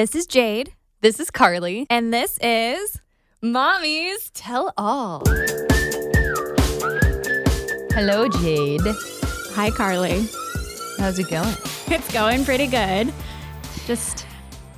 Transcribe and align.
This 0.00 0.14
is 0.14 0.26
Jade, 0.26 0.72
This 1.02 1.20
is 1.20 1.30
Carly. 1.30 1.86
and 1.90 2.10
this 2.10 2.38
is 2.40 3.02
Mommies 3.42 4.30
Tell 4.32 4.72
All. 4.78 5.22
Hello, 7.92 8.26
Jade. 8.26 8.80
Hi 9.52 9.68
Carly. 9.68 10.26
How's 10.96 11.18
it 11.18 11.28
going? 11.28 11.54
It's 11.88 12.10
going 12.14 12.46
pretty 12.46 12.66
good. 12.66 13.12
Just 13.84 14.24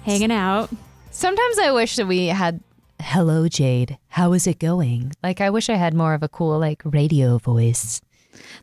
hanging 0.03 0.32
out. 0.32 0.71
Sometimes 1.12 1.57
I 1.57 1.70
wish 1.70 1.95
that 1.95 2.09
we 2.09 2.27
had 2.27 2.59
Hello, 3.00 3.46
Jade. 3.46 3.98
How 4.09 4.32
is 4.32 4.48
it 4.48 4.59
going? 4.59 5.12
Like, 5.23 5.41
I 5.41 5.50
wish 5.50 5.70
I 5.70 5.77
had 5.77 5.95
more 5.95 6.14
of 6.14 6.25
a 6.25 6.29
cool, 6.29 6.59
like, 6.59 6.82
radio 6.84 7.39
voice. 7.39 8.00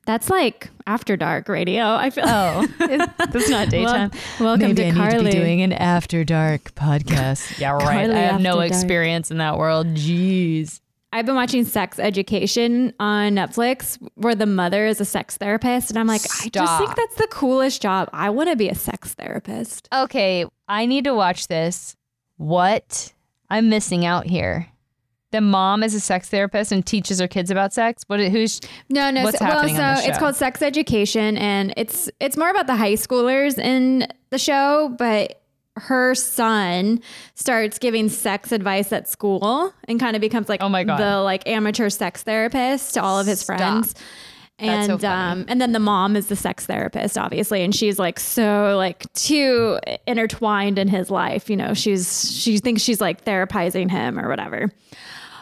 That's 0.05 0.29
like 0.29 0.69
after 0.87 1.15
dark 1.17 1.47
radio. 1.49 1.83
I 1.95 2.09
feel. 2.09 2.23
Oh, 2.27 2.67
that's 2.79 3.49
not 3.49 3.69
daytime. 3.69 4.11
Wel- 4.39 4.47
welcome 4.49 4.67
Maybe 4.69 4.75
to 4.75 4.87
I 4.87 4.91
need 4.91 4.93
to 4.95 4.99
Carly. 5.11 5.25
be 5.25 5.31
doing 5.31 5.61
an 5.61 5.73
after 5.73 6.23
dark 6.23 6.73
podcast. 6.75 7.59
yeah, 7.59 7.71
right. 7.71 7.81
Carly 7.83 8.13
I 8.15 8.19
have 8.19 8.41
no 8.41 8.55
Dark. 8.55 8.67
experience 8.67 9.31
in 9.31 9.37
that 9.37 9.57
world. 9.57 9.87
Jeez. 9.87 10.81
I've 11.11 11.25
been 11.25 11.35
watching 11.35 11.65
Sex 11.65 11.97
Education 11.97 12.93
on 12.99 13.33
Netflix, 13.33 13.97
where 14.13 14.35
the 14.35 14.45
mother 14.45 14.85
is 14.85 15.01
a 15.01 15.05
sex 15.05 15.37
therapist, 15.37 15.89
and 15.89 15.97
I'm 15.97 16.05
like, 16.05 16.21
I 16.43 16.49
just 16.49 16.77
think 16.77 16.95
that's 16.95 17.15
the 17.15 17.27
coolest 17.31 17.81
job. 17.81 18.09
I 18.13 18.29
want 18.29 18.49
to 18.49 18.55
be 18.55 18.69
a 18.69 18.75
sex 18.75 19.15
therapist. 19.15 19.89
Okay, 19.91 20.45
I 20.67 20.85
need 20.85 21.05
to 21.05 21.15
watch 21.15 21.47
this. 21.47 21.95
What? 22.37 23.13
I'm 23.49 23.69
missing 23.69 24.05
out 24.05 24.27
here. 24.27 24.67
The 25.31 25.41
mom 25.41 25.83
is 25.83 25.93
a 25.93 25.99
sex 25.99 26.27
therapist 26.29 26.71
and 26.71 26.83
teaches 26.85 27.19
her 27.19 27.27
kids 27.27 27.51
about 27.51 27.71
sex. 27.73 28.03
What? 28.07 28.19
Who's? 28.19 28.59
No, 28.89 29.11
no. 29.11 29.23
What's 29.23 29.37
so, 29.37 29.45
well, 29.45 29.55
happening 29.59 29.79
on 29.79 29.97
so 29.97 30.07
it's 30.07 30.17
called 30.17 30.35
Sex 30.35 30.61
Education, 30.63 31.37
and 31.37 31.73
it's 31.77 32.09
it's 32.19 32.35
more 32.35 32.49
about 32.49 32.65
the 32.67 32.75
high 32.75 32.93
schoolers 32.93 33.57
in 33.59 34.07
the 34.31 34.39
show, 34.39 34.93
but 34.97 35.41
her 35.77 36.13
son 36.15 36.99
starts 37.35 37.77
giving 37.79 38.09
sex 38.09 38.51
advice 38.51 38.91
at 38.91 39.07
school 39.07 39.73
and 39.87 39.99
kind 39.99 40.15
of 40.15 40.19
becomes 40.21 40.49
like 40.49 40.61
Oh 40.61 40.67
my 40.67 40.83
God. 40.83 40.99
the 40.99 41.21
like 41.21 41.47
amateur 41.47 41.89
sex 41.89 42.23
therapist 42.23 42.95
to 42.95 43.01
all 43.03 43.17
of 43.19 43.27
his 43.27 43.39
Stop. 43.41 43.57
friends. 43.57 43.91
So 43.91 43.95
And 44.65 44.99
funny. 45.01 45.05
um 45.05 45.45
and 45.47 45.61
then 45.61 45.71
the 45.71 45.79
mom 45.79 46.15
is 46.17 46.27
the 46.27 46.35
sex 46.35 46.65
therapist, 46.65 47.17
obviously, 47.17 47.61
and 47.63 47.73
she's 47.73 47.97
like 47.97 48.19
so 48.19 48.75
like 48.77 49.05
too 49.13 49.79
intertwined 50.05 50.77
in 50.79 50.87
his 50.89 51.09
life. 51.11 51.49
You 51.49 51.55
know, 51.55 51.73
she's 51.73 52.29
she 52.35 52.57
thinks 52.57 52.81
she's 52.81 52.99
like 52.99 53.23
therapizing 53.23 53.89
him 53.89 54.19
or 54.19 54.27
whatever. 54.27 54.69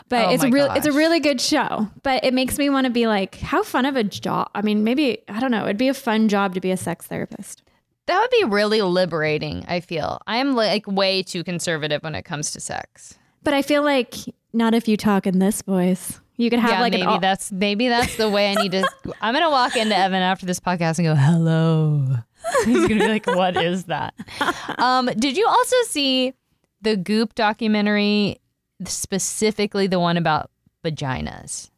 But 0.09 0.25
Oh 0.27 0.29
it's 0.33 0.43
a 0.43 0.49
real 0.49 0.71
it's 0.71 0.85
a 0.85 0.91
really 0.91 1.19
good 1.19 1.41
show. 1.41 1.89
But 2.03 2.23
it 2.23 2.33
makes 2.33 2.57
me 2.57 2.69
want 2.69 2.85
to 2.85 2.91
be 2.91 3.07
like, 3.07 3.35
how 3.35 3.63
fun 3.63 3.85
of 3.85 3.95
a 3.95 4.03
job. 4.03 4.49
I 4.55 4.61
mean, 4.61 4.83
maybe 4.83 5.19
I 5.27 5.39
don't 5.39 5.51
know. 5.51 5.65
It'd 5.65 5.77
be 5.77 5.89
a 5.89 5.93
fun 5.93 6.29
job 6.29 6.53
to 6.55 6.61
be 6.61 6.71
a 6.71 6.77
sex 6.77 7.07
therapist. 7.07 7.63
That 8.05 8.19
would 8.21 8.29
be 8.31 8.45
really 8.45 8.81
liberating. 8.81 9.65
I 9.67 9.81
feel 9.81 10.21
I 10.27 10.37
am 10.37 10.55
like 10.55 10.87
way 10.87 11.23
too 11.23 11.43
conservative 11.43 12.03
when 12.03 12.15
it 12.15 12.23
comes 12.23 12.51
to 12.51 12.59
sex. 12.61 13.17
But 13.43 13.53
I 13.53 13.61
feel 13.61 13.83
like 13.83 14.15
not 14.53 14.73
if 14.73 14.87
you 14.87 14.95
talk 14.97 15.27
in 15.27 15.39
this 15.39 15.61
voice. 15.61 16.19
You 16.39 16.51
could 16.51 16.59
have 16.59 16.69
yeah, 16.69 16.81
like 16.81 16.93
maybe 16.93 17.03
all- 17.05 17.19
that's 17.19 17.51
maybe 17.51 17.87
that's 17.89 18.15
the 18.15 18.29
way 18.29 18.51
I 18.51 18.61
need 18.61 18.71
to. 18.73 18.87
I'm 19.21 19.33
gonna 19.33 19.49
walk 19.49 19.75
into 19.75 19.95
Evan 19.97 20.21
after 20.21 20.45
this 20.45 20.59
podcast 20.59 20.99
and 20.99 21.07
go, 21.07 21.15
"Hello." 21.15 22.05
He's 22.65 22.87
gonna 22.87 22.99
be 23.01 23.07
like, 23.07 23.25
"What 23.25 23.57
is 23.57 23.85
that?" 23.85 24.13
Um, 24.77 25.07
did 25.17 25.35
you 25.35 25.47
also 25.47 25.75
see 25.87 26.33
the 26.81 26.95
Goop 26.95 27.33
documentary, 27.33 28.39
specifically 28.85 29.87
the 29.87 29.99
one 29.99 30.17
about 30.17 30.49
vaginas? 30.83 31.69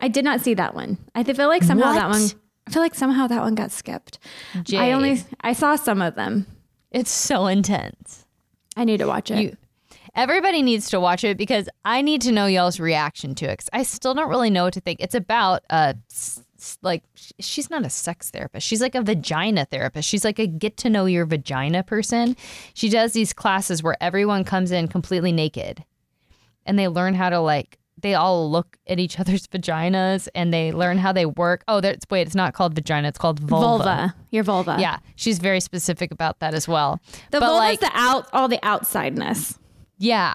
I 0.00 0.08
did 0.08 0.24
not 0.24 0.40
see 0.40 0.54
that 0.54 0.74
one. 0.74 0.98
I 1.14 1.22
feel 1.22 1.48
like 1.48 1.62
somehow 1.62 1.92
that 1.92 2.08
one. 2.10 2.22
I 2.66 2.70
feel 2.70 2.82
like 2.82 2.94
somehow 2.94 3.26
that 3.26 3.40
one 3.42 3.54
got 3.54 3.70
skipped. 3.70 4.18
I 4.74 4.92
only 4.92 5.22
I 5.40 5.52
saw 5.52 5.76
some 5.76 6.00
of 6.02 6.14
them. 6.14 6.46
it's 6.90 7.10
so 7.10 7.46
intense. 7.46 8.24
I 8.76 8.84
need 8.84 8.98
to 8.98 9.06
watch 9.06 9.30
it. 9.30 9.38
You- 9.38 9.56
Everybody 10.14 10.60
needs 10.60 10.90
to 10.90 11.00
watch 11.00 11.24
it 11.24 11.38
because 11.38 11.70
I 11.86 12.02
need 12.02 12.20
to 12.22 12.32
know 12.32 12.44
y'all's 12.44 12.78
reaction 12.78 13.34
to 13.36 13.46
it. 13.46 13.56
'cause 13.60 13.70
I 13.72 13.82
still 13.82 14.12
don't 14.12 14.28
really 14.28 14.50
know 14.50 14.64
what 14.64 14.74
to 14.74 14.80
think. 14.80 15.00
It's 15.00 15.14
about 15.14 15.62
uh 15.70 15.94
s- 16.10 16.42
like 16.82 17.02
she's 17.40 17.70
not 17.70 17.84
a 17.84 17.90
sex 17.90 18.30
therapist. 18.30 18.66
She's 18.66 18.80
like 18.80 18.94
a 18.94 19.02
vagina 19.02 19.64
therapist. 19.64 20.08
She's 20.08 20.24
like 20.24 20.38
a 20.38 20.46
get 20.46 20.76
to 20.78 20.90
know 20.90 21.06
your 21.06 21.26
vagina 21.26 21.82
person. 21.82 22.36
She 22.74 22.88
does 22.88 23.12
these 23.12 23.32
classes 23.32 23.82
where 23.82 23.96
everyone 24.00 24.44
comes 24.44 24.70
in 24.70 24.88
completely 24.88 25.32
naked 25.32 25.84
and 26.66 26.78
they 26.78 26.88
learn 26.88 27.14
how 27.14 27.30
to 27.30 27.40
like 27.40 27.78
they 28.00 28.14
all 28.14 28.50
look 28.50 28.76
at 28.86 28.98
each 28.98 29.20
other's 29.20 29.46
vaginas 29.52 30.28
and 30.34 30.52
they 30.52 30.72
learn 30.72 30.98
how 30.98 31.12
they 31.12 31.26
work. 31.26 31.62
Oh, 31.68 31.80
that's 31.80 32.04
wait, 32.10 32.26
it's 32.26 32.34
not 32.34 32.54
called 32.54 32.74
vagina, 32.74 33.08
it's 33.08 33.18
called 33.18 33.38
vulva. 33.40 33.84
vulva. 33.84 34.14
Your 34.30 34.44
vulva. 34.44 34.76
Yeah, 34.78 34.98
she's 35.16 35.38
very 35.38 35.60
specific 35.60 36.10
about 36.10 36.40
that 36.40 36.54
as 36.54 36.66
well. 36.66 37.00
The 37.30 37.40
vulva 37.40 37.54
like- 37.54 37.74
is 37.74 37.80
the 37.80 37.90
out 37.94 38.28
all 38.32 38.48
the 38.48 38.58
outsideness. 38.62 39.58
Yeah. 39.98 40.34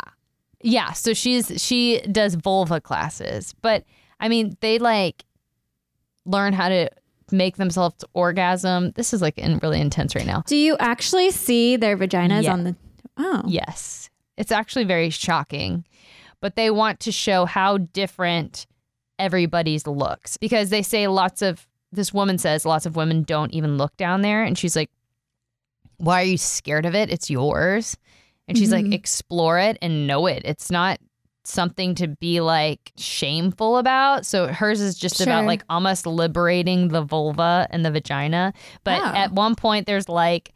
Yeah. 0.61 0.93
So 0.93 1.13
she's 1.13 1.61
she 1.61 1.99
does 2.11 2.35
vulva 2.35 2.81
classes. 2.81 3.53
But 3.61 3.83
I 4.19 4.29
mean, 4.29 4.57
they 4.61 4.79
like 4.79 5.23
learn 6.27 6.53
how 6.53 6.69
to 6.69 6.89
make 7.31 7.57
themselves 7.57 8.03
orgasm. 8.13 8.91
This 8.91 9.13
is 9.13 9.21
like 9.21 9.37
in, 9.37 9.57
really 9.59 9.81
intense 9.81 10.13
right 10.15 10.25
now. 10.25 10.43
Do 10.45 10.55
you 10.55 10.77
actually 10.79 11.31
see 11.31 11.75
their 11.75 11.97
vaginas 11.97 12.43
Yeah. 12.43 12.53
on 12.53 12.63
the 12.63 12.75
Oh. 13.17 13.43
Yes. 13.47 14.09
It's 14.37 14.51
actually 14.51 14.83
very 14.83 15.09
shocking. 15.09 15.83
But 16.39 16.55
they 16.55 16.69
want 16.69 16.99
to 17.01 17.11
show 17.11 17.45
how 17.45 17.77
different 17.79 18.67
everybody's 19.17 19.87
looks 19.87 20.37
because 20.37 20.69
they 20.69 20.83
say 20.83 21.07
lots 21.07 21.41
of 21.41 21.67
this 21.91 22.13
woman 22.13 22.37
says 22.37 22.65
lots 22.65 22.85
of 22.85 22.95
women 22.95 23.23
don't 23.23 23.51
even 23.53 23.77
look 23.77 23.97
down 23.97 24.21
there 24.21 24.43
and 24.43 24.55
she's 24.57 24.75
like 24.75 24.91
why 25.97 26.21
are 26.21 26.25
you 26.25 26.37
scared 26.37 26.85
of 26.85 26.93
it? 26.93 27.09
It's 27.09 27.27
yours. 27.27 27.97
And 28.47 28.55
she's 28.55 28.71
like 28.71 28.85
Mhm. 28.85 28.93
explore 28.93 29.57
it 29.57 29.79
and 29.81 30.05
know 30.05 30.27
it. 30.27 30.43
It's 30.45 30.69
not 30.69 30.99
something 31.49 31.95
to 31.95 32.07
be 32.07 32.41
like 32.41 32.91
shameful 32.97 33.77
about. 33.77 34.25
So 34.25 34.47
hers 34.47 34.81
is 34.81 34.95
just 34.97 35.21
about 35.21 35.45
like 35.45 35.63
almost 35.69 36.05
liberating 36.05 36.89
the 36.89 37.01
vulva 37.01 37.67
and 37.69 37.85
the 37.85 37.91
vagina. 37.91 38.53
But 38.83 39.01
Oh. 39.01 39.05
at 39.15 39.31
one 39.31 39.55
point 39.55 39.85
there's 39.87 40.09
like 40.09 40.53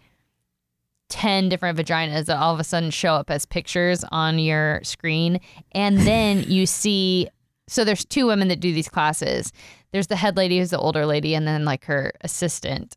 10 1.10 1.50
different 1.50 1.78
vaginas 1.78 2.26
that 2.26 2.38
all 2.38 2.54
of 2.54 2.60
a 2.60 2.64
sudden 2.64 2.90
show 2.90 3.14
up 3.16 3.30
as 3.30 3.46
pictures 3.46 4.04
on 4.12 4.40
your 4.40 4.80
screen. 4.84 5.40
And 5.74 5.98
then 6.08 6.44
you 6.48 6.66
see, 6.66 7.28
so 7.68 7.84
there's 7.84 8.06
two 8.06 8.28
women 8.28 8.48
that 8.50 8.60
do 8.60 8.74
these 8.74 8.90
classes. 8.90 9.52
There's 9.92 10.08
the 10.08 10.16
head 10.16 10.38
lady 10.38 10.60
who's 10.60 10.70
the 10.70 10.78
older 10.80 11.06
lady, 11.06 11.36
and 11.36 11.46
then 11.46 11.66
like 11.66 11.84
her 11.86 12.14
assistant, 12.22 12.96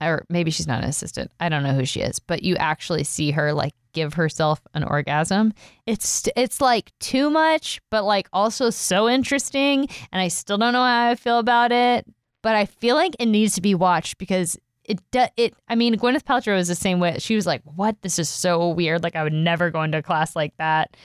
or 0.00 0.24
maybe 0.28 0.50
she's 0.50 0.66
not 0.66 0.82
an 0.82 0.88
assistant. 0.88 1.30
I 1.38 1.48
don't 1.48 1.62
know 1.62 1.72
who 1.72 1.84
she 1.84 2.00
is, 2.00 2.18
but 2.18 2.42
you 2.42 2.56
actually 2.56 3.04
see 3.04 3.30
her 3.30 3.52
like 3.52 3.74
give 3.92 4.14
herself 4.14 4.60
an 4.74 4.84
orgasm. 4.84 5.52
It's 5.86 6.28
it's 6.36 6.60
like 6.60 6.92
too 6.98 7.30
much, 7.30 7.80
but 7.90 8.04
like 8.04 8.28
also 8.32 8.70
so 8.70 9.08
interesting. 9.08 9.88
And 10.12 10.20
I 10.22 10.28
still 10.28 10.58
don't 10.58 10.72
know 10.72 10.82
how 10.82 11.10
I 11.10 11.14
feel 11.14 11.38
about 11.38 11.72
it, 11.72 12.06
but 12.42 12.54
I 12.54 12.66
feel 12.66 12.96
like 12.96 13.14
it 13.18 13.26
needs 13.26 13.54
to 13.54 13.60
be 13.60 13.74
watched 13.74 14.18
because 14.18 14.56
it 14.84 15.00
does. 15.10 15.28
it 15.36 15.54
I 15.68 15.74
mean 15.74 15.96
Gwyneth 15.96 16.24
Paltrow 16.24 16.58
is 16.58 16.68
the 16.68 16.74
same 16.74 17.00
way. 17.00 17.16
She 17.18 17.36
was 17.36 17.46
like, 17.46 17.62
"What? 17.64 18.00
This 18.02 18.18
is 18.18 18.28
so 18.28 18.68
weird. 18.68 19.02
Like 19.02 19.16
I 19.16 19.22
would 19.22 19.32
never 19.32 19.70
go 19.70 19.82
into 19.82 19.98
a 19.98 20.02
class 20.02 20.34
like 20.34 20.56
that." 20.58 20.96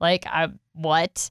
Like 0.00 0.26
I 0.26 0.48
what? 0.72 1.30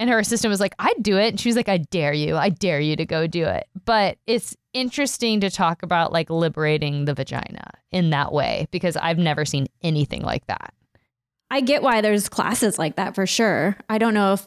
And 0.00 0.08
her 0.10 0.18
assistant 0.18 0.50
was 0.50 0.60
like, 0.60 0.74
"I'd 0.78 1.02
do 1.02 1.18
it." 1.18 1.28
And 1.28 1.40
she 1.40 1.48
was 1.48 1.56
like, 1.56 1.68
"I 1.68 1.78
dare 1.78 2.12
you. 2.12 2.36
I 2.36 2.50
dare 2.50 2.80
you 2.80 2.96
to 2.96 3.04
go 3.04 3.26
do 3.26 3.44
it." 3.44 3.66
But 3.84 4.18
it's 4.26 4.56
interesting 4.72 5.40
to 5.40 5.50
talk 5.50 5.82
about 5.82 6.12
like 6.12 6.30
liberating 6.30 7.04
the 7.04 7.14
vagina 7.14 7.70
in 7.90 8.10
that 8.10 8.32
way 8.32 8.68
because 8.70 8.96
I've 8.96 9.18
never 9.18 9.44
seen 9.44 9.66
anything 9.82 10.22
like 10.22 10.46
that. 10.46 10.72
I 11.50 11.60
get 11.60 11.82
why 11.82 12.00
there's 12.00 12.28
classes 12.28 12.78
like 12.78 12.96
that 12.96 13.14
for 13.14 13.26
sure. 13.26 13.76
I 13.88 13.98
don't 13.98 14.14
know 14.14 14.34
if 14.34 14.46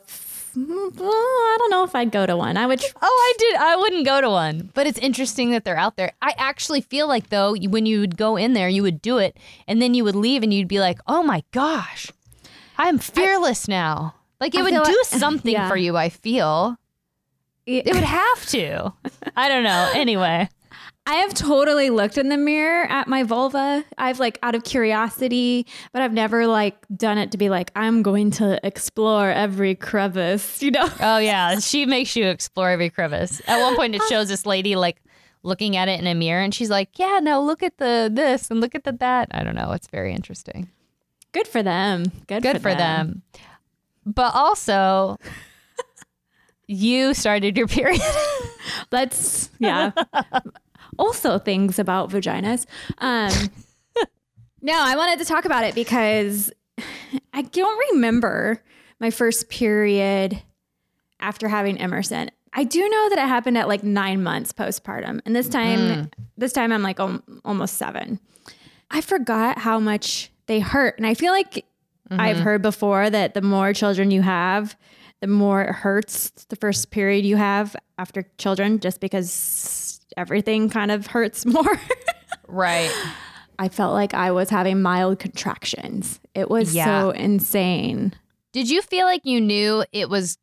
well, 0.55 1.09
I 1.09 1.55
don't 1.59 1.71
know 1.71 1.83
if 1.83 1.95
I'd 1.95 2.11
go 2.11 2.25
to 2.25 2.35
one. 2.35 2.57
I 2.57 2.65
would 2.65 2.83
Oh, 3.01 3.01
I 3.01 3.33
did. 3.39 3.55
I 3.55 3.75
wouldn't 3.77 4.05
go 4.05 4.19
to 4.21 4.29
one, 4.29 4.69
but 4.73 4.85
it's 4.85 4.99
interesting 4.99 5.51
that 5.51 5.63
they're 5.63 5.77
out 5.77 5.95
there. 5.95 6.11
I 6.21 6.33
actually 6.37 6.81
feel 6.81 7.07
like 7.07 7.29
though, 7.29 7.55
when 7.55 7.85
you 7.85 8.01
would 8.01 8.17
go 8.17 8.35
in 8.35 8.53
there, 8.53 8.67
you 8.67 8.83
would 8.83 9.01
do 9.01 9.17
it, 9.17 9.37
and 9.67 9.81
then 9.81 9.93
you 9.93 10.03
would 10.03 10.15
leave, 10.15 10.43
and 10.43 10.53
you'd 10.53 10.67
be 10.67 10.79
like, 10.79 10.99
"Oh 11.07 11.23
my 11.23 11.43
gosh, 11.51 12.11
I'm 12.77 12.97
fearless 12.97 13.67
now." 13.67 14.15
Like 14.41 14.55
it 14.55 14.59
I 14.59 14.63
would 14.63 14.71
do 14.71 14.79
like- 14.81 14.95
something 15.05 15.53
yeah. 15.53 15.69
for 15.69 15.77
you. 15.77 15.95
I 15.95 16.09
feel 16.09 16.77
it 17.65 17.85
would 17.85 18.03
have 18.03 18.45
to. 18.47 18.91
I 19.37 19.47
don't 19.47 19.63
know. 19.63 19.91
Anyway, 20.01 20.49
I 21.05 21.15
have 21.15 21.33
totally 21.35 21.89
looked 21.91 22.17
in 22.17 22.29
the 22.29 22.37
mirror 22.37 22.85
at 22.85 23.07
my 23.07 23.21
vulva. 23.23 23.85
I've 23.99 24.19
like 24.19 24.39
out 24.41 24.55
of 24.55 24.63
curiosity, 24.63 25.67
but 25.93 26.01
I've 26.01 26.13
never 26.13 26.47
like 26.47 26.75
done 26.95 27.19
it 27.19 27.31
to 27.31 27.37
be 27.37 27.49
like 27.49 27.71
I'm 27.75 28.01
going 28.01 28.31
to 28.31 28.59
explore 28.65 29.29
every 29.29 29.75
crevice, 29.75 30.61
you 30.63 30.71
know. 30.71 30.89
oh 30.99 31.19
yeah, 31.19 31.59
she 31.59 31.85
makes 31.85 32.15
you 32.15 32.25
explore 32.25 32.69
every 32.71 32.89
crevice. 32.89 33.41
At 33.47 33.61
one 33.61 33.75
point, 33.75 33.93
it 33.95 34.01
shows 34.09 34.27
this 34.27 34.45
lady 34.45 34.75
like 34.75 35.01
looking 35.43 35.75
at 35.75 35.87
it 35.87 35.99
in 35.99 36.07
a 36.07 36.15
mirror, 36.15 36.41
and 36.41 36.53
she's 36.53 36.69
like, 36.69 36.97
"Yeah, 36.97 37.19
no, 37.21 37.43
look 37.43 37.61
at 37.61 37.77
the 37.77 38.09
this 38.11 38.49
and 38.49 38.59
look 38.59 38.73
at 38.73 38.83
the 38.83 38.91
that." 38.93 39.27
I 39.31 39.43
don't 39.43 39.55
know. 39.55 39.71
It's 39.71 39.87
very 39.87 40.13
interesting. 40.13 40.69
Good 41.31 41.47
for 41.47 41.63
them. 41.63 42.11
Good, 42.27 42.43
good 42.43 42.61
for, 42.61 42.75
them. 42.75 43.21
But 44.05 44.33
also, 44.33 45.17
you 46.67 47.13
started 47.13 47.57
your 47.57 47.67
period. 47.67 48.01
Let's 48.91 49.49
yeah. 49.59 49.91
also 50.97 51.37
things 51.39 51.79
about 51.79 52.09
vaginas. 52.09 52.65
Um 52.97 53.49
No, 54.61 54.73
I 54.75 54.95
wanted 54.95 55.19
to 55.19 55.25
talk 55.25 55.45
about 55.45 55.63
it 55.63 55.73
because 55.73 56.51
I 57.33 57.41
don't 57.41 57.93
remember 57.93 58.63
my 58.99 59.09
first 59.09 59.49
period 59.49 60.41
after 61.19 61.47
having 61.47 61.79
Emerson. 61.79 62.29
I 62.53 62.63
do 62.63 62.87
know 62.87 63.09
that 63.09 63.17
it 63.17 63.27
happened 63.27 63.57
at 63.57 63.67
like 63.67 63.83
nine 63.83 64.21
months 64.21 64.51
postpartum, 64.51 65.21
and 65.25 65.35
this 65.35 65.47
time, 65.47 66.11
this 66.37 66.53
time 66.53 66.71
I'm 66.71 66.83
like 66.83 66.99
al- 66.99 67.23
almost 67.45 67.77
seven. 67.77 68.19
I 68.91 69.01
forgot 69.01 69.57
how 69.57 69.79
much 69.79 70.31
they 70.47 70.59
hurt, 70.59 70.97
and 70.97 71.07
I 71.07 71.13
feel 71.13 71.31
like 71.31 71.65
I've 72.11 72.37
mm-hmm. 72.37 72.43
heard 72.43 72.61
before 72.61 73.09
that 73.09 73.33
the 73.33 73.41
more 73.41 73.73
children 73.73 74.11
you 74.11 74.21
have, 74.21 74.75
the 75.21 75.27
more 75.27 75.61
it 75.61 75.73
hurts 75.73 76.31
the 76.49 76.55
first 76.55 76.91
period 76.91 77.25
you 77.25 77.37
have 77.37 77.75
after 77.97 78.23
children, 78.37 78.79
just 78.79 78.99
because 78.99 79.99
everything 80.17 80.69
kind 80.69 80.91
of 80.91 81.07
hurts 81.07 81.45
more. 81.45 81.79
Right. 82.47 82.91
I 83.59 83.69
felt 83.69 83.93
like 83.93 84.13
I 84.13 84.31
was 84.31 84.49
having 84.49 84.81
mild 84.81 85.19
contractions. 85.19 86.19
It 86.33 86.49
was 86.49 86.73
Yeah. 86.75 86.85
so 86.85 87.09
insane. 87.11 88.13
Did 88.51 88.69
you 88.69 88.81
feel 88.81 89.05
like 89.05 89.21
you 89.23 89.39
knew 89.39 89.85
it 89.93 90.09
was 90.09 90.37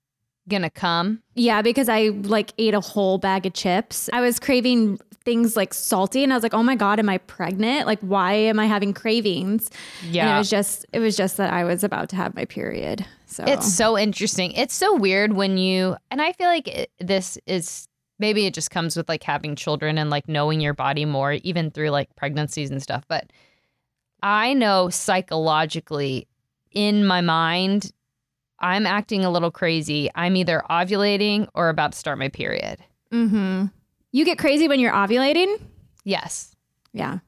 gonna 0.49 0.71
come? 0.71 1.23
Yeah, 1.35 1.63
because 1.63 1.89
I 1.89 2.09
like 2.09 2.53
ate 2.59 2.75
a 2.75 2.81
whole 2.81 3.19
bag 3.19 3.47
of 3.47 3.53
chips. 3.53 4.09
I 4.13 4.21
was 4.21 4.39
craving 4.41 4.99
things 5.25 5.57
like 5.57 5.75
salty 5.75 6.23
and 6.25 6.33
I 6.33 6.37
was 6.37 6.43
like, 6.43 6.55
"Oh 6.55 6.63
my 6.63 6.75
god, 6.75 6.99
am 6.99 7.09
I 7.09 7.19
pregnant? 7.19 7.87
Like 7.87 8.01
why 8.01 8.33
am 8.33 8.59
I 8.59 8.67
having 8.67 8.93
cravings?" 8.95 9.71
And 10.27 10.37
it 10.37 10.39
was 10.39 10.51
just 10.51 10.87
it 10.93 11.01
was 11.01 11.17
just 11.17 11.37
that 11.37 11.53
I 11.53 11.65
was 11.65 11.85
about 11.85 12.09
to 12.11 12.17
have 12.17 12.35
my 12.35 12.45
period. 12.45 13.05
So 13.27 13.45
It's 13.47 13.73
so 13.73 13.99
interesting. 13.99 14.53
It's 14.53 14.75
so 14.75 14.97
weird 14.97 15.35
when 15.35 15.59
you, 15.59 15.97
and 16.11 16.23
I 16.23 16.33
feel 16.33 16.47
like 16.49 16.67
it, 16.67 16.91
this 16.99 17.37
is 17.47 17.87
maybe 18.19 18.47
it 18.47 18.55
just 18.55 18.71
comes 18.71 18.97
with 18.97 19.09
like 19.09 19.23
having 19.23 19.55
children 19.55 19.99
and 19.99 20.09
like 20.09 20.29
knowing 20.29 20.61
your 20.61 20.73
body 20.75 21.05
more, 21.05 21.35
even 21.35 21.71
through 21.71 21.91
like 21.91 22.15
pregnancies 22.17 22.71
and 22.71 22.83
stuff. 22.83 23.05
But 23.07 23.31
I 24.23 24.55
know 24.55 24.89
psychologically 24.89 26.27
in 26.73 27.07
my 27.07 27.21
mind, 27.21 27.93
I'm 28.61 28.87
acting 28.87 29.25
a 29.25 29.31
little 29.31 29.51
crazy. 29.51 30.11
I'm 30.15 30.37
either 30.37 30.63
ovulating 30.69 31.49
or 31.55 31.69
about 31.69 31.93
to 31.93 31.99
start 31.99 32.19
my 32.19 32.29
period. 32.29 32.79
Mm-hmm. 33.13 33.67
You 34.13 34.25
get 34.25 34.39
crazy 34.39 34.69
when 34.69 34.81
you're 34.81 34.93
ovulating? 34.93 35.61
Yes. 36.05 36.55
Yeah. 36.93 37.19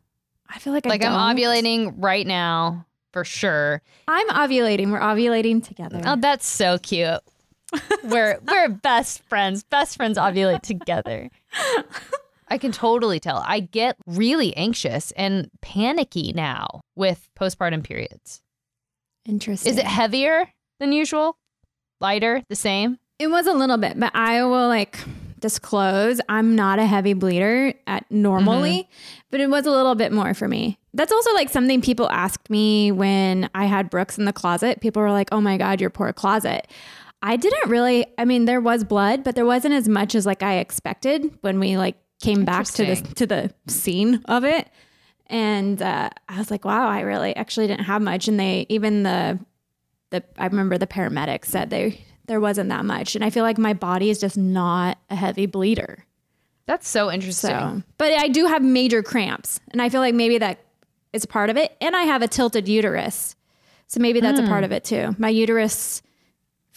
I 0.48 0.58
feel 0.58 0.72
like 0.72 0.86
I 0.86 0.88
Like 0.88 1.04
I'm 1.04 1.36
ovulating 1.36 1.94
right 1.96 2.26
now 2.26 2.86
for 3.12 3.24
sure. 3.24 3.82
I'm 4.08 4.28
ovulating. 4.28 4.90
We're 4.90 5.00
ovulating 5.00 5.62
together. 5.62 6.00
Oh, 6.04 6.16
that's 6.16 6.46
so 6.46 6.78
cute. 6.78 7.20
we're 8.04 8.38
we're 8.48 8.68
best 8.68 9.22
friends. 9.28 9.62
Best 9.64 9.96
friends 9.96 10.18
ovulate 10.18 10.62
together. 10.62 11.30
I 12.48 12.58
can 12.58 12.72
totally 12.72 13.20
tell. 13.20 13.44
I 13.46 13.60
get 13.60 13.96
really 14.06 14.56
anxious 14.56 15.12
and 15.12 15.48
panicky 15.60 16.32
now 16.34 16.80
with 16.96 17.28
postpartum 17.38 17.84
periods. 17.84 18.42
Interesting. 19.24 19.72
Is 19.72 19.78
it 19.78 19.86
heavier 19.86 20.48
than 20.80 20.92
usual? 20.92 21.36
Lighter? 22.00 22.42
The 22.48 22.56
same? 22.56 22.98
It 23.18 23.28
was 23.28 23.46
a 23.46 23.52
little 23.52 23.76
bit, 23.76 24.00
but 24.00 24.14
I 24.14 24.42
will 24.42 24.68
like 24.68 24.98
disclose 25.40 26.20
I'm 26.28 26.54
not 26.54 26.78
a 26.78 26.86
heavy 26.86 27.12
bleeder 27.14 27.72
at 27.86 28.10
normally, 28.10 28.88
but 29.30 29.40
it 29.40 29.48
was 29.48 29.66
a 29.66 29.70
little 29.70 29.94
bit 29.94 30.12
more 30.12 30.34
for 30.34 30.48
me. 30.48 30.78
That's 30.92 31.12
also 31.12 31.32
like 31.34 31.48
something 31.48 31.80
people 31.80 32.10
asked 32.10 32.50
me 32.50 32.92
when 32.92 33.48
I 33.54 33.66
had 33.66 33.90
Brooks 33.90 34.18
in 34.18 34.24
the 34.24 34.32
closet. 34.32 34.80
People 34.80 35.02
were 35.02 35.12
like, 35.12 35.28
"Oh 35.32 35.40
my 35.40 35.56
god, 35.56 35.80
your 35.80 35.90
poor 35.90 36.12
closet." 36.12 36.66
I 37.22 37.36
didn't 37.36 37.68
really 37.70 38.06
I 38.18 38.24
mean 38.24 38.46
there 38.46 38.60
was 38.60 38.84
blood, 38.84 39.24
but 39.24 39.34
there 39.34 39.46
wasn't 39.46 39.74
as 39.74 39.88
much 39.88 40.14
as 40.14 40.24
like 40.26 40.42
I 40.42 40.56
expected 40.58 41.30
when 41.42 41.60
we 41.60 41.76
like 41.76 41.96
came 42.22 42.44
back 42.44 42.66
to 42.66 42.84
this 42.84 43.00
Interesting. 43.00 43.14
to 43.14 43.26
the 43.26 43.54
scene 43.72 44.22
of 44.26 44.44
it. 44.44 44.68
And 45.26 45.80
uh, 45.80 46.10
I 46.28 46.38
was 46.38 46.50
like, 46.50 46.64
"Wow, 46.64 46.88
I 46.88 47.00
really 47.00 47.36
actually 47.36 47.66
didn't 47.66 47.84
have 47.84 48.02
much." 48.02 48.26
And 48.26 48.40
they 48.40 48.66
even 48.68 49.04
the 49.04 49.38
the 50.10 50.22
I 50.38 50.46
remember 50.46 50.78
the 50.78 50.86
paramedics 50.86 51.46
said 51.46 51.70
they 51.70 52.04
there 52.26 52.40
wasn't 52.40 52.68
that 52.68 52.84
much, 52.84 53.16
and 53.16 53.24
I 53.24 53.30
feel 53.30 53.42
like 53.42 53.58
my 53.58 53.72
body 53.72 54.10
is 54.10 54.20
just 54.20 54.36
not 54.36 54.98
a 55.08 55.16
heavy 55.16 55.46
bleeder. 55.46 56.04
That's 56.66 56.88
so 56.88 57.10
interesting. 57.10 57.50
So, 57.50 57.82
but 57.98 58.12
I 58.12 58.28
do 58.28 58.46
have 58.46 58.62
major 58.62 59.02
cramps, 59.02 59.58
and 59.72 59.82
I 59.82 59.88
feel 59.88 60.00
like 60.00 60.14
maybe 60.14 60.38
that 60.38 60.60
is 61.12 61.26
part 61.26 61.50
of 61.50 61.56
it. 61.56 61.76
And 61.80 61.96
I 61.96 62.02
have 62.02 62.22
a 62.22 62.28
tilted 62.28 62.68
uterus, 62.68 63.34
so 63.88 64.00
maybe 64.00 64.20
that's 64.20 64.38
a 64.38 64.46
part 64.46 64.60
hmm. 64.60 64.66
of 64.66 64.72
it 64.72 64.84
too. 64.84 65.14
My 65.18 65.28
uterus 65.28 66.02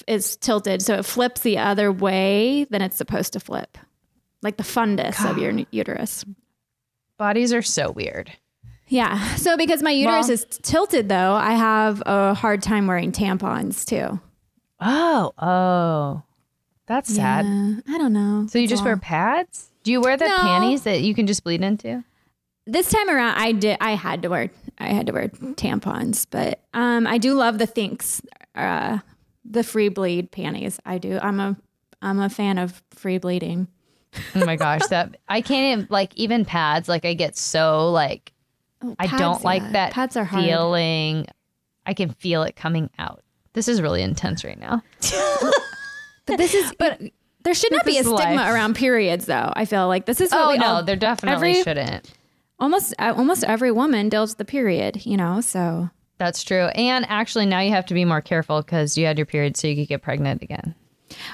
is 0.07 0.35
tilted, 0.37 0.81
so 0.81 0.95
it 0.95 1.05
flips 1.05 1.41
the 1.41 1.59
other 1.59 1.91
way 1.91 2.65
than 2.65 2.81
it's 2.81 2.97
supposed 2.97 3.33
to 3.33 3.39
flip, 3.39 3.77
like 4.41 4.57
the 4.57 4.63
fundus 4.63 5.23
of 5.29 5.37
your 5.37 5.53
uterus. 5.71 6.25
Bodies 7.17 7.53
are 7.53 7.61
so 7.61 7.91
weird. 7.91 8.31
Yeah. 8.93 9.35
So 9.37 9.57
because 9.57 9.81
my 9.83 9.91
uterus 9.91 10.27
Well- 10.27 10.33
is 10.35 10.45
tilted, 10.61 11.09
though, 11.09 11.33
I 11.33 11.53
have 11.53 12.01
a 12.05 12.33
hard 12.33 12.61
time 12.61 12.87
wearing 12.87 13.11
tampons 13.11 13.83
too. 13.85 14.19
Oh, 14.79 15.33
oh. 15.37 16.21
That's 16.85 17.13
sad. 17.13 17.45
Yeah, 17.45 17.75
I 17.87 17.97
don't 17.97 18.13
know. 18.13 18.45
So 18.49 18.59
you 18.59 18.65
That's 18.67 18.71
just 18.73 18.81
all. 18.81 18.85
wear 18.89 18.97
pads? 18.97 19.71
Do 19.83 19.91
you 19.91 19.99
wear 20.01 20.15
the 20.17 20.27
No. 20.27 20.37
panties 20.37 20.83
that 20.83 21.01
you 21.01 21.13
can 21.15 21.27
just 21.27 21.43
bleed 21.43 21.61
into? 21.61 22.03
this 22.65 22.89
time 22.89 23.09
around 23.09 23.35
I 23.37 23.51
did 23.51 23.75
I 23.81 23.91
had 23.95 24.21
to 24.21 24.29
wear 24.29 24.49
I 24.77 24.87
had 24.93 25.07
to 25.07 25.11
wear 25.13 25.27
tampons, 25.27 26.25
but 26.29 26.61
um 26.73 27.05
I 27.05 27.17
do 27.17 27.33
love 27.33 27.57
the 27.57 27.67
Thinx 27.67 28.21
uh 28.55 28.99
the 29.43 29.63
free 29.63 29.89
bleed 29.89 30.31
panties. 30.31 30.79
I 30.85 30.97
do. 30.97 31.19
I'm 31.21 31.41
a 31.41 31.57
I'm 32.01 32.19
a 32.21 32.29
fan 32.29 32.57
of 32.57 32.81
free 32.91 33.17
bleeding. 33.17 33.67
Oh 34.35 34.45
my 34.45 34.55
gosh, 34.55 34.87
that 34.87 35.17
I 35.27 35.41
can't 35.41 35.73
even 35.73 35.87
like 35.89 36.15
even 36.15 36.45
pads. 36.45 36.87
Like 36.87 37.03
I 37.03 37.13
get 37.15 37.35
so 37.35 37.91
like 37.91 38.31
Oh, 38.83 38.95
I 38.99 39.07
don't 39.07 39.43
like 39.43 39.61
yeah. 39.63 39.71
that 39.71 39.93
Pads 39.93 40.17
are 40.17 40.25
hard. 40.25 40.43
feeling. 40.43 41.27
I 41.85 41.93
can 41.93 42.09
feel 42.09 42.43
it 42.43 42.55
coming 42.55 42.89
out. 42.99 43.21
This 43.53 43.67
is 43.67 43.81
really 43.81 44.01
intense 44.01 44.43
right 44.43 44.59
now. 44.59 44.81
But 46.25 46.37
this 46.37 46.53
is 46.53 46.73
but 46.79 47.01
there 47.43 47.53
should 47.53 47.71
not 47.73 47.85
be 47.85 47.97
a 47.97 48.03
stigma 48.03 48.13
life. 48.35 48.53
around 48.53 48.75
periods 48.75 49.25
though. 49.25 49.51
I 49.55 49.65
feel 49.65 49.87
like 49.89 50.05
this 50.05 50.21
is 50.21 50.31
what 50.31 50.45
Oh 50.45 50.51
we 50.51 50.57
no, 50.57 50.65
all, 50.65 50.83
there 50.83 50.95
definitely 50.95 51.35
every- 51.51 51.63
shouldn't. 51.63 52.13
almost 52.59 52.93
uh, 52.97 53.13
almost 53.17 53.43
every 53.43 53.71
woman 53.71 54.07
deals 54.07 54.31
with 54.31 54.37
the 54.37 54.45
period, 54.45 55.05
you 55.05 55.17
know, 55.17 55.41
so 55.41 55.89
That's 56.19 56.43
true. 56.43 56.67
And 56.75 57.05
actually, 57.09 57.45
now 57.45 57.59
you 57.59 57.71
have 57.71 57.85
to 57.87 57.93
be 57.93 58.05
more 58.05 58.21
careful 58.21 58.61
because 58.61 58.97
you 58.97 59.05
had 59.05 59.17
your 59.17 59.25
period, 59.25 59.57
so 59.57 59.67
you 59.67 59.75
could 59.75 59.89
get 59.89 60.01
pregnant 60.01 60.41
again. 60.41 60.75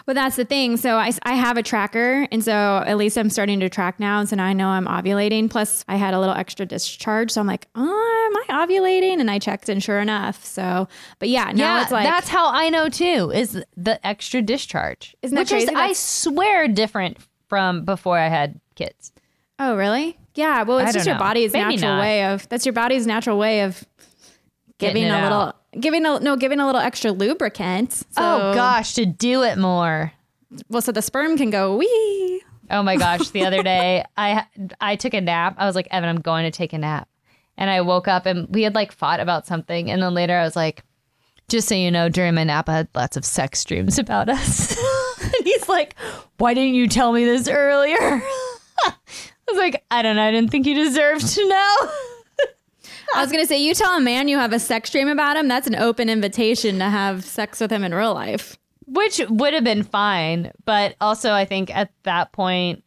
Well, 0.06 0.14
that's 0.14 0.36
the 0.36 0.46
thing. 0.46 0.78
So 0.78 0.96
I, 0.98 1.12
I 1.24 1.36
have 1.36 1.58
a 1.58 1.64
tracker. 1.64 2.28
And 2.31 2.44
so 2.44 2.84
at 2.86 2.98
least 2.98 3.18
I'm 3.18 3.30
starting 3.30 3.60
to 3.60 3.70
track 3.70 4.00
now. 4.00 4.20
And 4.20 4.30
so 4.30 4.36
now 4.36 4.46
I 4.46 4.54
know 4.54 4.68
I'm 4.68 4.86
ovulating. 4.86 5.50
Plus, 5.50 5.84
I 5.88 5.96
had 5.96 6.14
a 6.14 6.20
little 6.20 6.36
extra 6.36 6.66
discharge. 6.66 7.31
So 7.31 7.42
I'm 7.42 7.48
like, 7.48 7.68
oh, 7.76 7.81
am 8.48 8.58
I 8.58 8.66
ovulating? 8.66 9.20
And 9.20 9.30
I 9.30 9.40
checked, 9.40 9.70
and 9.70 9.84
sure 9.84 10.00
enough. 10.00 10.44
So, 10.44 10.88
but 11.20 11.30
yeah, 11.30 11.52
now 11.54 11.78
yeah, 11.78 11.84
it's 11.84 11.92
like, 11.92 12.06
that's 12.06 12.30
how 12.30 12.51
I 12.51 12.70
know 12.70 12.89
too. 12.89 13.32
Is 13.34 13.63
the 13.75 14.06
extra 14.06 14.42
discharge? 14.42 15.15
Isn't 15.22 15.36
that 15.36 15.42
which 15.42 15.51
is, 15.51 15.70
crazy? 15.70 15.75
I 15.75 15.94
swear, 15.94 16.68
different 16.68 17.18
from 17.48 17.86
before 17.86 18.18
I 18.18 18.27
had 18.27 18.60
kids. 18.75 19.12
oh, 19.60 19.75
really? 19.75 20.18
Yeah. 20.36 20.63
Well, 20.63 20.80
it's 20.80 20.94
just 20.94 21.06
don't 21.06 21.15
your 21.15 21.20
body's 21.20 21.51
Maybe 21.53 21.75
natural 21.75 21.96
not. 21.96 22.01
way 22.01 22.25
of, 22.25 22.48
that's 22.48 22.65
your 22.65 22.74
body's 22.74 23.06
natural 23.06 23.38
way 23.38 23.63
of 23.63 23.84
Getting 24.79 25.03
giving 25.03 25.19
a 25.19 25.21
little, 25.24 25.38
out. 25.39 25.55
giving 25.79 26.05
a, 26.05 26.19
no, 26.19 26.36
giving 26.36 26.59
a 26.59 26.65
little 26.65 26.81
extra 26.81 27.12
lubricant. 27.12 27.91
So, 27.91 28.05
oh 28.17 28.53
gosh, 28.53 28.93
to 28.93 29.05
do 29.05 29.43
it 29.43 29.57
more. 29.57 30.13
Well, 30.69 30.81
so 30.81 30.91
the 30.91 31.01
sperm 31.01 31.38
can 31.38 31.50
go, 31.50 31.75
wee. 31.77 32.41
Oh 32.71 32.81
my 32.81 32.95
gosh, 32.95 33.29
the 33.29 33.45
other 33.45 33.62
day 33.62 34.03
I 34.17 34.45
I 34.79 34.95
took 34.95 35.13
a 35.13 35.21
nap. 35.21 35.55
I 35.57 35.65
was 35.65 35.75
like, 35.75 35.88
"Evan, 35.91 36.09
I'm 36.09 36.21
going 36.21 36.45
to 36.45 36.51
take 36.51 36.74
a 36.74 36.77
nap." 36.77 37.07
And 37.57 37.69
I 37.69 37.81
woke 37.81 38.07
up 38.07 38.25
and 38.25 38.48
we 38.50 38.63
had 38.63 38.74
like 38.74 38.91
fought 38.91 39.19
about 39.19 39.45
something 39.45 39.91
and 39.91 40.01
then 40.01 40.13
later 40.13 40.38
I 40.38 40.43
was 40.43 40.55
like, 40.55 40.83
"Just 41.50 41.67
so 41.67 41.75
you 41.75 41.91
know, 41.91 42.07
during 42.07 42.36
my 42.36 42.45
nap 42.45 42.69
I 42.69 42.77
had 42.77 42.88
lots 42.95 43.17
of 43.17 43.25
sex 43.25 43.63
dreams 43.65 44.00
about 44.00 44.29
us." 44.29 44.77
and 45.21 45.33
he's 45.43 45.67
like, 45.67 45.95
"Why 46.38 46.53
didn't 46.53 46.75
you 46.75 46.88
tell 46.88 47.12
me 47.12 47.25
this 47.25 47.48
earlier?" 47.48 47.98
I 48.86 48.93
was 49.51 49.57
like, 49.57 49.83
"I 49.91 50.01
don't 50.03 50.15
know. 50.15 50.24
I 50.24 50.31
didn't 50.31 50.51
think 50.51 50.65
you 50.65 50.75
deserved 50.75 51.27
to 51.36 51.50
know." 51.50 51.91
I 53.16 53.22
was 53.22 53.32
going 53.32 53.44
to 53.44 53.48
say, 53.48 53.58
you 53.58 53.74
tell 53.74 53.96
a 53.96 54.01
man 54.01 54.28
you 54.28 54.38
have 54.38 54.54
a 54.54 54.60
sex 54.60 54.89
dream 54.89 55.08
about 55.08 55.38
him, 55.38 55.48
that's 55.48 55.68
an 55.68 55.75
open 55.75 56.10
invitation 56.10 56.80
to 56.80 56.86
have 56.89 57.24
sex 57.25 57.60
with 57.60 57.72
him 57.72 57.84
in 57.84 57.94
real 57.94 58.13
life. 58.13 58.58
Which 58.86 59.22
would 59.30 59.54
have 59.54 59.63
been 59.63 59.84
fine, 59.84 60.51
but 60.66 60.96
also 61.00 61.32
I 61.32 61.46
think 61.46 61.75
at 61.75 61.92
that 62.04 62.32
point 62.32 62.84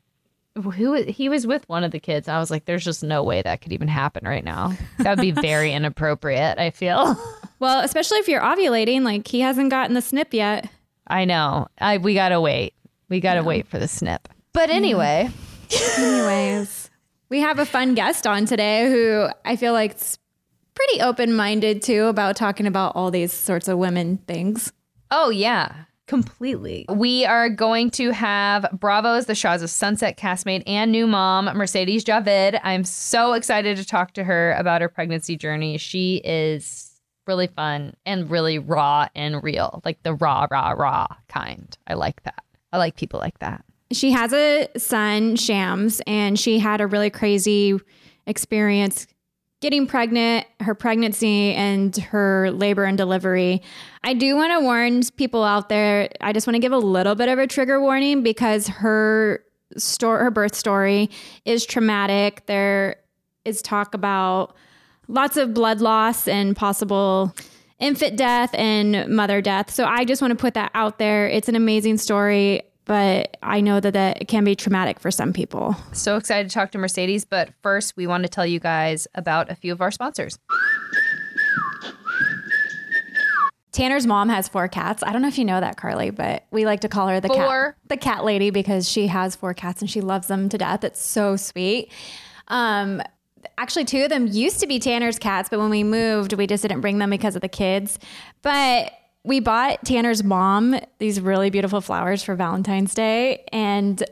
who 0.55 0.95
he 0.95 1.29
was 1.29 1.47
with 1.47 1.67
one 1.69 1.85
of 1.85 1.93
the 1.93 2.01
kids. 2.01 2.29
I 2.29 2.39
was 2.39 2.51
like, 2.51 2.65
there's 2.67 2.85
just 2.85 3.03
no 3.03 3.23
way 3.23 3.41
that 3.41 3.63
could 3.63 3.73
even 3.73 3.89
happen 3.89 4.27
right 4.27 4.45
now. 4.45 4.73
That 4.99 5.17
would 5.17 5.23
be 5.23 5.31
very 5.41 5.73
inappropriate, 5.73 6.59
I 6.59 6.71
feel. 6.71 7.17
Well, 7.59 7.81
especially 7.81 8.19
if 8.19 8.29
you're 8.29 8.43
ovulating, 8.43 9.03
like 9.03 9.27
he 9.27 9.41
hasn't 9.41 9.71
gotten 9.71 9.95
the 9.95 10.03
snip 10.03 10.35
yet. 10.35 10.69
I 11.07 11.25
know. 11.25 11.69
I 11.79 11.99
we 11.99 12.15
gotta 12.15 12.41
wait. 12.41 12.75
We 13.09 13.21
gotta 13.21 13.43
wait 13.43 13.67
for 13.69 13.79
the 13.79 13.89
snip. 13.89 14.29
But 14.53 14.69
anyway, 14.69 15.31
Anyways, 15.99 16.91
we 17.33 17.41
have 17.41 17.59
a 17.59 17.65
fun 17.65 17.95
guest 17.95 18.27
on 18.27 18.45
today 18.45 18.91
who 18.91 19.27
I 19.47 19.57
feel 19.57 19.73
like 19.73 19.95
is 19.95 20.19
pretty 20.75 21.01
open 21.01 21.33
minded 21.33 21.81
too 21.81 22.05
about 22.05 22.37
talking 22.37 22.67
about 22.67 22.95
all 22.95 23.11
these 23.11 23.33
sorts 23.33 23.69
of 23.69 23.79
women 23.79 24.19
things. 24.29 24.71
oh 25.11 25.31
yeah, 25.31 25.85
completely. 26.07 26.85
We 26.91 27.25
are 27.25 27.49
going 27.49 27.91
to 27.93 28.11
have 28.11 28.67
Bravo's 28.79 29.25
The 29.25 29.35
Shahs 29.35 29.63
of 29.63 29.71
Sunset 29.71 30.19
castmate 30.19 30.63
and 30.67 30.93
new 30.93 31.07
mom, 31.07 31.47
Mercedes 31.57 32.05
Javid. 32.05 32.61
I'm 32.63 32.85
so 32.85 33.33
excited 33.33 33.79
to 33.79 33.87
talk 33.87 34.13
to 34.13 34.25
her 34.25 34.53
about 34.59 34.83
her 34.83 34.91
pregnancy 34.91 35.35
journey. 35.35 35.79
She 35.79 36.17
is 36.17 37.01
really 37.27 37.47
fun 37.47 37.95
and 38.05 38.29
really 38.29 38.59
raw 38.59 39.09
and 39.15 39.43
real, 39.43 39.81
like 39.87 40.03
the 40.03 40.13
raw, 40.13 40.47
raw, 40.51 40.73
raw 40.73 41.07
kind. 41.29 41.79
I 41.87 41.95
like 41.95 42.25
that. 42.25 42.45
I 42.75 42.77
like 42.77 42.97
people 42.97 43.21
like 43.21 43.39
that. 43.39 43.65
She 43.93 44.13
has 44.13 44.33
a 44.33 44.69
son, 44.77 45.37
Shams, 45.37 46.01
and 46.07 46.39
she 46.39 46.59
had 46.59 46.81
a 46.81 46.87
really 46.87 47.11
crazy 47.11 47.79
experience 48.27 49.07
getting 49.63 49.87
pregnant, 49.87 50.45
her 50.61 50.75
pregnancy, 50.75 51.55
and 51.55 51.97
her 51.97 52.51
labor 52.51 52.85
and 52.85 52.99
delivery. 52.99 53.63
I 54.03 54.13
do 54.13 54.35
want 54.35 54.53
to 54.53 54.61
warn 54.61 55.03
people 55.17 55.45
out 55.45 55.69
there. 55.69 56.09
I 56.21 56.33
just 56.33 56.49
want 56.49 56.57
to 56.57 56.61
give 56.61 56.73
a 56.73 56.79
little 56.79 57.15
bit 57.15 57.29
of 57.29 57.39
a 57.39 57.47
trigger 57.47 57.81
warning 57.81 58.25
because 58.25 58.67
her 58.67 59.45
story, 59.77 60.19
her 60.19 60.31
birth 60.33 60.57
story, 60.57 61.11
is 61.45 61.65
traumatic. 61.65 62.45
There 62.47 62.97
is 63.45 63.63
talk 63.63 63.95
about 63.95 64.57
lots 65.07 65.37
of 65.37 65.55
blood 65.55 65.81
loss 65.81 66.27
and 66.27 66.57
possible 66.57 67.33
infant 67.79 68.17
death 68.17 68.53
and 68.55 69.09
mother 69.15 69.41
death. 69.41 69.71
So 69.71 69.85
I 69.85 70.05
just 70.05 70.21
want 70.21 70.33
to 70.33 70.37
put 70.37 70.55
that 70.55 70.73
out 70.75 70.99
there. 70.99 71.29
It's 71.29 71.49
an 71.49 71.57
amazing 71.57 71.99
story 71.99 72.63
but 72.85 73.37
I 73.43 73.61
know 73.61 73.81
that 73.81 73.93
that 73.93 74.29
can 74.29 74.45
be 74.45 74.57
traumatic 74.57 75.01
for 75.01 75.11
some 75.11 75.33
people. 75.33 75.77
So 75.93 76.17
excited 76.17 76.49
to 76.49 76.55
talk 76.55 76.73
to 76.73 76.79
Mercedes, 76.79 77.25
but 77.25 77.51
first 77.63 77.97
we 77.97 78.07
want 78.07 78.25
to 78.25 78.29
tell 78.29 78.47
you 78.47 78.61
guys 78.61 79.07
about 79.15 79.51
a 79.51 79.55
few 79.55 79.73
of 79.73 79.81
our 79.81 79.91
sponsors. 79.91 80.39
Tanner's 83.73 84.07
mom 84.07 84.29
has 84.29 84.49
four 84.49 84.69
cats. 84.69 85.03
I 85.03 85.13
don't 85.13 85.23
know 85.23 85.29
if 85.29 85.39
you 85.39 85.47
know 85.47 85.59
that, 85.59 85.79
Carly, 85.79 86.11
but 86.11 86.45
we 86.51 86.67
like 86.67 86.81
to 86.81 86.89
call 86.89 87.09
her 87.09 87.21
the 87.21 87.29
four. 87.29 87.37
cat 87.37 87.75
the 87.89 87.97
cat 87.97 88.25
lady 88.25 88.51
because 88.51 88.87
she 88.89 89.07
has 89.07 89.35
four 89.35 89.55
cats 89.55 89.81
and 89.81 89.91
she 89.91 90.03
loves 90.03 90.29
them 90.29 90.51
to 90.51 90.59
death. 90.59 90.85
It's 90.85 91.03
so 91.03 91.37
sweet. 91.37 91.91
Um, 92.49 93.01
actually, 93.57 93.87
two 93.87 94.03
of 94.03 94.11
them 94.11 94.27
used 94.27 94.61
to 94.61 94.67
be 94.67 94.79
Tanner's 94.79 95.19
cats, 95.19 95.49
but 95.49 95.59
when 95.59 95.71
we 95.71 95.85
moved, 95.85 96.35
we 96.35 96.47
just 96.47 96.63
didn't 96.63 96.83
bring 96.83 96.99
them 96.99 97.09
because 97.09 97.35
of 97.35 97.41
the 97.41 97.49
kids. 97.49 97.99
But 98.43 98.93
we 99.25 99.41
bought 99.41 99.85
Tanner's 99.85 100.25
mom 100.25 100.79
these 100.99 101.21
really 101.21 101.51
beautiful 101.51 101.81
flowers 101.81 102.23
for 102.23 102.35
Valentine's 102.35 102.95
Day. 102.95 103.45
And 103.53 104.03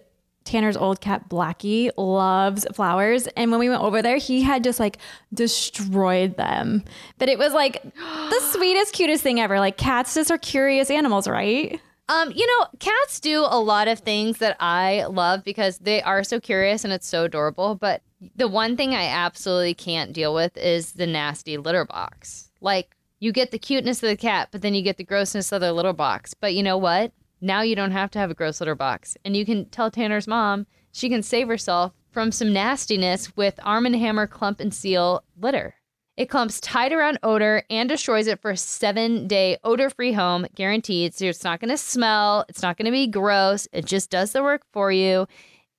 Tanner's 0.45 0.77
old 0.77 1.01
cat 1.01 1.29
Blackie 1.29 1.91
loves 1.97 2.67
flowers. 2.73 3.27
And 3.37 3.51
when 3.51 3.61
we 3.61 3.69
went 3.69 3.83
over 3.83 4.03
there, 4.03 4.17
he 4.17 4.43
had 4.43 4.65
just 4.65 4.81
like 4.81 4.99
destroyed 5.35 6.37
them. 6.37 6.85
But 7.19 7.29
it 7.29 7.39
was 7.39 7.53
like 7.53 7.83
the 7.83 8.41
sweetest, 8.53 8.95
cutest 8.95 9.23
thing 9.23 9.41
ever. 9.41 9.59
Like 9.59 9.77
cats 9.77 10.15
just 10.15 10.31
are 10.31 10.39
curious 10.39 10.91
animals, 10.91 11.29
right? 11.29 11.81
Um, 12.09 12.33
you 12.35 12.45
know, 12.45 12.67
cats 12.81 13.21
do 13.21 13.47
a 13.49 13.61
lot 13.61 13.87
of 13.87 14.01
things 14.01 14.39
that 14.39 14.57
I 14.59 15.05
love 15.05 15.45
because 15.45 15.79
they 15.79 16.03
are 16.03 16.25
so 16.25 16.41
curious 16.41 16.83
and 16.83 16.93
it's 16.93 17.07
so 17.07 17.25
adorable. 17.25 17.77
But 17.77 18.03
the 18.35 18.49
one 18.49 18.77
thing 18.77 18.95
I 18.95 19.07
absolutely 19.07 19.75
can't 19.75 20.13
deal 20.13 20.35
with 20.35 20.57
is 20.57 20.93
the 20.93 21.07
nasty 21.07 21.57
litter 21.57 21.85
box. 21.85 22.51
Like, 22.61 22.97
you 23.21 23.33
get 23.33 23.51
the 23.51 23.59
cuteness 23.59 24.03
of 24.03 24.09
the 24.09 24.17
cat, 24.17 24.49
but 24.51 24.63
then 24.63 24.75
you 24.75 24.83
get 24.83 24.97
the 24.97 25.05
grossness 25.05 25.53
of 25.53 25.61
their 25.61 25.73
litter 25.73 25.93
box. 25.93 26.35
But 26.35 26.55
you 26.55 26.63
know 26.63 26.79
what? 26.79 27.13
Now 27.41 27.61
you 27.61 27.77
don't 27.77 27.93
have 27.93 28.11
to 28.13 28.19
have 28.19 28.31
a 28.31 28.35
gross 28.35 28.61
litter 28.61 28.75
box. 28.75 29.17
And 29.25 29.37
you 29.37 29.45
can 29.47 29.67
tell 29.67 29.91
Tanner's 29.91 30.27
mom 30.27 30.67
she 30.93 31.09
can 31.09 31.23
save 31.23 31.47
herself 31.47 31.93
from 32.11 32.33
some 32.33 32.53
nastiness 32.53 33.37
with 33.37 33.61
Arm 33.63 33.85
& 33.85 33.93
Hammer 33.93 34.27
Clump 34.27 34.59
and 34.59 34.75
Seal 34.75 35.23
litter. 35.41 35.75
It 36.17 36.29
clumps 36.29 36.61
tight 36.61 36.93
around 36.93 37.19
odor 37.23 37.63
and 37.71 37.89
destroys 37.89 38.27
it 38.27 38.43
for 38.43 38.51
a 38.51 38.57
seven 38.57 39.27
day 39.27 39.57
odor 39.65 39.89
free 39.89 40.13
home 40.13 40.47
guaranteed. 40.55 41.15
So 41.15 41.27
it's 41.27 41.45
not 41.45 41.61
going 41.61 41.71
to 41.71 41.79
smell, 41.79 42.45
it's 42.49 42.63
not 42.63 42.77
going 42.77 42.87
to 42.87 42.93
be 42.93 43.07
gross. 43.07 43.69
It 43.73 43.87
just 43.87 44.11
does 44.11 44.33
the 44.33 44.43
work 44.43 44.63
for 44.73 44.91
you. 44.91 45.27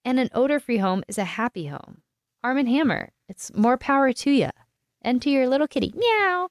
And 0.05 0.19
an 0.19 0.29
odor 0.33 0.59
free 0.59 0.77
home 0.77 1.03
is 1.07 1.17
a 1.17 1.25
happy 1.25 1.67
home. 1.67 2.01
Arm 2.43 2.65
& 2.65 2.67
Hammer, 2.67 3.11
it's 3.29 3.53
more 3.53 3.77
power 3.77 4.13
to 4.13 4.31
you 4.31 4.49
and 5.01 5.21
to 5.21 5.29
your 5.29 5.47
little 5.47 5.67
kitty. 5.67 5.93
Meow. 5.95 6.47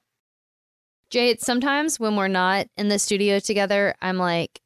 Jade, 1.10 1.40
sometimes 1.40 1.98
when 1.98 2.14
we're 2.14 2.28
not 2.28 2.68
in 2.76 2.88
the 2.88 2.98
studio 2.98 3.40
together, 3.40 3.94
I'm 4.00 4.16
like, 4.16 4.60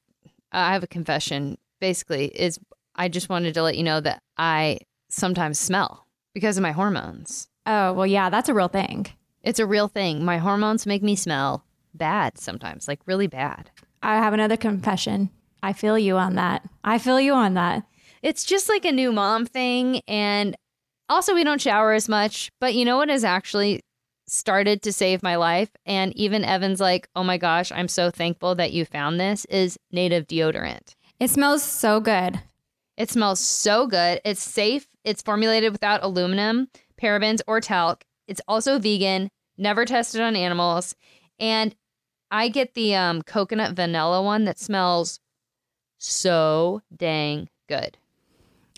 I 0.53 0.75
have 0.75 0.83
a 0.83 0.87
confession. 0.87 1.57
Basically, 1.81 2.27
is 2.27 2.59
I 2.95 3.09
just 3.09 3.29
wanted 3.29 3.55
to 3.55 3.63
let 3.63 3.77
you 3.77 3.83
know 3.83 4.01
that 4.01 4.23
I 4.39 4.79
sometimes 5.09 5.59
smell 5.59 6.07
because 6.35 6.57
of 6.57 6.63
my 6.63 6.73
hormones. 6.73 7.49
Oh, 7.67 7.93
well, 7.95 8.07
yeah, 8.07 8.31
that's 8.31 8.49
a 8.49 8.55
real 8.55 8.69
thing. 8.69 9.07
It's 9.43 9.59
a 9.59 9.67
real 9.67 9.89
thing. 9.89 10.25
My 10.25 10.39
hormones 10.39 10.87
make 10.87 11.03
me 11.03 11.17
smell 11.17 11.65
bad 11.95 12.39
sometimes, 12.39 12.89
like 12.89 13.01
really 13.07 13.27
bad. 13.27 13.71
I 14.03 14.17
have 14.17 14.35
another 14.35 14.57
confession. 14.57 15.31
I 15.63 15.73
feel 15.73 15.99
you 15.99 16.17
on 16.17 16.35
that. 16.35 16.63
I 16.85 16.99
feel 16.99 17.21
you 17.21 17.33
on 17.33 17.55
that. 17.55 17.85
It's 18.23 18.45
just 18.45 18.69
like 18.69 18.85
a 18.85 18.93
new 18.93 19.13
mom 19.13 19.47
thing. 19.47 20.01
And 20.07 20.57
also, 21.09 21.35
we 21.35 21.45
don't 21.45 21.61
shower 21.61 21.93
as 21.93 22.09
much. 22.09 22.51
But 22.61 22.75
you 22.75 22.85
know 22.85 22.99
what 22.99 23.11
is 23.11 23.25
actually 23.25 23.81
started 24.27 24.83
to 24.83 24.93
save 24.93 25.23
my 25.23 25.37
life. 25.37 25.71
And 25.87 26.15
even 26.17 26.45
Evan's 26.45 26.81
like, 26.81 27.09
oh 27.15 27.25
my 27.25 27.39
gosh, 27.39 27.71
I'm 27.73 27.89
so 27.89 28.11
thankful 28.11 28.55
that 28.57 28.73
you 28.73 28.85
found 28.85 29.19
this 29.19 29.45
is 29.47 29.79
native 29.93 30.27
deodorant. 30.27 30.95
It 31.21 31.31
smells 31.31 31.63
so 31.63 32.01
good. 32.01 32.41
It 32.97 33.11
smells 33.11 33.41
so 33.41 33.87
good. 33.87 34.21
It's 34.25 34.43
safe. 34.43 34.87
It's 35.05 35.23
formulated 35.23 35.73
without 35.73 36.03
aluminum, 36.03 36.69
parabens, 37.01 37.41
or 37.47 37.61
talc. 37.61 38.05
It's 38.27 38.41
also 38.49 38.79
vegan, 38.79 39.31
never 39.59 39.85
tested 39.85 40.21
on 40.21 40.37
animals. 40.37 40.95
And 41.39 41.75
I 42.31 42.49
get 42.49 42.75
the 42.75 42.95
um, 42.95 43.23
coconut 43.23 43.77
vanilla 43.77 44.23
one 44.23 44.45
that 44.45 44.59
smells 44.59 45.21
so 45.99 46.83
dang 46.95 47.49
good. 47.69 47.99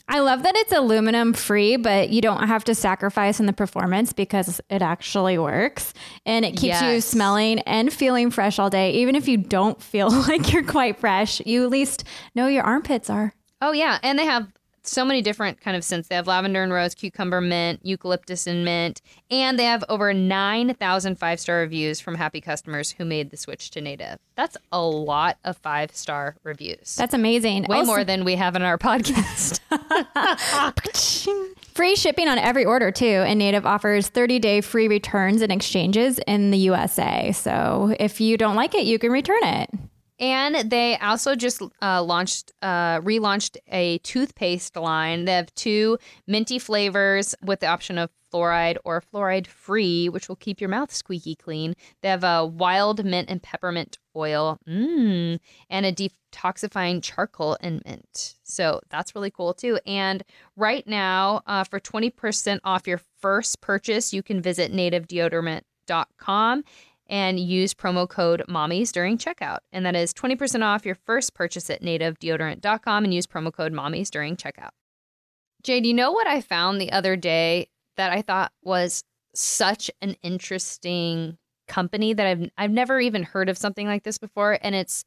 I 0.09 0.21
love 0.21 0.45
that 0.45 0.55
it's 0.57 0.73
aluminum 0.73 1.33
free, 1.33 1.77
but 1.77 2.11
you 2.11 2.21
don't 2.21 2.47
have 2.47 2.63
to 2.65 2.75
sacrifice 2.75 3.41
in 3.41 3.47
the 3.47 3.53
performance 3.53 4.13
because 4.13 4.61
it 4.71 4.81
actually 4.81 5.37
works 5.37 5.93
and 6.25 6.45
it 6.45 6.53
keeps 6.53 6.81
yes. 6.81 6.83
you 6.83 7.01
smelling 7.01 7.59
and 7.61 7.93
feeling 7.93 8.31
fresh 8.31 8.61
all 8.61 8.71
day. 8.71 8.93
Even 8.93 9.17
if 9.17 9.27
you 9.27 9.37
don't 9.37 9.83
feel 9.83 10.09
like 10.29 10.53
you're 10.53 10.63
quite 10.63 11.01
fresh, 11.01 11.41
you 11.45 11.65
at 11.65 11.71
least 11.71 12.05
know 12.37 12.47
your 12.47 12.63
armpits 12.63 13.11
are. 13.11 13.35
Oh, 13.61 13.73
yeah. 13.73 13.99
And 14.03 14.19
they 14.19 14.27
have 14.27 14.47
so 14.89 15.05
many 15.05 15.23
different 15.23 15.61
kind 15.61 15.77
of 15.77 15.85
scents. 15.85 16.09
They 16.09 16.15
have 16.15 16.27
lavender 16.27 16.63
and 16.63 16.73
rose, 16.73 16.95
cucumber 16.95 17.41
mint, 17.41 17.81
eucalyptus 17.83 18.47
and 18.47 18.65
mint, 18.65 19.03
and 19.31 19.59
they 19.59 19.65
have 19.65 19.85
over 19.89 20.13
9,000 20.15 21.19
five-star 21.19 21.59
reviews 21.59 22.01
from 22.01 22.15
happy 22.15 22.41
customers 22.41 22.93
who 22.93 23.05
made 23.05 23.31
the 23.31 23.37
switch 23.37 23.71
to 23.73 23.81
native. 23.81 24.19
That's 24.35 24.57
a 24.73 24.81
lot 24.83 25.39
of 25.45 25.57
five-star 25.59 26.37
reviews. 26.43 26.97
That's 26.97 27.15
amazing. 27.15 27.65
Way 27.65 27.79
also- 27.79 27.87
more 27.87 28.05
than 28.05 28.25
we 28.25 28.37
have 28.37 28.57
in 28.57 28.63
our 28.63 28.79
podcast. 28.87 29.61
free 31.75 31.97
shipping 31.97 32.29
on 32.29 32.39
every 32.39 32.65
order 32.65 32.91
too, 32.91 33.05
and 33.27 33.39
Native 33.39 33.67
offers 33.67 34.11
30-day 34.11 34.61
free 34.63 34.89
returns 34.89 35.43
and 35.43 35.53
exchanges 35.53 36.19
in 36.27 36.51
the 36.51 36.59
USA. 36.59 37.33
So 37.33 37.95
if 38.01 38.21
you 38.21 38.37
don't 38.37 38.57
like 38.57 38.75
it, 38.75 38.85
you 38.85 38.99
can 38.99 39.13
return 39.13 39.43
it. 39.43 39.71
And 40.19 40.71
they 40.71 40.97
also 40.99 41.35
just 41.35 41.63
uh, 41.83 42.03
launched, 42.03 42.53
uh, 42.63 43.01
relaunched 43.01 43.57
a 43.71 43.99
toothpaste 43.99 44.77
line. 44.77 45.27
They 45.27 45.33
have 45.33 45.55
two 45.55 45.99
minty 46.27 46.59
flavors 46.59 47.35
with 47.43 47.61
the 47.61 47.67
option 47.67 47.99
of 47.99 48.11
fluoride 48.33 48.77
or 48.85 49.03
fluoride 49.03 49.47
free, 49.47 50.09
which 50.09 50.29
will 50.29 50.37
keep 50.37 50.61
your 50.61 50.71
mouth 50.71 50.93
squeaky 50.93 51.35
clean. 51.35 51.75
They 52.03 52.09
have 52.09 52.25
a 52.25 52.47
wild 52.47 53.05
mint 53.05 53.31
and 53.31 53.43
peppermint 53.43 53.99
oil, 54.15 54.59
mm, 54.69 55.39
and 55.71 55.87
a 55.87 55.93
detoxifying 55.93 57.03
charcoal 57.03 57.57
and 57.61 57.83
mint. 57.85 58.35
So 58.43 58.81
that's 58.91 59.15
really 59.15 59.31
cool 59.31 59.55
too. 59.55 59.79
And 59.87 60.25
right 60.57 60.87
now, 60.87 61.43
uh, 61.47 61.65
for 61.65 61.79
20% 61.79 62.61
off 62.65 62.87
your 62.87 63.01
first 63.21 63.61
purchase, 63.61 64.13
you 64.13 64.23
can 64.23 64.41
visit 64.41 64.73
nativedeodorant.com 64.73 66.65
and 67.09 67.39
use 67.39 67.75
promo 67.75 68.09
code 68.09 68.43
mommies 68.49 68.93
during 68.93 69.19
checkout. 69.19 69.59
And 69.73 69.87
that 69.87 69.95
is 69.95 70.13
20% 70.13 70.63
off 70.63 70.85
your 70.85 70.95
first 70.95 71.35
purchase 71.35 71.71
at 71.71 71.83
nativedeodorant.com 71.83 73.05
and 73.05 73.15
use 73.15 73.27
promo 73.27 73.53
code 73.53 73.73
mommies 73.73 74.11
during 74.11 74.37
checkout. 74.37 74.71
Jade, 75.63 75.87
you 75.87 75.95
know 75.95 76.13
what 76.13 76.27
I 76.27 76.41
found 76.41 76.81
the 76.81 76.93
other 76.93 77.17
day 77.17 77.69
that 77.97 78.13
I 78.13 78.23
thought 78.23 78.53
was 78.63 79.05
such 79.35 79.91
an 80.01 80.17
interesting 80.23 81.39
company 81.69 82.15
that 82.15 82.27
I've 82.27 82.49
I've 82.57 82.71
never 82.71 83.01
even 83.01 83.23
heard 83.23 83.49
of 83.49 83.59
something 83.59 83.87
like 83.87 84.05
this 84.05 84.19
before 84.19 84.59
and 84.63 84.75
it's 84.75 85.05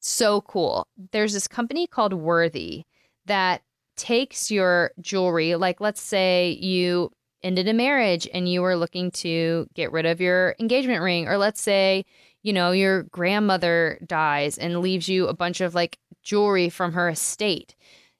so 0.00 0.40
cool. 0.42 0.88
There's 1.12 1.32
this 1.32 1.46
company 1.46 1.86
called 1.86 2.12
Worthy 2.12 2.84
that 3.26 3.62
takes 3.96 4.50
your 4.50 4.90
jewelry 5.00 5.54
like 5.54 5.80
let's 5.80 6.00
say 6.00 6.58
you 6.60 7.10
ended 7.42 7.68
a 7.68 7.72
marriage 7.72 8.28
and 8.32 8.48
you 8.48 8.62
were 8.62 8.76
looking 8.76 9.10
to 9.10 9.68
get 9.74 9.92
rid 9.92 10.06
of 10.06 10.20
your 10.20 10.54
engagement 10.58 11.02
ring, 11.02 11.28
or 11.28 11.36
let's 11.36 11.60
say, 11.60 12.04
you 12.42 12.52
know, 12.52 12.72
your 12.72 13.04
grandmother 13.04 13.98
dies 14.06 14.58
and 14.58 14.80
leaves 14.80 15.08
you 15.08 15.26
a 15.26 15.34
bunch 15.34 15.60
of 15.60 15.74
like 15.74 15.98
jewelry 16.22 16.68
from 16.68 16.92
her 16.92 17.08
estate 17.08 17.74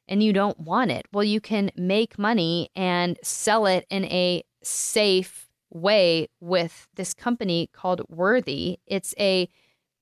and 0.09 0.23
you 0.23 0.33
don't 0.33 0.59
want 0.61 0.91
it. 0.91 1.07
Well, 1.13 1.25
you 1.25 1.41
can 1.41 1.71
make 1.77 2.19
money 2.19 2.71
and 2.77 3.19
sell 3.23 3.67
it 3.67 3.87
in 3.91 4.05
a 4.05 4.43
safe 4.63 5.49
way 5.71 6.29
with 6.41 6.89
this 6.95 7.15
company 7.15 7.71
called 7.73 8.03
Worthy. 8.09 8.79
It's 8.87 9.15
a, 9.19 9.49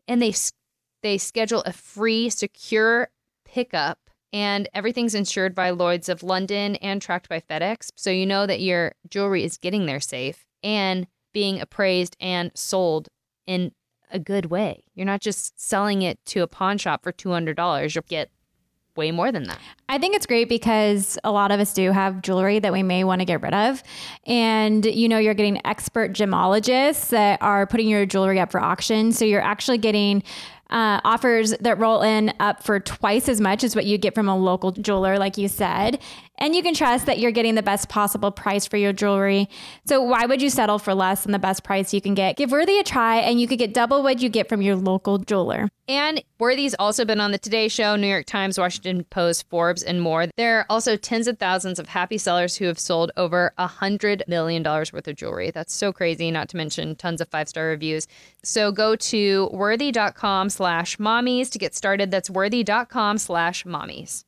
and 0.09 0.21
they 0.21 0.35
They 1.03 1.17
schedule 1.17 1.63
a 1.65 1.73
free, 1.73 2.29
secure 2.29 3.09
pickup, 3.47 4.10
and 4.33 4.69
everything's 4.75 5.15
insured 5.15 5.55
by 5.55 5.71
Lloyd's 5.71 6.09
of 6.09 6.23
London 6.23 6.77
and 6.77 7.03
tracked 7.03 7.29
by 7.29 7.41
FedEx. 7.41 7.91
So 7.97 8.11
you 8.11 8.27
know 8.27 8.47
that 8.47 8.61
your 8.61 8.93
jewelry 9.09 9.45
is 9.45 9.59
getting 9.59 9.87
there 9.87 10.01
safe 10.01 10.47
and 10.63 11.07
being 11.33 11.61
appraised 11.61 12.17
and 12.21 12.51
sold 12.55 13.09
in 13.47 13.73
a 14.11 14.19
good 14.19 14.47
way. 14.47 14.83
You're 14.95 15.07
not 15.07 15.21
just 15.21 15.61
selling 15.61 16.03
it 16.03 16.19
to 16.27 16.43
a 16.43 16.47
pawn 16.47 16.79
shop 16.79 17.03
for 17.03 17.13
$200. 17.13 17.95
You'll 17.95 18.05
get 18.09 18.31
way 18.97 19.11
more 19.11 19.31
than 19.33 19.45
that. 19.45 19.59
I 19.89 19.99
think 19.99 20.17
it's 20.17 20.27
great 20.27 20.49
because 20.49 21.19
a 21.25 21.31
lot 21.31 21.53
of 21.53 21.61
us 21.61 21.73
do 21.73 21.93
have 21.93 22.23
jewelry 22.23 22.59
that 22.59 22.73
we 22.73 22.83
may 22.83 23.05
want 23.05 23.21
to 23.21 23.25
get 23.25 23.41
rid 23.41 23.55
of. 23.55 23.83
And 24.27 24.85
you 24.85 25.09
know, 25.09 25.19
you're 25.19 25.35
getting 25.35 25.65
expert 25.65 26.13
gemologists 26.13 27.09
that 27.11 27.41
are 27.41 27.67
putting 27.67 27.89
your 27.89 28.05
jewelry 28.05 28.41
up 28.41 28.51
for 28.51 28.61
auction. 28.61 29.13
So 29.13 29.25
you're 29.25 29.41
actually 29.41 29.79
getting 29.79 30.23
uh, 30.71 31.01
offers 31.05 31.51
that 31.59 31.79
roll 31.79 32.03
in 32.03 32.33
up 32.41 32.63
for 32.63 32.81
twice 32.81 33.29
as 33.29 33.41
much 33.41 33.65
as 33.65 33.75
what 33.75 33.87
you 33.87 33.99
get 33.99 34.15
from 34.15 34.29
a 34.29 34.37
local 34.37 34.73
jeweler, 34.73 35.19
like 35.19 35.37
you 35.37 35.49
said. 35.49 35.99
And 36.43 36.55
you 36.55 36.63
can 36.63 36.73
trust 36.73 37.05
that 37.05 37.19
you're 37.19 37.33
getting 37.33 37.55
the 37.55 37.63
best 37.63 37.91
possible 37.91 38.31
price 38.31 38.67
for 38.67 38.79
your 38.79 38.95
jewelry. 38.95 39.47
So 39.85 40.01
why 40.01 40.25
would 40.25 40.41
you 40.41 40.49
settle 40.49 40.79
for 40.79 40.95
less 40.95 41.23
than 41.23 41.33
the 41.33 41.39
best 41.39 41.65
price 41.65 41.93
you 41.93 42.01
can 42.01 42.15
get? 42.15 42.37
Give 42.39 42.51
Worthy 42.51 42.79
a 42.79 42.83
try, 42.83 43.19
and 43.19 43.39
you 43.39 43.47
could 43.47 43.59
get 43.59 43.75
double 43.75 44.03
what 44.03 44.21
you 44.23 44.31
get 44.31 44.49
from 44.49 44.63
your 44.63 44.75
local 44.75 45.19
jeweler. 45.19 45.69
And 45.87 46.25
Worthy's 46.39 46.75
also 46.79 47.05
been 47.05 47.21
on 47.21 47.33
the 47.33 47.39
Today 47.39 47.69
Show, 47.69 47.95
New 47.97 48.07
York 48.07 48.25
Times, 48.25 48.59
Washington 48.59 49.05
Post, 49.05 49.51
Forbes, 49.51 49.83
and 49.83 50.01
more. 50.01 50.29
There 50.37 50.61
are 50.61 50.67
also 50.71 50.97
tens 50.97 51.27
of 51.27 51.39
thousands 51.39 51.79
of 51.79 51.89
happy 51.89 52.17
sellers 52.17 52.57
who 52.57 52.65
have 52.67 52.79
sold 52.79 53.13
over 53.19 53.53
a 53.59 53.69
$100 53.69 54.27
million 54.27 54.63
worth 54.63 55.09
of 55.09 55.17
jewelry. 55.17 55.51
That's 55.51 55.75
so 55.75 55.93
crazy, 55.93 56.31
not 56.31 56.49
to 56.51 56.57
mention 56.57 56.97
tons 56.97 57.21
of 57.21 57.29
five 57.29 57.49
star 57.51 57.67
reviews. 57.67 58.07
So 58.43 58.73
go 58.73 58.97
to 58.97 59.51
worthy.com 59.53 60.49
slash 60.49 60.97
mommies 60.97 61.51
to 61.51 61.59
get 61.59 61.75
started. 61.75 62.11
That's 62.11 62.31
worthy.com 62.31 63.19
slash 63.19 63.65
mommies. 63.65 64.25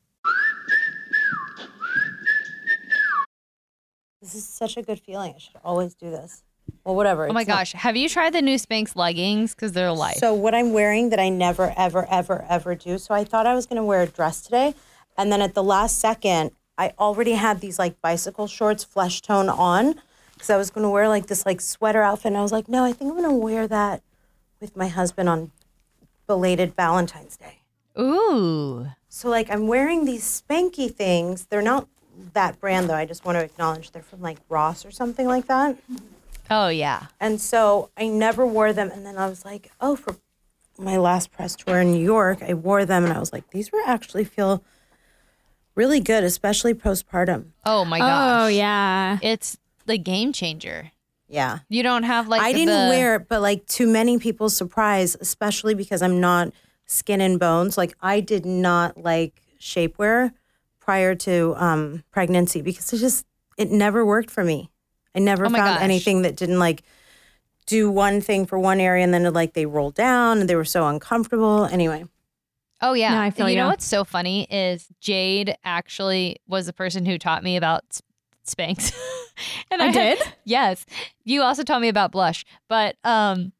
This 4.23 4.35
is 4.35 4.45
such 4.45 4.77
a 4.77 4.81
good 4.81 5.01
feeling. 5.01 5.33
I 5.35 5.37
should 5.37 5.57
always 5.65 5.95
do 5.95 6.09
this. 6.09 6.43
Well, 6.85 6.95
whatever. 6.95 7.27
Oh 7.27 7.33
my 7.33 7.43
gosh. 7.43 7.73
Have 7.73 7.97
you 7.97 8.07
tried 8.07 8.33
the 8.33 8.41
new 8.41 8.55
Spanx 8.55 8.95
leggings? 8.95 9.53
Because 9.53 9.73
they're 9.73 9.91
life. 9.91 10.15
So 10.15 10.33
what 10.33 10.55
I'm 10.55 10.71
wearing 10.71 11.09
that 11.09 11.19
I 11.19 11.27
never, 11.27 11.73
ever, 11.75 12.07
ever, 12.09 12.45
ever 12.47 12.73
do. 12.73 12.97
So 12.97 13.13
I 13.13 13.25
thought 13.25 13.45
I 13.45 13.53
was 13.53 13.65
gonna 13.65 13.83
wear 13.83 14.01
a 14.01 14.07
dress 14.07 14.41
today, 14.41 14.75
and 15.17 15.29
then 15.29 15.41
at 15.41 15.55
the 15.55 15.63
last 15.63 15.99
second, 15.99 16.51
I 16.77 16.93
already 16.97 17.33
had 17.33 17.59
these 17.59 17.77
like 17.77 18.01
bicycle 18.01 18.47
shorts, 18.47 18.85
flesh 18.85 19.21
tone 19.21 19.49
on, 19.49 19.95
because 20.33 20.49
I 20.49 20.55
was 20.55 20.69
gonna 20.69 20.89
wear 20.89 21.09
like 21.09 21.27
this 21.27 21.45
like 21.45 21.59
sweater 21.59 22.01
outfit, 22.01 22.27
and 22.27 22.37
I 22.37 22.41
was 22.41 22.53
like, 22.53 22.69
no, 22.69 22.85
I 22.85 22.93
think 22.93 23.11
I'm 23.11 23.21
gonna 23.21 23.35
wear 23.35 23.67
that 23.67 24.03
with 24.61 24.77
my 24.77 24.87
husband 24.87 25.27
on 25.27 25.51
belated 26.27 26.75
Valentine's 26.77 27.35
Day. 27.35 27.59
Ooh. 27.99 28.87
So 29.09 29.27
like 29.29 29.51
I'm 29.51 29.67
wearing 29.67 30.05
these 30.05 30.23
spanky 30.23 30.89
things. 30.89 31.47
They're 31.47 31.61
not 31.61 31.89
that 32.33 32.59
brand 32.59 32.89
though. 32.89 32.95
I 32.95 33.05
just 33.05 33.25
want 33.25 33.37
to 33.37 33.43
acknowledge 33.43 33.91
they're 33.91 34.01
from 34.03 34.21
like 34.21 34.37
Ross 34.49 34.85
or 34.85 34.91
something 34.91 35.27
like 35.27 35.47
that. 35.47 35.77
Oh, 36.49 36.67
yeah. 36.67 37.07
And 37.19 37.39
so 37.39 37.89
I 37.97 38.07
never 38.07 38.45
wore 38.45 38.73
them. 38.73 38.91
And 38.91 39.05
then 39.05 39.17
I 39.17 39.27
was 39.27 39.45
like, 39.45 39.71
oh, 39.79 39.95
for 39.95 40.17
my 40.77 40.97
last 40.97 41.31
press 41.31 41.55
tour 41.55 41.79
in 41.79 41.91
New 41.91 42.03
York, 42.03 42.43
I 42.43 42.53
wore 42.53 42.85
them 42.85 43.03
and 43.05 43.13
I 43.13 43.19
was 43.19 43.31
like, 43.31 43.49
these 43.51 43.71
were 43.71 43.81
actually 43.85 44.25
feel 44.25 44.63
really 45.75 45.99
good, 45.99 46.23
especially 46.23 46.73
postpartum. 46.73 47.51
Oh, 47.65 47.85
my 47.85 47.99
gosh. 47.99 48.43
Oh, 48.43 48.47
yeah. 48.47 49.17
It's 49.21 49.57
the 49.85 49.97
game 49.97 50.33
changer. 50.33 50.91
Yeah. 51.27 51.59
You 51.69 51.81
don't 51.81 52.03
have 52.03 52.27
like 52.27 52.41
I 52.41 52.51
didn't 52.53 52.67
the- 52.67 52.89
wear 52.89 53.15
it, 53.15 53.27
but 53.27 53.41
like 53.41 53.65
to 53.67 53.87
many 53.87 54.19
people's 54.19 54.55
surprise, 54.55 55.15
especially 55.19 55.73
because 55.73 56.01
I'm 56.01 56.19
not 56.19 56.51
skin 56.85 57.21
and 57.21 57.39
bones, 57.39 57.77
like 57.77 57.95
I 58.01 58.19
did 58.19 58.45
not 58.45 58.97
like 59.01 59.41
shapewear 59.59 60.33
prior 60.83 61.15
to 61.15 61.53
um, 61.57 62.03
pregnancy 62.11 62.61
because 62.61 62.91
it 62.93 62.97
just, 62.97 63.25
it 63.57 63.71
never 63.71 64.05
worked 64.05 64.29
for 64.31 64.43
me. 64.43 64.69
I 65.15 65.19
never 65.19 65.45
Oh 65.45 65.49
found 65.49 65.75
gosh. 65.75 65.81
anything 65.81 66.23
that 66.23 66.35
didn't 66.35 66.59
like 66.59 66.83
do 67.65 67.89
one 67.89 68.19
thing 68.19 68.45
for 68.45 68.59
one 68.59 68.79
area 68.79 69.03
and 69.03 69.13
then 69.13 69.31
like 69.33 69.53
they 69.53 69.65
rolled 69.65 69.95
down 69.95 70.39
and 70.39 70.49
they 70.49 70.55
were 70.55 70.65
so 70.65 70.87
uncomfortable. 70.87 71.65
Anyway, 71.65 72.05
Oh 72.81 72.93
yeah. 72.93 73.13
No, 73.15 73.21
I 73.21 73.29
feel 73.31 73.49
you 73.49 73.55
know 73.55 73.69
what's 73.69 73.85
so 73.85 74.03
funny 74.03 74.45
is 74.49 74.87
Jade 74.99 75.55
actually 75.63 76.37
was 76.47 76.65
the 76.65 76.73
person 76.73 77.05
who 77.05 77.17
taught 77.17 77.41
me 77.43 77.55
about 77.55 77.85
s- 77.91 78.01
Spanx. 78.45 78.91
and 79.71 79.81
I 79.81 79.85
had- 79.85 79.93
did? 80.17 80.33
yes. 80.43 80.85
You 81.23 81.43
also 81.43 81.63
taught 81.63 81.79
me 81.81 81.87
about 81.87 82.11
blush, 82.11 82.43
but 82.67 82.97
um 83.05 83.53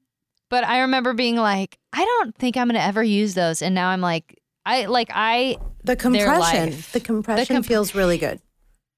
but 0.50 0.66
I 0.66 0.80
remember 0.82 1.14
being 1.14 1.38
like, 1.38 1.80
I 1.94 2.04
don't 2.04 2.36
think 2.36 2.58
I'm 2.58 2.68
going 2.68 2.76
to 2.80 2.84
ever 2.86 3.02
use 3.04 3.34
those 3.34 3.62
and 3.62 3.74
now 3.74 3.88
I'm 3.90 4.02
like 4.02 4.40
I 4.66 4.86
like 4.86 5.10
I 5.14 5.58
the 5.84 5.96
compression, 5.96 6.74
the 6.94 7.00
compression 7.00 7.58
comp- 7.58 7.66
feels 7.66 7.94
really 7.94 8.18
good. 8.18 8.40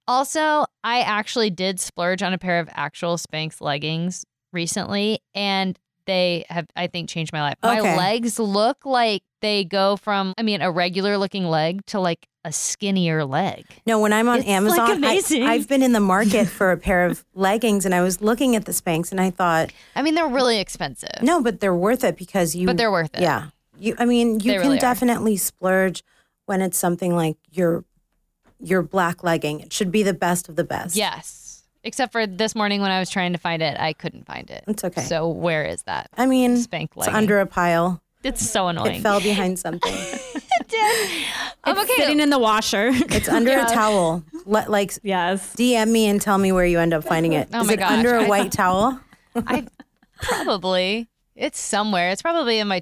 Also, 0.07 0.65
I 0.83 1.01
actually 1.01 1.49
did 1.49 1.79
splurge 1.79 2.21
on 2.21 2.31
a 2.33 2.37
pair 2.37 2.59
of 2.59 2.69
actual 2.71 3.17
Spanx 3.17 3.59
leggings 3.59 4.23
recently, 4.53 5.19
and 5.33 5.79
they 6.05 6.45
have, 6.49 6.67
I 6.75 6.85
think, 6.87 7.09
changed 7.09 7.33
my 7.33 7.41
life. 7.41 7.55
My 7.63 7.79
legs 7.79 8.37
look 8.37 8.85
like 8.85 9.23
they 9.41 9.63
go 9.63 9.97
from, 9.97 10.33
I 10.37 10.43
mean, 10.43 10.61
a 10.61 10.71
regular 10.71 11.17
looking 11.17 11.45
leg 11.45 11.83
to 11.87 11.99
like 11.99 12.27
a 12.43 12.51
skinnier 12.51 13.25
leg. 13.25 13.65
No, 13.87 13.99
when 13.99 14.13
I'm 14.13 14.29
on 14.29 14.37
It's, 14.37 14.45
like, 14.47 14.55
Amazon, 14.55 14.91
amazing. 14.91 15.43
I, 15.43 15.57
have 15.57 15.67
been 15.67 15.81
in 15.81 15.93
the 15.93 15.99
market 15.99 16.45
for 16.49 16.71
a 16.71 16.77
pair 16.77 17.05
of 17.05 17.25
leggings, 17.33 17.85
and 17.85 17.95
I 17.95 18.01
was 18.01 18.21
looking 18.21 18.55
at 18.55 18.65
the 18.65 18.71
Spanx, 18.71 19.09
and 19.11 19.19
I 19.19 19.31
thought, 19.31 19.71
I 19.95 20.03
mean, 20.03 20.13
they're 20.13 20.27
really 20.27 20.59
expensive. 20.59 21.23
no, 21.23 21.41
but 21.41 21.59
they're 21.59 21.75
worth 21.75 22.03
it 22.03 22.15
because 22.17 22.55
you. 22.55 22.67
But 22.67 22.77
they're 22.77 22.91
worth 22.91 23.15
it. 23.15 23.21
Yeah, 23.21 23.49
you. 23.79 23.95
I 23.97 24.05
mean, 24.05 24.39
you 24.39 24.51
They 24.51 24.53
can 24.53 24.61
really 24.61 24.77
are. 24.77 24.81
definitely 24.81 25.37
splurge 25.37 26.03
when 26.45 26.61
it's 26.61 26.77
something 26.77 27.15
like 27.15 27.37
your 27.51 27.83
your 28.59 28.81
black 28.81 29.23
legging. 29.23 29.59
It 29.59 29.73
should 29.73 29.91
be 29.91 30.03
the 30.03 30.13
best 30.13 30.47
of 30.49 30.55
the 30.55 30.63
best. 30.63 30.95
Yes. 30.95 31.63
Except 31.83 32.11
for 32.11 32.25
this 32.25 32.55
morning 32.55 32.81
when 32.81 32.89
I 32.89 32.99
was 32.99 33.09
trying 33.11 33.33
to 33.33 33.37
find 33.37 33.61
it, 33.61 33.79
I 33.79 33.93
couldn't 33.93 34.25
find 34.25 34.49
it. 34.49 34.63
It's 34.67 34.83
okay. 34.83 35.01
So 35.01 35.27
where 35.29 35.65
is 35.65 35.83
that? 35.83 36.09
I 36.17 36.25
mean, 36.25 36.57
Spank 36.57 36.95
legging. 36.95 37.13
it's 37.13 37.17
under 37.17 37.39
a 37.39 37.45
pile. 37.45 38.01
It's 38.23 38.49
so 38.49 38.67
annoying. 38.69 38.95
It 38.95 39.01
fell 39.01 39.19
behind 39.21 39.59
something. 39.65 39.93
I'm 39.93 41.77
It's 41.77 41.81
okay. 41.91 41.93
sitting 42.03 42.19
in 42.19 42.29
the 42.31 42.39
washer. 42.39 42.89
It's 42.91 43.29
under 43.29 43.51
a 43.59 43.65
towel. 43.71 44.23
Let 44.45 44.71
like 44.71 44.93
yes. 45.03 45.55
DM 45.55 45.91
me 45.91 46.07
and 46.07 46.19
tell 46.21 46.37
me 46.39 46.51
where 46.51 46.65
you 46.65 46.79
end 46.79 46.93
up 46.93 47.03
finding 47.03 47.33
it. 47.33 47.49
Oh 47.53 47.61
Is 47.61 47.67
my 47.67 47.73
it 47.73 47.77
gosh, 47.77 47.91
under 47.91 48.15
a 48.15 48.25
white 48.27 48.51
towel? 48.51 48.99
I 49.35 49.67
probably 50.21 51.07
it's 51.35 51.59
somewhere. 51.59 52.09
It's 52.11 52.21
probably 52.21 52.59
in 52.59 52.67
my 52.67 52.81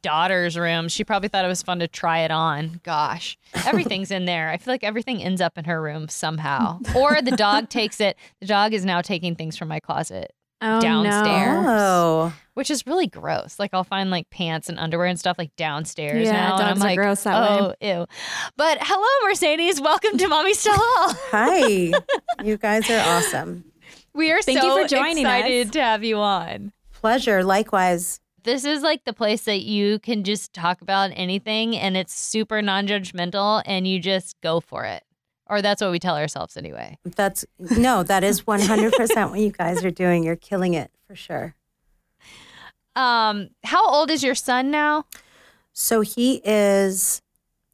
daughter's 0.00 0.56
room. 0.56 0.88
She 0.88 1.04
probably 1.04 1.28
thought 1.28 1.44
it 1.44 1.48
was 1.48 1.62
fun 1.62 1.80
to 1.80 1.88
try 1.88 2.20
it 2.20 2.30
on. 2.30 2.80
Gosh, 2.82 3.36
everything's 3.66 4.10
in 4.10 4.24
there. 4.24 4.48
I 4.50 4.56
feel 4.56 4.72
like 4.72 4.84
everything 4.84 5.22
ends 5.22 5.40
up 5.40 5.58
in 5.58 5.64
her 5.66 5.80
room 5.82 6.08
somehow. 6.08 6.78
Or 6.96 7.20
the 7.20 7.32
dog 7.32 7.68
takes 7.70 8.00
it. 8.00 8.16
The 8.40 8.46
dog 8.46 8.72
is 8.72 8.84
now 8.84 9.00
taking 9.02 9.34
things 9.36 9.56
from 9.56 9.68
my 9.68 9.80
closet, 9.80 10.32
Oh, 10.62 10.80
Downstairs. 10.80 11.64
No. 11.64 11.70
Oh, 11.70 12.32
which 12.54 12.70
is 12.70 12.86
really 12.86 13.06
gross. 13.06 13.58
Like 13.58 13.70
I'll 13.72 13.84
find 13.84 14.10
like 14.10 14.28
pants 14.30 14.68
and 14.68 14.78
underwear 14.78 15.06
and 15.06 15.18
stuff 15.18 15.36
like 15.38 15.54
downstairs 15.56 16.24
Yeah, 16.26 16.32
now, 16.32 16.54
and 16.54 16.62
I'm 16.64 16.68
dogs 16.74 16.80
are 16.80 16.84
like, 16.88 16.96
gross 16.96 17.22
that 17.24 17.50
oh, 17.50 17.68
way. 17.68 17.74
ew. 17.80 18.06
But 18.56 18.78
hello, 18.80 19.28
Mercedes. 19.28 19.80
Welcome 19.80 20.18
to 20.18 20.26
Mommies 20.26 20.62
Tell 20.62 20.74
All. 20.74 21.14
hi! 21.30 21.92
you 22.44 22.56
guys 22.58 22.88
are 22.90 23.00
awesome. 23.00 23.64
We 24.12 24.32
are 24.32 24.42
Thank 24.42 24.60
so 24.60 24.66
you 24.76 24.82
for 24.82 24.88
joining 24.88 25.24
us. 25.24 25.38
excited 25.38 25.72
to 25.74 25.82
have 25.82 26.02
you 26.04 26.16
on. 26.18 26.72
Pleasure. 27.00 27.42
Likewise. 27.42 28.20
this 28.44 28.64
is 28.64 28.82
like 28.82 29.04
the 29.04 29.12
place 29.12 29.42
that 29.44 29.62
you 29.62 29.98
can 30.00 30.22
just 30.24 30.52
talk 30.52 30.80
about 30.82 31.10
anything 31.14 31.76
and 31.76 31.96
it's 31.96 32.14
super 32.14 32.60
non-judgmental 32.62 33.62
and 33.66 33.86
you 33.86 33.98
just 33.98 34.38
go 34.42 34.60
for 34.60 34.84
it 34.84 35.02
or 35.46 35.60
that's 35.62 35.82
what 35.82 35.90
we 35.90 35.98
tell 35.98 36.16
ourselves 36.16 36.56
anyway 36.56 36.96
That's 37.16 37.44
no, 37.58 38.02
that 38.02 38.22
is 38.24 38.42
100% 38.42 39.30
what 39.30 39.40
you 39.40 39.50
guys 39.50 39.84
are 39.84 39.90
doing. 39.90 40.24
You're 40.24 40.36
killing 40.36 40.74
it 40.74 40.90
for 41.06 41.14
sure. 41.16 41.54
um 42.96 43.48
how 43.64 43.86
old 43.88 44.10
is 44.10 44.22
your 44.22 44.34
son 44.34 44.70
now 44.70 45.04
So 45.72 46.00
he 46.02 46.40
is 46.44 47.22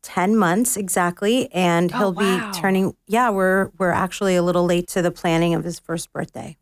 10 0.03 0.37
months 0.37 0.77
exactly 0.77 1.51
and 1.53 1.91
Oh, 1.95 1.99
he'll 1.99 2.13
wow. 2.13 2.53
be 2.53 2.59
turning 2.61 2.95
yeah, 3.09 3.31
we're 3.31 3.71
we're 3.79 3.91
actually 3.91 4.37
a 4.37 4.43
little 4.43 4.65
late 4.65 4.87
to 4.89 5.03
the 5.03 5.11
planning 5.11 5.53
of 5.55 5.65
his 5.65 5.79
first 5.81 6.13
birthday. 6.13 6.57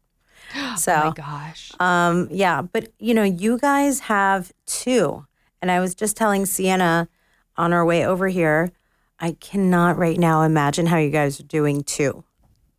So, 0.76 0.92
oh 0.92 1.04
my 1.08 1.12
gosh 1.14 1.72
um 1.80 2.28
yeah, 2.30 2.62
but 2.62 2.92
you 2.98 3.14
know, 3.14 3.22
you 3.24 3.58
guys 3.58 4.00
have 4.00 4.52
two. 4.66 5.26
And 5.60 5.70
I 5.70 5.80
was 5.80 5.94
just 5.94 6.16
telling 6.16 6.44
Sienna 6.46 7.08
on 7.56 7.72
our 7.72 7.84
way 7.84 8.04
over 8.06 8.28
here, 8.28 8.70
I 9.18 9.32
cannot 9.32 9.96
right 9.96 10.18
now 10.18 10.42
imagine 10.42 10.86
how 10.86 10.98
you 10.98 11.10
guys 11.10 11.40
are 11.40 11.44
doing 11.44 11.82
two. 11.84 12.22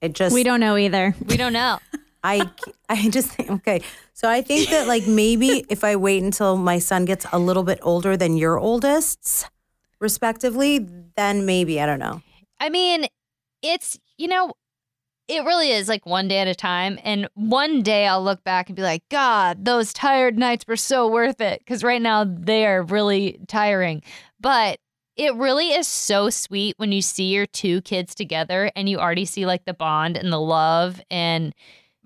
It 0.01 0.13
just 0.13 0.33
We 0.33 0.43
don't 0.43 0.59
know 0.59 0.77
either. 0.77 1.15
we 1.25 1.37
don't 1.37 1.53
know 1.53 1.79
I 2.23 2.49
I 2.89 3.09
just 3.09 3.29
think 3.31 3.49
okay. 3.51 3.81
So 4.13 4.29
I 4.29 4.41
think 4.41 4.69
that 4.69 4.87
like 4.87 5.07
maybe 5.07 5.65
if 5.69 5.83
I 5.83 5.95
wait 5.95 6.23
until 6.23 6.57
my 6.57 6.79
son 6.79 7.05
gets 7.05 7.25
a 7.31 7.39
little 7.39 7.63
bit 7.63 7.79
older 7.81 8.17
than 8.17 8.35
your 8.37 8.57
oldest, 8.57 9.47
respectively, 9.99 10.79
then 11.15 11.45
maybe 11.45 11.79
I 11.81 11.85
don't 11.85 11.99
know. 11.99 12.21
i 12.59 12.69
mean 12.69 13.05
it's 13.61 13.99
you 14.17 14.27
know 14.27 14.53
It 15.27 15.43
really 15.43 15.71
is 15.71 15.87
like 15.87 16.05
one 16.05 16.27
day 16.27 16.37
at 16.39 16.47
a 16.47 16.53
time. 16.55 16.99
And 17.03 17.27
one 17.33 17.81
day 17.81 18.05
I'll 18.07 18.23
look 18.23 18.43
back 18.43 18.69
and 18.69 18.75
be 18.75 18.81
like, 18.83 19.03
God, 19.09 19.65
those 19.65 19.91
tired 19.91 20.37
nights 20.37 20.67
were 20.67 20.75
so 20.75 21.07
worth 21.07 21.41
it. 21.41 21.65
Cause 21.65 21.83
right 21.83 22.01
now 22.01 22.23
they 22.23 22.65
are 22.65 22.83
really 22.83 23.39
tiring. 23.47 24.03
But 24.39 24.79
it 25.15 25.33
really 25.35 25.69
is 25.71 25.87
so 25.87 26.29
sweet 26.29 26.75
when 26.77 26.91
you 26.91 27.01
see 27.01 27.31
your 27.33 27.45
two 27.45 27.81
kids 27.81 28.13
together 28.13 28.69
and 28.75 28.87
you 28.89 28.99
already 28.99 29.25
see 29.25 29.45
like 29.45 29.65
the 29.65 29.73
bond 29.73 30.17
and 30.17 30.31
the 30.31 30.39
love. 30.39 31.01
And 31.09 31.55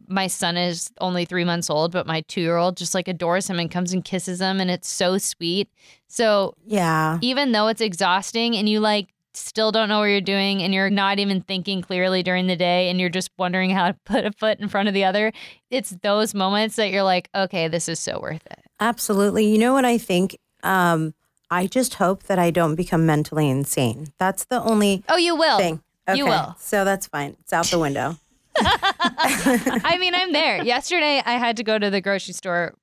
my 0.07 0.27
son 0.27 0.57
is 0.57 0.89
only 1.01 1.25
three 1.25 1.43
months 1.43 1.69
old, 1.69 1.91
but 1.91 2.07
my 2.07 2.21
two 2.21 2.41
year 2.41 2.55
old 2.57 2.77
just 2.77 2.95
like 2.95 3.07
adores 3.07 3.49
him 3.49 3.59
and 3.59 3.69
comes 3.69 3.91
and 3.93 4.05
kisses 4.05 4.39
him. 4.39 4.59
And 4.61 4.71
it's 4.71 4.87
so 4.87 5.17
sweet. 5.17 5.69
So 6.07 6.55
Yeah. 6.65 7.17
even 7.21 7.51
though 7.51 7.67
it's 7.67 7.81
exhausting 7.81 8.55
and 8.55 8.69
you 8.69 8.79
like 8.79 9.09
still 9.33 9.71
don't 9.71 9.89
know 9.89 9.99
what 9.99 10.05
you're 10.05 10.21
doing 10.21 10.61
and 10.63 10.73
you're 10.73 10.89
not 10.89 11.19
even 11.19 11.41
thinking 11.41 11.81
clearly 11.81 12.23
during 12.23 12.47
the 12.47 12.55
day 12.55 12.89
and 12.89 12.99
you're 12.99 13.09
just 13.09 13.29
wondering 13.37 13.69
how 13.69 13.87
to 13.91 13.93
put 14.05 14.25
a 14.25 14.31
foot 14.31 14.59
in 14.59 14.67
front 14.67 14.87
of 14.87 14.93
the 14.93 15.03
other, 15.05 15.31
it's 15.69 15.91
those 16.01 16.33
moments 16.33 16.75
that 16.77 16.89
you're 16.89 17.03
like, 17.03 17.29
okay, 17.35 17.67
this 17.67 17.87
is 17.87 17.99
so 17.99 18.19
worth 18.19 18.45
it. 18.47 18.59
Absolutely. 18.79 19.45
You 19.45 19.57
know 19.59 19.73
what 19.73 19.85
I 19.85 19.97
think? 19.97 20.37
Um, 20.63 21.13
I 21.51 21.67
just 21.67 21.95
hope 21.95 22.23
that 22.23 22.37
I 22.39 22.51
don't 22.51 22.75
become 22.75 23.05
mentally 23.05 23.49
insane. 23.49 24.07
That's 24.19 24.45
the 24.45 24.61
only 24.61 25.03
Oh, 25.09 25.17
you 25.17 25.35
will. 25.35 25.57
thing. 25.57 25.81
Okay. 26.07 26.17
You 26.17 26.25
will. 26.25 26.55
So 26.59 26.83
that's 26.85 27.07
fine. 27.07 27.35
It's 27.41 27.53
out 27.53 27.65
the 27.67 27.79
window. 27.79 28.17
I 28.57 29.97
mean, 29.99 30.13
I'm 30.15 30.31
there. 30.33 30.63
Yesterday, 30.63 31.21
I 31.25 31.33
had 31.33 31.57
to 31.57 31.63
go 31.63 31.77
to 31.79 31.89
the 31.89 32.01
grocery 32.01 32.33
store 32.33 32.73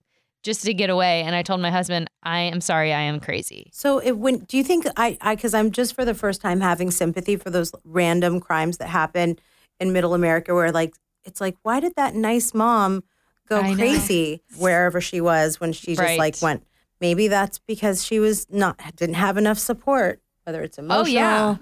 just 0.43 0.65
to 0.65 0.73
get 0.75 0.91
away, 0.91 1.23
and 1.23 1.35
I 1.35 1.43
told 1.43 1.61
my 1.61 1.71
husband, 1.71 2.09
"I 2.23 2.41
am 2.41 2.61
sorry, 2.61 2.93
I 2.93 3.01
am 3.03 3.19
crazy." 3.21 3.71
So 3.73 3.99
it 3.99 4.13
when 4.19 4.41
do 4.41 4.57
you 4.57 4.63
think 4.65 4.87
I 4.97 5.17
I 5.21 5.35
because 5.35 5.55
I'm 5.55 5.71
just 5.73 5.95
for 5.95 6.05
the 6.05 6.15
first 6.15 6.41
time 6.41 6.61
having 6.61 6.91
sympathy 6.91 7.37
for 7.37 7.51
those 7.51 7.73
random 7.85 8.41
crimes 8.41 8.79
that 8.79 8.89
happen 8.89 9.39
in 9.81 9.93
middle 9.93 10.15
America 10.15 10.55
where 10.55 10.71
like 10.73 10.95
it's 11.25 11.41
like 11.41 11.57
why 11.63 11.81
did 11.81 11.95
that 11.97 12.15
nice 12.15 12.55
mom 12.55 13.03
go 13.49 13.61
I 13.63 13.71
know. 13.71 13.75
crazy 13.77 14.43
wherever 14.59 15.01
she 15.01 15.21
was 15.21 15.59
when 15.61 15.73
she 15.73 15.89
just 15.95 16.01
Right. 16.01 16.19
like 16.19 16.41
went 16.41 16.65
maybe 17.01 17.29
that's 17.29 17.59
because 17.59 18.05
she 18.05 18.19
was 18.21 18.47
not 18.51 18.81
didn't 18.97 19.17
have 19.17 19.37
enough 19.37 19.59
support 19.59 20.21
whether 20.45 20.63
it's 20.63 20.79
emotional 20.79 21.59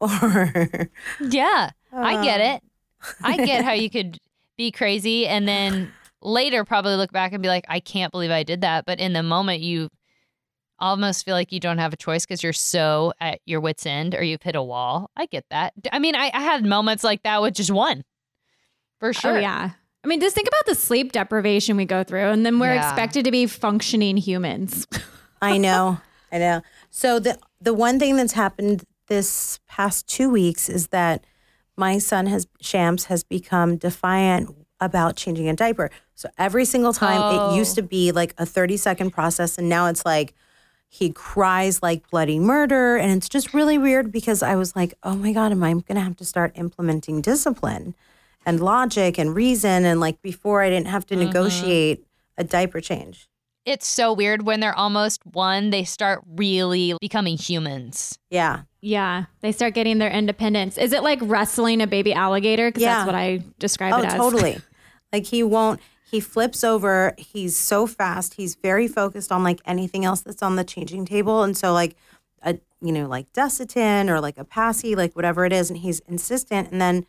Oh, 0.00 0.06
yeah. 0.10 0.50
or 0.76 0.90
Yeah, 1.20 1.70
I 1.92 2.22
get 2.22 2.40
Um. 2.40 2.46
it. 2.56 2.62
I 3.24 3.36
get 3.46 3.64
how 3.64 3.72
you 3.82 3.88
could 3.88 4.18
be 4.58 4.70
crazy 4.70 5.26
and 5.26 5.48
then 5.48 5.92
later 6.26 6.64
probably 6.64 6.96
look 6.96 7.12
back 7.12 7.32
and 7.32 7.42
be 7.42 7.48
like, 7.48 7.64
I 7.68 7.80
can't 7.80 8.10
believe 8.12 8.30
I 8.30 8.42
did 8.42 8.60
that. 8.62 8.84
But 8.84 8.98
in 8.98 9.12
the 9.12 9.22
moment, 9.22 9.60
you 9.60 9.88
almost 10.78 11.24
feel 11.24 11.34
like 11.34 11.52
you 11.52 11.60
don't 11.60 11.78
have 11.78 11.92
a 11.92 11.96
choice 11.96 12.26
because 12.26 12.42
you're 12.42 12.52
so 12.52 13.12
at 13.20 13.40
your 13.46 13.60
wits' 13.60 13.86
end 13.86 14.14
or 14.14 14.22
you've 14.22 14.42
hit 14.42 14.56
a 14.56 14.62
wall. 14.62 15.10
I 15.16 15.26
get 15.26 15.44
that. 15.50 15.72
I 15.92 15.98
mean, 15.98 16.14
I, 16.14 16.30
I 16.34 16.40
had 16.42 16.64
moments 16.64 17.02
like 17.04 17.22
that 17.22 17.40
with 17.40 17.54
just 17.54 17.70
one 17.70 18.04
for 19.00 19.10
oh, 19.10 19.12
sure. 19.12 19.36
Oh 19.36 19.40
yeah. 19.40 19.70
I 20.04 20.08
mean, 20.08 20.20
just 20.20 20.34
think 20.34 20.48
about 20.48 20.66
the 20.66 20.74
sleep 20.74 21.12
deprivation 21.12 21.76
we 21.76 21.84
go 21.84 22.04
through, 22.04 22.28
and 22.28 22.46
then 22.46 22.60
we're 22.60 22.74
Yeah. 22.74 22.88
expected 22.88 23.24
to 23.24 23.30
be 23.32 23.46
functioning 23.46 24.16
humans. 24.16 24.86
I 25.42 25.58
know, 25.58 25.98
I 26.30 26.38
know. 26.38 26.62
So 26.90 27.18
the 27.18 27.38
the 27.60 27.74
one 27.74 27.98
thing 27.98 28.16
that's 28.16 28.32
happened 28.34 28.84
this 29.08 29.58
past 29.68 30.06
two 30.06 30.30
weeks 30.30 30.68
is 30.68 30.88
that 30.88 31.24
my 31.76 31.98
son 31.98 32.26
has 32.26 32.46
Shams 32.60 33.04
has 33.06 33.24
become 33.24 33.76
defiant 33.76 34.65
about 34.80 35.16
changing 35.16 35.48
a 35.48 35.54
diaper. 35.54 35.90
So 36.14 36.28
every 36.38 36.64
single 36.64 36.92
time 36.92 37.20
Oh. 37.20 37.52
it 37.52 37.56
used 37.56 37.78
oh. 37.78 37.82
to 37.82 37.88
be 37.88 38.12
like 38.12 38.34
a 38.38 38.46
30 38.46 38.76
second 38.76 39.10
process 39.10 39.58
and 39.58 39.68
now 39.68 39.86
it's 39.86 40.04
like 40.04 40.34
he 40.88 41.10
cries 41.10 41.82
like 41.82 42.08
bloody 42.10 42.38
murder 42.38 42.96
and 42.96 43.12
it's 43.12 43.28
just 43.28 43.52
really 43.52 43.76
weird 43.78 44.12
because 44.12 44.42
I 44.42 44.56
was 44.56 44.76
like, 44.76 44.94
"Oh 45.02 45.14
my 45.16 45.32
god, 45.32 45.52
am 45.52 45.62
I 45.62 45.72
going 45.72 45.96
to 45.96 46.00
have 46.00 46.16
to 46.16 46.24
start 46.24 46.52
implementing 46.54 47.20
discipline 47.20 47.94
and 48.44 48.60
logic 48.60 49.18
and 49.18 49.34
reason 49.34 49.84
and 49.84 50.00
like 50.00 50.22
before 50.22 50.62
I 50.62 50.70
didn't 50.70 50.88
have 50.88 51.04
to 51.06 51.14
mm-hmm. 51.14 51.26
negotiate 51.26 52.06
a 52.38 52.44
diaper 52.44 52.80
change." 52.80 53.28
It's 53.64 53.86
so 53.86 54.12
weird 54.12 54.42
when 54.42 54.60
they're 54.60 54.78
almost 54.78 55.26
one, 55.26 55.70
they 55.70 55.82
start 55.82 56.22
really 56.36 56.94
becoming 57.00 57.36
humans. 57.36 58.16
Yeah. 58.30 58.62
Yeah, 58.86 59.24
they 59.40 59.50
start 59.50 59.74
getting 59.74 59.98
their 59.98 60.10
independence. 60.12 60.78
Is 60.78 60.92
it 60.92 61.02
like 61.02 61.18
wrestling 61.20 61.80
a 61.82 61.88
baby 61.88 62.12
alligator? 62.14 62.68
Because 62.68 62.82
Yeah. 62.84 62.94
that's 62.98 63.06
what 63.06 63.16
I 63.16 63.42
describe 63.58 63.94
Oh, 63.94 63.98
it 63.98 64.06
as. 64.06 64.14
totally. 64.14 64.58
like 65.12 65.26
he 65.26 65.42
won't. 65.42 65.80
He 66.08 66.20
flips 66.20 66.62
over. 66.62 67.12
He's 67.18 67.56
so 67.56 67.88
fast. 67.88 68.34
He's 68.34 68.54
very 68.54 68.86
focused 68.86 69.32
on 69.32 69.42
like 69.42 69.60
anything 69.66 70.04
else 70.04 70.20
that's 70.20 70.40
on 70.40 70.54
the 70.54 70.62
changing 70.62 71.04
table, 71.04 71.42
and 71.42 71.56
so 71.56 71.72
like 71.72 71.96
a 72.42 72.60
you 72.80 72.92
know 72.92 73.08
like 73.08 73.32
Desitin 73.32 74.08
or 74.08 74.20
like 74.20 74.38
a 74.38 74.44
passy, 74.44 74.94
like 74.94 75.16
whatever 75.16 75.44
it 75.44 75.52
is, 75.52 75.68
and 75.68 75.80
he's 75.80 75.98
insistent. 76.06 76.70
And 76.70 76.80
then, 76.80 77.06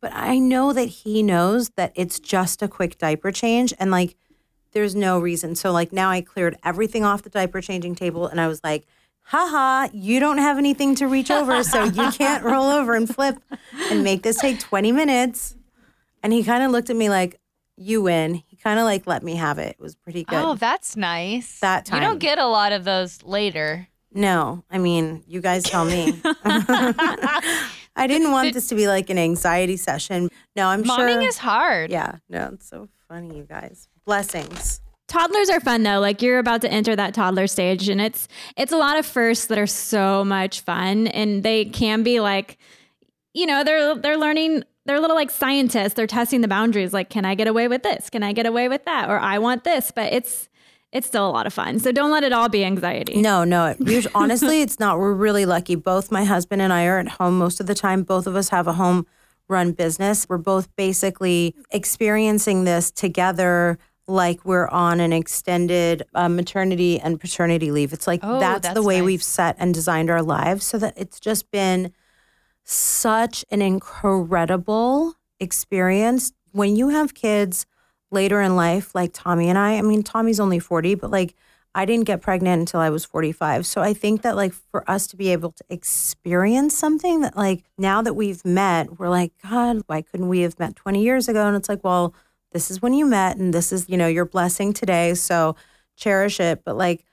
but 0.00 0.12
I 0.14 0.38
know 0.38 0.72
that 0.72 0.86
he 0.86 1.22
knows 1.22 1.68
that 1.76 1.92
it's 1.94 2.18
just 2.18 2.62
a 2.62 2.68
quick 2.68 2.96
diaper 2.96 3.30
change, 3.30 3.74
and 3.78 3.90
like 3.90 4.16
there's 4.72 4.94
no 4.94 5.18
reason. 5.18 5.54
So 5.54 5.70
like 5.70 5.92
now 5.92 6.08
I 6.08 6.22
cleared 6.22 6.56
everything 6.64 7.04
off 7.04 7.22
the 7.22 7.28
diaper 7.28 7.60
changing 7.60 7.94
table, 7.94 8.26
and 8.26 8.40
I 8.40 8.48
was 8.48 8.64
like. 8.64 8.86
Haha, 9.30 9.88
you 9.92 10.18
don't 10.18 10.38
have 10.38 10.58
anything 10.58 10.96
to 10.96 11.06
reach 11.06 11.30
over, 11.30 11.62
so 11.62 11.84
you 11.84 12.10
can't 12.18 12.42
roll 12.42 12.64
over 12.68 12.94
and 12.94 13.08
flip 13.12 13.38
and 13.90 14.02
make 14.02 14.24
this 14.24 14.38
take 14.38 14.58
20 14.58 14.90
minutes. 14.90 15.54
And 16.20 16.32
he 16.32 16.42
kind 16.42 16.64
of 16.64 16.72
looked 16.72 16.90
at 16.90 16.96
me 16.96 17.08
like, 17.08 17.38
"You 17.76 18.02
win." 18.02 18.42
He 18.48 18.56
kind 18.56 18.80
of 18.80 18.86
like 18.86 19.06
let 19.06 19.22
me 19.22 19.36
have 19.36 19.60
it. 19.60 19.76
It 19.78 19.80
was 19.80 19.94
pretty 19.94 20.24
good. 20.24 20.36
Oh, 20.44 20.56
that's 20.56 20.96
nice. 20.96 21.60
That 21.60 21.86
time. 21.86 22.02
You 22.02 22.08
don't 22.08 22.18
get 22.18 22.38
a 22.40 22.46
lot 22.46 22.72
of 22.72 22.82
those 22.82 23.22
later. 23.22 23.86
no, 24.12 24.64
I 24.68 24.78
mean, 24.78 25.22
you 25.28 25.40
guys 25.40 25.62
tell 25.62 25.84
me. 25.84 26.20
I 26.44 28.06
didn't 28.08 28.32
want 28.32 28.52
this 28.52 28.66
to 28.68 28.74
be 28.74 28.88
like 28.88 29.10
an 29.10 29.18
anxiety 29.18 29.76
session. 29.76 30.28
No, 30.56 30.66
I'm 30.66 30.82
Momming 30.82 31.20
sure. 31.20 31.28
is 31.28 31.38
hard. 31.38 31.90
yeah, 31.92 32.16
no, 32.28 32.50
it's 32.54 32.68
so 32.68 32.88
funny, 33.08 33.36
you 33.36 33.44
guys. 33.44 33.88
Blessings. 34.04 34.80
Toddlers 35.10 35.50
are 35.50 35.58
fun 35.58 35.82
though. 35.82 35.98
Like 35.98 36.22
you're 36.22 36.38
about 36.38 36.60
to 36.60 36.70
enter 36.70 36.94
that 36.94 37.14
toddler 37.14 37.48
stage, 37.48 37.88
and 37.88 38.00
it's 38.00 38.28
it's 38.56 38.70
a 38.70 38.76
lot 38.76 38.96
of 38.96 39.04
firsts 39.04 39.46
that 39.46 39.58
are 39.58 39.66
so 39.66 40.24
much 40.24 40.60
fun, 40.60 41.08
and 41.08 41.42
they 41.42 41.64
can 41.64 42.04
be 42.04 42.20
like, 42.20 42.58
you 43.34 43.44
know, 43.44 43.64
they're 43.64 43.96
they're 43.96 44.16
learning. 44.16 44.62
They're 44.86 45.00
little 45.00 45.16
like 45.16 45.32
scientists. 45.32 45.94
They're 45.94 46.06
testing 46.06 46.42
the 46.42 46.48
boundaries. 46.48 46.92
Like, 46.92 47.10
can 47.10 47.24
I 47.24 47.34
get 47.34 47.48
away 47.48 47.66
with 47.66 47.82
this? 47.82 48.08
Can 48.08 48.22
I 48.22 48.32
get 48.32 48.46
away 48.46 48.68
with 48.68 48.84
that? 48.84 49.10
Or 49.10 49.18
I 49.18 49.38
want 49.38 49.64
this. 49.64 49.90
But 49.90 50.12
it's 50.12 50.48
it's 50.92 51.08
still 51.08 51.28
a 51.28 51.32
lot 51.32 51.44
of 51.44 51.52
fun. 51.52 51.80
So 51.80 51.90
don't 51.90 52.12
let 52.12 52.22
it 52.22 52.32
all 52.32 52.48
be 52.48 52.64
anxiety. 52.64 53.20
No, 53.20 53.42
no. 53.42 53.74
honestly, 54.14 54.62
it's 54.62 54.78
not. 54.78 55.00
We're 55.00 55.12
really 55.12 55.44
lucky. 55.44 55.74
Both 55.74 56.12
my 56.12 56.22
husband 56.22 56.62
and 56.62 56.72
I 56.72 56.86
are 56.86 57.00
at 57.00 57.08
home 57.08 57.36
most 57.36 57.58
of 57.58 57.66
the 57.66 57.74
time. 57.74 58.04
Both 58.04 58.28
of 58.28 58.36
us 58.36 58.50
have 58.50 58.68
a 58.68 58.74
home 58.74 59.06
run 59.48 59.72
business. 59.72 60.28
We're 60.28 60.38
both 60.38 60.74
basically 60.76 61.56
experiencing 61.72 62.62
this 62.62 62.92
together 62.92 63.76
like 64.10 64.44
we're 64.44 64.68
on 64.68 65.00
an 65.00 65.12
extended 65.12 66.02
uh, 66.14 66.28
maternity 66.28 66.98
and 67.00 67.20
paternity 67.20 67.70
leave. 67.70 67.92
It's 67.92 68.06
like 68.06 68.20
Oh, 68.22 68.40
that's, 68.40 68.68
the 68.74 68.82
way 68.82 68.98
nice. 68.98 69.06
we've 69.06 69.22
set 69.22 69.56
and 69.58 69.72
designed 69.72 70.10
our 70.10 70.22
lives 70.22 70.66
so 70.66 70.78
that 70.78 70.94
it's 70.96 71.20
just 71.20 71.50
been 71.50 71.92
such 72.64 73.44
an 73.50 73.62
incredible 73.62 75.14
experience 75.38 76.32
when 76.52 76.76
you 76.76 76.88
have 76.90 77.14
kids 77.14 77.66
later 78.10 78.40
in 78.40 78.56
life 78.56 78.94
like 78.94 79.10
Tommy 79.12 79.48
and 79.48 79.58
I. 79.58 79.76
I 79.76 79.82
mean, 79.82 80.02
Tommy's 80.02 80.40
only 80.40 80.58
40, 80.58 80.96
but 80.96 81.10
like 81.10 81.34
I 81.74 81.84
didn't 81.84 82.06
get 82.06 82.20
pregnant 82.20 82.58
until 82.60 82.80
I 82.80 82.90
was 82.90 83.04
45. 83.04 83.64
So 83.64 83.80
I 83.80 83.94
think 83.94 84.22
that 84.22 84.34
like 84.34 84.52
for 84.52 84.88
us 84.90 85.06
to 85.08 85.16
be 85.16 85.28
able 85.28 85.52
to 85.52 85.64
experience 85.68 86.76
something 86.76 87.20
that 87.20 87.36
like 87.36 87.64
now 87.78 88.02
that 88.02 88.14
we've 88.14 88.44
met, 88.44 88.98
we're 88.98 89.08
like, 89.08 89.32
God, 89.48 89.82
why 89.86 90.02
couldn't 90.02 90.28
we 90.28 90.40
have 90.40 90.58
met 90.58 90.74
20 90.74 91.00
years 91.02 91.28
ago? 91.28 91.46
And 91.46 91.56
it's 91.56 91.68
like, 91.68 91.84
well, 91.84 92.12
this 92.52 92.70
is 92.70 92.82
when 92.82 92.94
you 92.94 93.06
met 93.06 93.36
and 93.36 93.52
this 93.54 93.72
is, 93.72 93.88
you 93.88 93.96
know, 93.96 94.06
your 94.08 94.24
blessing 94.24 94.72
today. 94.72 95.14
So 95.14 95.56
cherish 95.96 96.40
it. 96.40 96.62
But 96.64 96.76
like, 96.76 97.04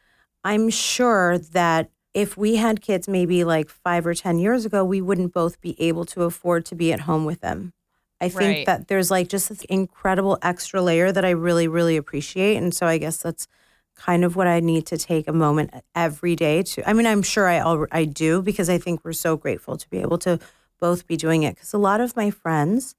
I'm 0.44 0.70
sure 0.70 1.38
that 1.38 1.90
if 2.14 2.36
we 2.38 2.56
had 2.56 2.82
kids 2.82 3.08
maybe 3.08 3.44
like 3.44 3.70
five 3.70 4.08
or 4.08 4.14
10 4.14 4.40
years 4.40 4.66
ago, 4.66 4.84
we 4.84 5.02
wouldn't 5.02 5.34
both 5.34 5.62
be 5.62 5.80
able 5.82 6.06
to 6.06 6.24
afford 6.24 6.66
to 6.66 6.76
be 6.76 6.92
at 6.92 7.02
home 7.02 7.26
with 7.26 7.42
them. 7.42 7.74
I 8.20 8.30
think 8.30 8.58
Right. 8.58 8.66
that 8.66 8.88
there's 8.88 9.12
like 9.12 9.30
just 9.30 9.50
this 9.50 9.64
incredible 9.66 10.40
extra 10.42 10.82
layer 10.82 11.12
that 11.12 11.24
I 11.24 11.30
really, 11.32 11.68
really 11.68 11.98
appreciate. 11.98 12.56
And 12.58 12.74
so 12.74 12.88
I 12.88 12.98
guess 12.98 13.18
that's 13.18 13.48
kind 13.96 14.24
of 14.26 14.36
what 14.36 14.48
I 14.48 14.60
need 14.60 14.88
to 14.88 14.98
take 14.98 15.28
a 15.28 15.34
moment 15.34 15.72
every 15.94 16.36
day 16.36 16.64
to. 16.64 16.90
I 16.90 16.94
mean, 16.94 17.06
I'm 17.06 17.22
sure 17.22 17.48
I 17.48 17.58
al- 17.58 17.86
I 17.92 18.06
do 18.06 18.42
because 18.42 18.70
I 18.70 18.80
think 18.80 19.04
we're 19.04 19.14
so 19.14 19.38
grateful 19.38 19.78
to 19.78 19.90
be 19.90 20.00
able 20.00 20.18
to 20.20 20.40
both 20.80 21.06
be 21.06 21.18
doing 21.18 21.44
it. 21.44 21.56
Because 21.56 21.74
a 21.74 21.78
lot 21.78 22.02
of 22.02 22.16
my 22.16 22.32
friends 22.32 22.96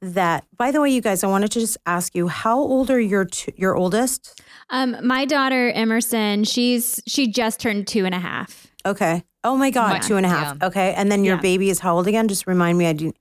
that, 0.00 0.44
by 0.56 0.70
the 0.70 0.80
way, 0.80 0.90
you 0.90 1.00
guys, 1.00 1.24
I 1.24 1.26
wanted 1.26 1.50
to 1.52 1.60
just 1.60 1.78
ask 1.86 2.14
you, 2.14 2.28
how 2.28 2.58
old 2.58 2.90
are 2.90 3.00
your 3.00 3.24
two, 3.24 3.52
your 3.56 3.74
oldest? 3.76 4.40
Um, 4.70 4.96
my 5.02 5.24
daughter 5.24 5.70
Emerson, 5.72 6.44
she's 6.44 7.00
she 7.06 7.26
just 7.30 7.60
turned 7.60 7.86
two 7.86 8.04
and 8.04 8.14
a 8.14 8.18
half. 8.18 8.66
Okay. 8.84 9.24
Oh 9.44 9.56
my 9.56 9.70
God, 9.70 9.92
My- 9.94 9.98
two 10.00 10.16
and 10.16 10.26
a 10.26 10.28
half. 10.28 10.56
yeah. 10.60 10.66
Okay, 10.66 10.94
and 10.94 11.10
then 11.10 11.24
your 11.24 11.36
Yeah. 11.36 11.40
baby 11.42 11.70
is 11.70 11.78
how 11.80 11.96
old 11.96 12.06
again? 12.08 12.26
Just 12.28 12.46
remind 12.46 12.76
me. 12.78 12.86
I 12.86 12.92
do. 12.92 13.12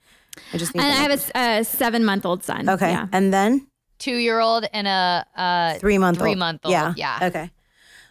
I 0.53 0.57
just 0.57 0.73
need. 0.75 0.81
And 0.83 0.91
to 0.93 0.99
I 0.99 1.01
have 1.01 1.11
a, 1.11 1.38
a 1.38 1.59
s- 1.59 1.71
a, 1.71 1.77
seven 1.77 2.03
month 2.03 2.25
old 2.25 2.43
son. 2.43 2.67
Okay, 2.69 2.91
Yeah. 2.91 3.07
and 3.11 3.33
then 3.33 3.67
Two 3.97 4.15
year 4.17 4.39
old 4.39 4.65
and 4.73 4.88
a 4.88 5.25
uh, 5.38 5.79
three 5.79 5.97
month 5.97 6.17
three 6.17 6.35
month 6.35 6.61
old. 6.65 6.71
Yeah. 6.73 6.93
Yeah. 6.97 7.19
Okay. 7.21 7.51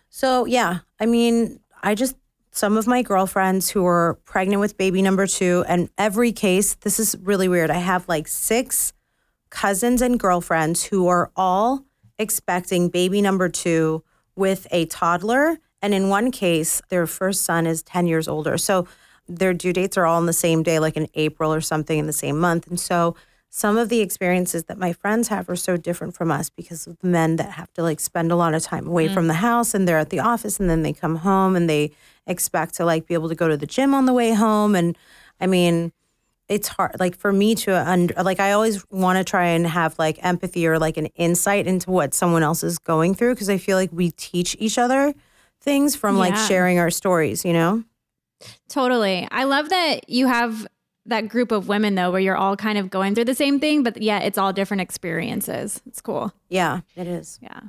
So 0.09 0.46
yeah, 0.46 0.79
I 1.00 1.07
mean, 1.07 1.61
I 1.83 1.94
just 1.94 2.14
some 2.55 2.77
of 2.77 2.87
my 2.87 3.03
girlfriends 3.03 3.71
who 3.71 3.85
are 3.85 4.14
pregnant 4.25 4.61
with 4.61 4.79
baby 4.79 5.03
number 5.03 5.27
two, 5.27 5.64
and 5.67 5.90
every 5.99 6.31
case, 6.31 6.75
this 6.75 7.01
is 7.01 7.17
really 7.21 7.49
weird. 7.49 7.69
I 7.69 7.79
have 7.79 8.09
like 8.09 8.29
six 8.29 8.93
cousins 9.51 10.01
and 10.01 10.21
girlfriends 10.21 10.85
who 10.85 11.09
are 11.09 11.33
all 11.35 11.85
expecting 12.17 12.90
baby 12.90 13.21
number 13.21 13.49
two 13.49 14.05
with 14.37 14.69
a 14.71 14.87
toddler. 14.87 15.59
And 15.83 15.93
in 15.93 16.09
one 16.09 16.31
case, 16.31 16.81
their 16.90 17.09
first 17.09 17.43
son 17.43 17.67
is 17.67 17.83
10 17.83 18.07
years 18.07 18.29
older. 18.29 18.57
So 18.57 18.87
their 19.29 19.53
due 19.53 19.73
dates 19.73 19.97
are 19.97 20.07
all 20.07 20.19
on 20.19 20.27
the 20.27 20.33
same 20.33 20.62
day, 20.62 20.79
like 20.79 20.97
in 20.97 21.09
April 21.14 21.53
or 21.53 21.61
something 21.61 21.99
in 21.99 22.07
the 22.07 22.12
same 22.12 22.38
month. 22.38 22.69
And 22.69 22.79
so 22.79 23.17
some 23.57 23.79
of 23.79 23.88
the 23.88 24.01
experiences 24.01 24.64
that 24.64 24.79
my 24.79 24.93
friends 24.93 25.29
have 25.29 25.49
are 25.49 25.55
so 25.55 25.77
different 25.77 26.12
from 26.12 26.29
us 26.29 26.51
because 26.51 26.88
of 26.88 26.99
the 26.99 27.07
men 27.07 27.37
that 27.37 27.53
have 27.53 27.73
to 27.73 27.85
like 27.85 28.01
spend 28.01 28.33
a 28.33 28.37
lot 28.37 28.53
of 28.53 28.61
time 28.64 28.85
away 28.85 29.07
mm. 29.07 29.14
from 29.14 29.29
the 29.29 29.35
house 29.35 29.75
and 29.75 29.87
they're 29.87 30.01
at 30.01 30.11
the 30.11 30.19
office 30.19 30.59
and 30.59 30.69
then 30.69 30.83
they 30.83 30.93
come 30.93 31.14
home 31.14 31.55
and 31.55 31.71
they 31.71 31.93
expect 32.27 32.75
to 32.75 32.85
like 32.85 33.07
be 33.07 33.14
able 33.14 33.29
to 33.29 33.35
go 33.37 33.47
to 33.47 33.57
the 33.57 33.64
gym 33.64 33.95
on 33.95 34.07
the 34.07 34.12
way 34.12 34.35
home. 34.35 34.75
And 34.75 34.99
I 35.40 35.47
mean, 35.47 35.93
it's 36.49 36.67
hard 36.67 36.97
like 36.99 37.17
for 37.17 37.33
me 37.33 37.55
to 37.55 37.73
under 37.88 38.12
like 38.23 38.38
i 38.38 38.53
always 38.53 38.85
want 38.90 39.17
to 39.17 39.25
try 39.25 39.47
and 39.47 39.67
have 39.67 39.99
like 39.99 40.23
empathy 40.23 40.67
or 40.67 40.79
like 40.79 40.99
an 40.99 41.07
insight 41.14 41.67
into 41.67 41.90
what 41.90 42.12
someone 42.12 42.43
else 42.43 42.62
is 42.62 42.79
going 42.79 43.14
through 43.14 43.33
because 43.33 43.49
i 43.49 43.57
feel 43.57 43.79
like 43.79 43.88
we 43.95 44.11
teach 44.11 44.55
each 44.59 44.77
other 44.77 45.14
things 45.62 45.97
from 45.97 46.19
like 46.19 46.37
sharing 46.37 46.79
our 46.79 46.90
stories 46.90 47.47
you 47.47 47.53
know 47.55 47.83
Totally. 48.69 49.27
I 49.31 49.45
love 49.45 49.69
that 49.71 50.09
you 50.09 50.27
have 50.27 50.67
that 51.07 51.29
group 51.29 51.53
of 51.53 51.69
women 51.69 51.95
though, 51.95 52.11
where 52.11 52.21
you're 52.21 52.37
all 52.37 52.57
kind 52.57 52.79
of 52.79 52.90
going 52.90 53.14
through 53.14 53.27
the 53.27 53.35
same 53.35 53.61
thing, 53.61 53.83
but 53.83 54.01
yeah, 54.01 54.21
it's 54.21 54.38
all 54.38 54.53
different 54.53 54.81
experiences. 54.81 55.83
It's 55.87 56.01
cool. 56.01 56.33
yeah 56.49 56.81
it 56.97 57.07
is 57.07 57.38
Yeah. 57.43 57.61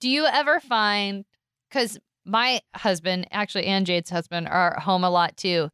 Do 0.00 0.08
you 0.08 0.26
ever 0.26 0.60
find 0.60 1.24
because 1.68 1.98
my 2.24 2.60
husband, 2.74 3.26
actually, 3.30 3.66
and 3.66 3.86
Jade's 3.86 4.10
husband 4.10 4.48
are 4.48 4.78
home 4.78 5.04
a 5.04 5.10
lot 5.10 5.36
too. 5.36 5.70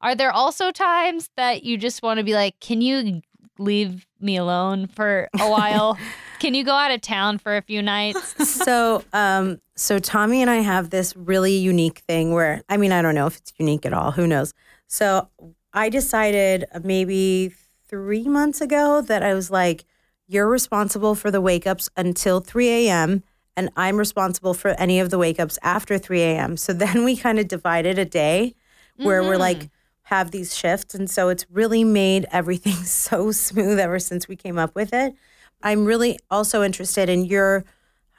Are 0.00 0.14
there 0.14 0.32
also 0.32 0.70
times 0.72 1.30
that 1.36 1.62
you 1.62 1.78
just 1.78 2.02
want 2.02 2.18
to 2.18 2.24
be 2.24 2.34
like, 2.34 2.58
can 2.60 2.80
you 2.80 3.22
leave 3.58 4.06
me 4.20 4.36
alone 4.36 4.88
for 4.88 5.28
a 5.40 5.48
while? 5.48 5.96
can 6.40 6.54
you 6.54 6.64
go 6.64 6.72
out 6.72 6.90
of 6.90 7.00
town 7.00 7.38
for 7.38 7.56
a 7.56 7.62
few 7.62 7.80
nights? 7.80 8.48
so 8.64 9.04
um 9.12 9.60
so 9.74 9.98
tommy 9.98 10.42
and 10.42 10.50
i 10.50 10.56
have 10.56 10.90
this 10.90 11.16
really 11.16 11.56
unique 11.56 12.00
thing 12.00 12.32
where 12.32 12.62
i 12.68 12.76
mean 12.76 12.92
i 12.92 13.00
don't 13.00 13.14
know 13.14 13.26
if 13.26 13.36
it's 13.38 13.52
unique 13.56 13.86
at 13.86 13.92
all 13.92 14.10
who 14.10 14.26
knows 14.26 14.52
so 14.86 15.28
i 15.74 15.88
decided 15.88 16.64
maybe 16.82 17.52
three 17.88 18.24
months 18.24 18.60
ago 18.60 19.00
that 19.00 19.22
i 19.22 19.34
was 19.34 19.50
like 19.50 19.84
you're 20.28 20.48
responsible 20.48 21.14
for 21.14 21.30
the 21.30 21.40
wake 21.40 21.66
ups 21.66 21.90
until 21.96 22.40
3 22.40 22.68
a.m 22.68 23.22
and 23.56 23.70
i'm 23.76 23.96
responsible 23.96 24.54
for 24.54 24.70
any 24.70 24.98
of 25.00 25.10
the 25.10 25.18
wake 25.18 25.40
ups 25.40 25.58
after 25.62 25.98
3 25.98 26.20
a.m 26.20 26.56
so 26.56 26.72
then 26.84 27.04
we 27.04 27.16
kind 27.16 27.38
of 27.38 27.48
divided 27.48 27.98
a 27.98 28.04
day 28.04 28.54
where 28.96 29.22
we're 29.22 29.32
mm-hmm. 29.32 29.40
like 29.40 29.70
have 30.04 30.30
these 30.30 30.54
shifts 30.54 30.94
and 30.94 31.08
so 31.08 31.28
it's 31.28 31.46
really 31.50 31.84
made 31.84 32.26
everything 32.30 32.72
so 32.84 33.32
smooth 33.32 33.78
ever 33.78 33.98
since 33.98 34.28
we 34.28 34.36
came 34.36 34.58
up 34.58 34.74
with 34.74 34.92
it. 34.92 35.14
I'm 35.62 35.84
really 35.84 36.18
also 36.30 36.62
interested 36.62 37.08
in 37.08 37.24
your 37.24 37.64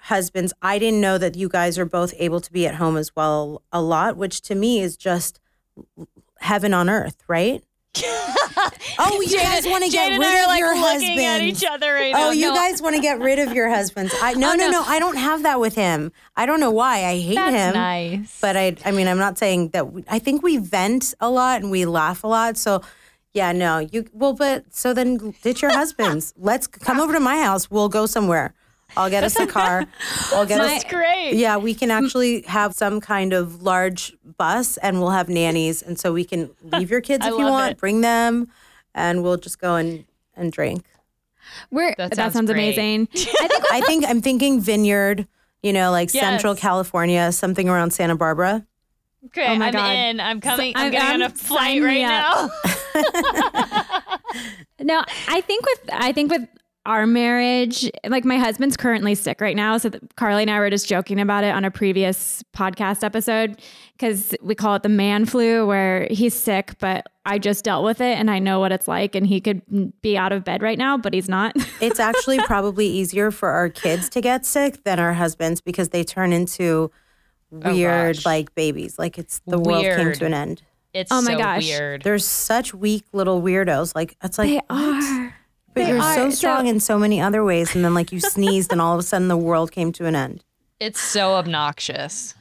husbands 0.04 0.52
i 0.62 0.78
didn't 0.78 1.00
know 1.00 1.18
that 1.18 1.36
you 1.36 1.48
guys 1.48 1.80
are 1.80 1.86
both 1.86 2.14
able 2.18 2.42
to 2.42 2.52
be 2.52 2.68
at 2.68 2.76
home 2.76 2.98
as 2.98 3.16
well 3.16 3.62
a 3.72 3.82
lot 3.82 4.18
which 4.18 4.42
to 4.42 4.54
me 4.54 4.82
is 4.82 4.98
just 4.98 5.40
heaven 6.44 6.74
on 6.74 6.90
earth 6.90 7.18
right 7.28 7.64
oh 9.00 9.22
you 9.26 9.38
guys 9.38 9.66
want 9.68 9.84
to 9.84 9.90
get 9.90 10.10
rid 10.18 10.22
and 10.22 10.24
I 10.24 10.40
are 10.40 10.42
of 10.42 10.48
like 10.48 10.60
your 10.60 10.76
husbands 10.76 11.64
right 11.84 12.14
Oh, 12.16 12.32
you 12.32 12.48
No, 12.50 12.56
guys 12.56 12.82
want 12.82 12.96
to 12.96 13.02
get 13.02 13.20
rid 13.20 13.40
of 13.40 13.54
your 13.54 13.70
husbands? 13.70 14.14
I 14.22 14.34
no, 14.34 14.52
Oh, 14.52 14.56
no, 14.56 14.66
no. 14.66 14.72
no. 14.72 14.84
I 14.86 14.98
don't 15.00 15.16
have 15.18 15.44
that 15.44 15.60
with 15.60 15.76
him. 15.76 16.12
I 16.36 16.46
don't 16.48 16.60
know 16.60 16.72
why. 16.72 17.06
I 17.06 17.20
hate 17.20 17.36
That's 17.36 17.56
him. 17.56 17.74
nice. 17.76 18.40
But 18.42 18.58
I, 18.58 18.76
I 18.84 18.92
mean, 18.92 19.08
I'm 19.08 19.18
not 19.20 19.38
saying 19.38 19.70
that. 19.70 19.94
We, 19.94 20.04
I 20.10 20.18
think 20.20 20.42
we 20.42 20.58
vent 20.58 21.14
a 21.20 21.30
lot 21.30 21.62
and 21.62 21.70
we 21.70 21.86
laugh 21.86 22.24
a 22.24 22.28
lot. 22.28 22.58
So, 22.58 22.82
yeah, 23.34 23.52
no, 23.52 23.80
you. 23.80 24.06
Well, 24.12 24.34
but 24.34 24.74
so 24.74 24.94
then 24.94 25.36
ditch 25.44 25.62
your 25.62 25.72
husbands. 25.72 26.34
Let's 26.38 26.66
come 26.68 27.00
over 27.00 27.14
to 27.14 27.20
my 27.20 27.38
house. 27.42 27.70
We'll 27.70 27.90
go 27.90 28.06
somewhere. 28.08 28.54
I'll 28.96 29.10
get 29.10 29.24
us 29.24 29.36
a 29.40 29.48
car. 29.48 29.86
I'll 30.32 30.46
get 30.46 30.60
us. 30.62 30.68
That's 30.70 30.84
great. 30.86 31.34
Yeah, 31.34 31.58
we 31.58 31.74
can 31.74 31.90
actually 31.92 32.42
have 32.44 32.74
some 32.74 33.02
kind 33.02 33.34
of 33.34 33.64
large 33.64 34.14
bus 34.38 34.78
and 34.78 35.00
we'll 35.00 35.10
have 35.12 35.30
nannies. 35.30 35.82
And 35.82 35.98
so 36.00 36.14
we 36.14 36.24
can 36.26 36.50
leave 36.64 36.92
your 36.92 37.02
kids 37.02 37.26
if 37.26 37.32
you 37.32 37.46
want, 37.46 37.72
it. 37.74 37.78
bring 37.78 38.02
them, 38.02 38.50
and 38.94 39.24
we'll 39.24 39.38
just 39.38 39.60
go 39.60 39.76
and, 39.76 40.06
and 40.36 40.52
drink. 40.52 40.86
We're, 41.72 41.90
That 41.98 42.12
that, 42.12 42.16
sounds 42.16 42.34
sounds, 42.34 42.50
amazing. 42.50 43.08
I 43.16 43.48
think 43.48 43.64
I 43.72 43.82
think 43.82 44.06
I'm 44.08 44.22
thinking 44.22 44.60
vineyard, 44.62 45.28
you 45.62 45.74
know, 45.74 45.92
like 45.92 46.10
Central 46.10 46.56
California, 46.56 47.32
something 47.32 47.68
around 47.70 47.92
Santa 47.92 48.16
Barbara. 48.16 48.66
Okay, 49.28 49.48
Oh 49.48 49.56
my 49.56 49.68
I'm 49.68 49.74
God. 49.74 49.92
in. 49.96 50.20
I'm 50.20 50.42
coming. 50.42 50.74
I'm 50.76 50.82
I'm- 50.84 50.92
getting 50.92 51.10
on 51.16 51.22
a 51.22 51.26
I'm- 51.26 51.34
flight 51.34 51.60
sign 51.60 51.82
me 51.82 51.86
right 51.86 52.02
now. 52.02 52.50
No, 54.80 55.04
I 55.30 55.42
think 55.42 55.66
with 55.66 55.80
I 55.94 56.12
think 56.12 56.32
with 56.32 56.48
our 56.86 57.08
marriage, 57.08 57.90
like 58.06 58.26
my 58.26 58.38
husband's 58.38 58.76
currently 58.76 59.16
sick 59.16 59.40
right 59.40 59.56
now. 59.56 59.78
So 59.78 59.90
Carly 60.18 60.42
and 60.44 60.52
I 60.52 60.60
were 60.60 60.70
just 60.70 60.88
joking 60.88 61.20
about 61.20 61.46
it 61.46 61.56
on 61.56 61.64
a 61.64 61.72
previous 61.72 62.44
podcast 62.54 63.04
episode 63.04 63.62
because 63.94 64.36
we 64.42 64.54
call 64.54 64.76
it 64.76 64.84
the 64.84 64.90
man 64.90 65.26
flu, 65.26 65.66
where 65.66 66.08
he's 66.12 66.34
sick, 66.34 66.74
but 66.80 67.08
I 67.26 67.40
just 67.40 67.64
dealt 67.64 67.86
with 67.86 68.02
it 68.02 68.18
and 68.18 68.30
I 68.30 68.40
know 68.40 68.60
what 68.60 68.74
it's 68.74 68.88
like. 68.88 69.16
And 69.16 69.26
he 69.26 69.40
could 69.40 69.62
be 70.02 70.18
out 70.18 70.34
of 70.34 70.44
bed 70.44 70.62
right 70.62 70.78
now, 70.78 70.98
but 70.98 71.14
he's 71.14 71.30
not. 71.30 71.56
It's 71.82 72.00
actually 72.00 72.40
probably 72.40 72.88
easier 72.88 73.30
for 73.30 73.50
our 73.50 73.70
kids 73.70 74.08
to 74.10 74.22
get 74.22 74.46
sick 74.46 74.84
than 74.84 75.00
our 75.00 75.14
husbands 75.14 75.60
because 75.60 75.90
they 75.90 76.04
turn 76.04 76.32
into 76.32 76.92
oh, 77.52 77.74
weird 77.74 78.16
gosh. 78.18 78.26
like 78.26 78.56
babies. 78.56 78.98
Like 78.98 79.18
it's 79.18 79.40
the 79.46 79.60
world 79.60 79.84
came 79.84 80.14
to 80.14 80.26
an 80.26 80.34
end. 80.34 80.62
It's 80.94 81.12
Oh 81.12 81.22
my 81.22 81.34
so 81.34 81.38
gosh. 81.38 81.68
weird. 81.68 82.04
They're 82.04 82.20
such 82.20 82.74
weak 82.74 83.06
little 83.14 83.42
weirdos. 83.42 83.96
Like 83.96 84.16
it's 84.24 84.38
like 84.38 84.50
they 84.50 84.56
what? 84.56 85.04
are. 85.04 85.36
But 85.74 85.84
They 85.86 85.90
you're 85.90 86.00
are. 86.02 86.16
so 86.16 86.30
So- 86.30 86.36
strong 86.36 86.68
in 86.68 86.80
so 86.80 86.98
many 87.00 87.20
other 87.22 87.44
ways, 87.44 87.76
and 87.76 87.84
then 87.84 87.94
like 87.94 88.12
you 88.12 88.20
sneezed, 88.20 88.72
and 88.72 88.80
all 88.82 88.94
of 88.94 89.00
a 89.00 89.04
sudden 89.04 89.28
the 89.28 89.38
world 89.38 89.72
came 89.72 89.92
to 89.94 90.06
an 90.06 90.16
end. 90.16 90.44
It's 90.80 91.00
so 91.02 91.34
obnoxious. 91.36 92.36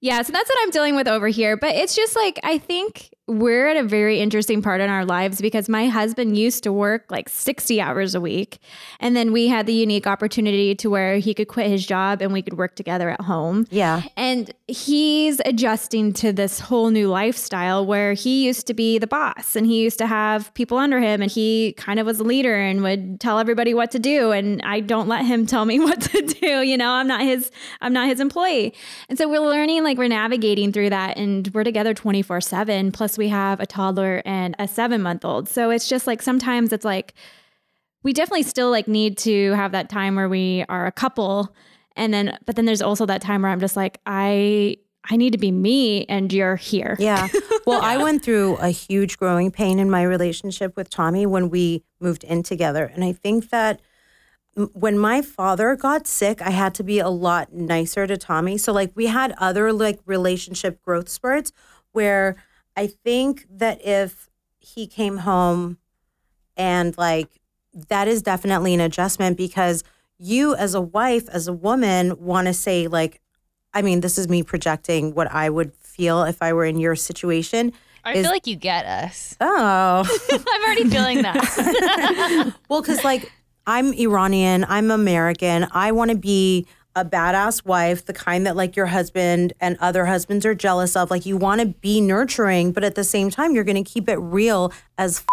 Yeah, 0.00 0.20
so 0.22 0.32
that's 0.32 0.48
what 0.50 0.58
I'm 0.62 0.70
dealing 0.70 0.96
with 0.96 1.06
over 1.06 1.28
here. 1.28 1.56
But 1.56 1.76
it's 1.76 1.94
just 1.94 2.16
like, 2.16 2.40
I 2.42 2.58
think 2.58 3.10
we're 3.38 3.68
at 3.68 3.76
a 3.76 3.82
very 3.82 4.20
interesting 4.20 4.62
part 4.62 4.80
in 4.80 4.90
our 4.90 5.04
lives 5.04 5.40
because 5.40 5.68
my 5.68 5.88
husband 5.88 6.36
used 6.36 6.62
to 6.64 6.72
work 6.72 7.10
like 7.10 7.28
60 7.28 7.80
hours 7.80 8.14
a 8.14 8.20
week. 8.20 8.58
And 9.00 9.16
then 9.16 9.32
we 9.32 9.48
had 9.48 9.66
the 9.66 9.72
unique 9.72 10.06
opportunity 10.06 10.74
to 10.76 10.90
where 10.90 11.16
he 11.16 11.32
could 11.34 11.48
quit 11.48 11.68
his 11.68 11.86
job 11.86 12.20
and 12.20 12.32
we 12.32 12.42
could 12.42 12.58
work 12.58 12.76
together 12.76 13.10
at 13.10 13.22
home. 13.22 13.66
Yeah, 13.70 14.02
And 14.16 14.52
he's 14.66 15.40
adjusting 15.44 16.12
to 16.14 16.32
this 16.32 16.60
whole 16.60 16.90
new 16.90 17.08
lifestyle 17.08 17.86
where 17.86 18.12
he 18.12 18.44
used 18.44 18.66
to 18.66 18.74
be 18.74 18.98
the 18.98 19.06
boss 19.06 19.56
and 19.56 19.66
he 19.66 19.82
used 19.82 19.98
to 19.98 20.06
have 20.06 20.52
people 20.54 20.76
under 20.76 21.00
him 21.00 21.22
and 21.22 21.30
he 21.30 21.74
kind 21.76 21.98
of 21.98 22.06
was 22.06 22.20
a 22.20 22.24
leader 22.24 22.56
and 22.56 22.82
would 22.82 23.20
tell 23.20 23.38
everybody 23.38 23.74
what 23.74 23.90
to 23.92 23.98
do 23.98 24.32
and 24.32 24.60
I 24.62 24.80
don't 24.80 25.08
let 25.08 25.24
him 25.24 25.46
tell 25.46 25.64
me 25.64 25.80
what 25.86 26.00
to 26.02 26.22
do, 26.22 26.62
you 26.62 26.76
know, 26.76 26.90
I'm 26.90 27.06
not 27.06 27.22
his 27.22 27.50
I'm 27.80 27.92
not 27.92 28.08
his 28.08 28.20
employee. 28.20 28.74
And 29.08 29.18
so 29.18 29.28
we're 29.28 29.40
learning 29.40 29.84
like 29.84 29.98
we're 29.98 30.08
navigating 30.08 30.72
through 30.72 30.90
that 30.90 31.16
and 31.16 31.48
we're 31.54 31.64
together 31.64 31.94
24/7 31.94 32.92
plus 32.92 33.18
we 33.18 33.21
have 33.28 33.60
a 33.60 33.66
toddler 33.66 34.22
and 34.24 34.54
a 34.58 34.64
7-month-old. 34.64 35.48
So 35.48 35.70
it's 35.70 35.88
just 35.88 36.06
like 36.06 36.22
sometimes 36.22 36.72
it's 36.72 36.84
like 36.84 37.14
we 38.02 38.12
definitely 38.12 38.42
still 38.42 38.70
like 38.70 38.88
need 38.88 39.16
to 39.18 39.52
have 39.52 39.72
that 39.72 39.88
time 39.88 40.16
where 40.16 40.28
we 40.28 40.64
are 40.68 40.86
a 40.86 40.92
couple 40.92 41.54
and 41.94 42.12
then 42.12 42.36
but 42.46 42.56
then 42.56 42.64
there's 42.64 42.82
also 42.82 43.06
that 43.06 43.20
time 43.20 43.42
where 43.42 43.50
i'm 43.52 43.60
just 43.60 43.76
like 43.76 44.00
i 44.06 44.76
i 45.08 45.16
need 45.16 45.30
to 45.32 45.38
be 45.38 45.52
me 45.52 46.04
and 46.06 46.32
you're 46.32 46.56
here 46.56 46.96
Yeah. 46.98 47.28
Well, 47.64 47.80
I 47.80 47.96
went 47.96 48.24
through 48.24 48.56
a 48.56 48.70
huge 48.70 49.18
growing 49.18 49.52
pain 49.52 49.78
in 49.78 49.88
my 49.88 50.02
relationship 50.02 50.76
with 50.76 50.90
Tommy 50.90 51.26
when 51.26 51.48
we 51.48 51.84
moved 52.00 52.24
in 52.24 52.42
together. 52.42 52.90
And 52.92 53.04
I 53.04 53.12
think 53.12 53.50
that 53.50 53.80
when 54.72 54.98
my 54.98 55.22
father 55.22 55.76
got 55.76 56.08
sick, 56.08 56.42
I 56.42 56.50
had 56.50 56.74
to 56.74 56.82
be 56.82 56.98
a 56.98 57.08
lot 57.08 57.52
nicer 57.52 58.08
to 58.08 58.16
Tommy. 58.16 58.58
So 58.58 58.72
like 58.72 58.90
we 58.96 59.06
had 59.06 59.32
other 59.38 59.72
like 59.72 60.00
relationship 60.06 60.82
growth 60.82 61.08
spurts 61.08 61.52
where 61.92 62.34
I 62.76 62.86
think 62.86 63.46
that 63.50 63.84
if 63.84 64.28
he 64.58 64.86
came 64.86 65.18
home 65.18 65.78
and 66.56 66.96
like 66.96 67.40
that 67.88 68.08
is 68.08 68.22
definitely 68.22 68.74
an 68.74 68.80
adjustment 68.80 69.36
because 69.36 69.82
you 70.18 70.54
as 70.54 70.74
a 70.74 70.80
wife, 70.80 71.28
as 71.30 71.48
a 71.48 71.52
woman, 71.52 72.14
want 72.18 72.46
to 72.46 72.54
say 72.54 72.86
like, 72.86 73.20
I 73.74 73.82
mean, 73.82 74.00
this 74.00 74.18
is 74.18 74.28
me 74.28 74.42
projecting 74.42 75.14
what 75.14 75.30
I 75.32 75.48
would 75.50 75.74
feel 75.74 76.24
if 76.24 76.42
I 76.42 76.52
were 76.52 76.64
in 76.64 76.78
your 76.78 76.94
situation. 76.94 77.72
I 78.04 78.14
Is- 78.14 78.24
feel 78.24 78.30
like 78.32 78.46
you 78.46 78.56
get 78.56 78.84
us. 78.84 79.36
Oh, 79.40 80.04
I'm 80.32 80.64
already 80.64 80.88
feeling 80.88 81.22
that. 81.22 82.54
well, 82.68 82.82
because 82.82 83.04
like 83.04 83.32
I'm 83.66 83.92
Iranian, 83.92 84.64
I'm 84.68 84.90
American. 84.90 85.66
I 85.72 85.92
want 85.92 86.10
to 86.10 86.16
be 86.16 86.66
a 86.94 87.04
badass 87.04 87.64
wife, 87.64 88.04
the 88.04 88.12
kind 88.12 88.46
that 88.46 88.56
like 88.56 88.76
your 88.76 88.86
husband 88.86 89.52
and 89.60 89.76
other 89.80 90.06
husbands 90.06 90.44
are 90.44 90.54
jealous 90.54 90.94
of. 90.96 91.10
Like 91.10 91.24
you 91.26 91.36
want 91.36 91.60
to 91.60 91.66
be 91.68 92.00
nurturing, 92.00 92.72
but 92.72 92.84
at 92.84 92.94
the 92.94 93.04
same 93.04 93.30
time, 93.30 93.54
you're 93.54 93.64
going 93.64 93.82
to 93.82 93.90
keep 93.90 94.08
it 94.08 94.16
real 94.16 94.72
as 94.98 95.18
f- 95.18 95.26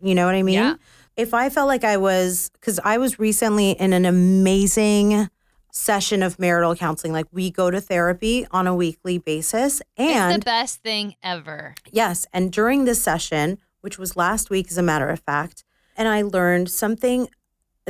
you 0.00 0.14
know 0.14 0.26
what 0.26 0.34
I 0.34 0.42
mean? 0.42 0.54
Yeah. 0.54 0.74
If 1.16 1.34
I 1.34 1.50
felt 1.50 1.68
like 1.68 1.84
I 1.84 1.96
was, 1.96 2.50
because 2.54 2.78
I 2.84 2.96
was 2.98 3.18
recently 3.18 3.72
in 3.72 3.92
an 3.92 4.06
amazing 4.06 5.28
session 5.72 6.22
of 6.22 6.38
marital 6.38 6.74
counseling. 6.74 7.12
Like 7.12 7.26
we 7.32 7.50
go 7.50 7.70
to 7.70 7.80
therapy 7.80 8.46
on 8.50 8.66
a 8.66 8.74
weekly 8.74 9.18
basis. 9.18 9.80
It's 9.96 10.16
And 10.16 10.42
the 10.42 10.44
best 10.44 10.82
thing 10.82 11.14
ever. 11.22 11.74
yes, 11.92 12.26
and 12.32 12.50
during 12.52 12.84
this 12.86 13.02
session, 13.02 13.58
which 13.80 13.98
was 13.98 14.16
last 14.16 14.50
week, 14.50 14.68
as 14.70 14.78
a 14.78 14.82
matter 14.82 15.08
of 15.08 15.20
fact, 15.20 15.64
and 15.96 16.08
I 16.08 16.22
learned 16.22 16.70
something 16.70 17.28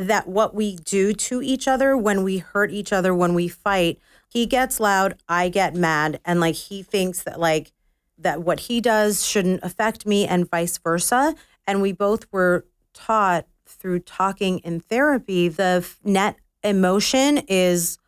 that 0.09 0.29
what 0.29 0.55
we 0.55 0.77
do 0.77 1.13
to 1.13 1.43
each 1.43 1.67
other 1.69 1.97
when 1.97 2.23
we 2.23 2.39
hurt 2.39 2.71
each 2.71 2.93
other, 2.93 3.15
when 3.15 3.35
we 3.35 3.49
fight, 3.49 3.99
he 4.29 4.47
gets 4.47 4.81
loud, 4.81 5.21
I 5.29 5.49
get 5.49 5.75
mad, 5.75 6.21
and 6.25 6.41
like 6.41 6.55
he 6.55 6.83
thinks 6.83 7.23
that 7.25 7.41
like 7.41 7.73
that 8.19 8.43
what 8.43 8.61
he 8.61 8.81
does 8.81 9.25
shouldn't 9.25 9.65
affect 9.65 10.07
me 10.07 10.27
and 10.27 10.49
vice 10.49 10.79
versa. 10.79 11.35
And 11.67 11.83
we 11.83 11.93
both 11.93 12.27
were 12.31 12.67
taught 12.93 13.47
through 13.67 14.01
talking 14.01 14.59
in 14.61 14.81
therapy 14.81 15.49
the 15.49 15.89
net 16.05 16.37
emotion 16.63 17.39
is 17.49 17.99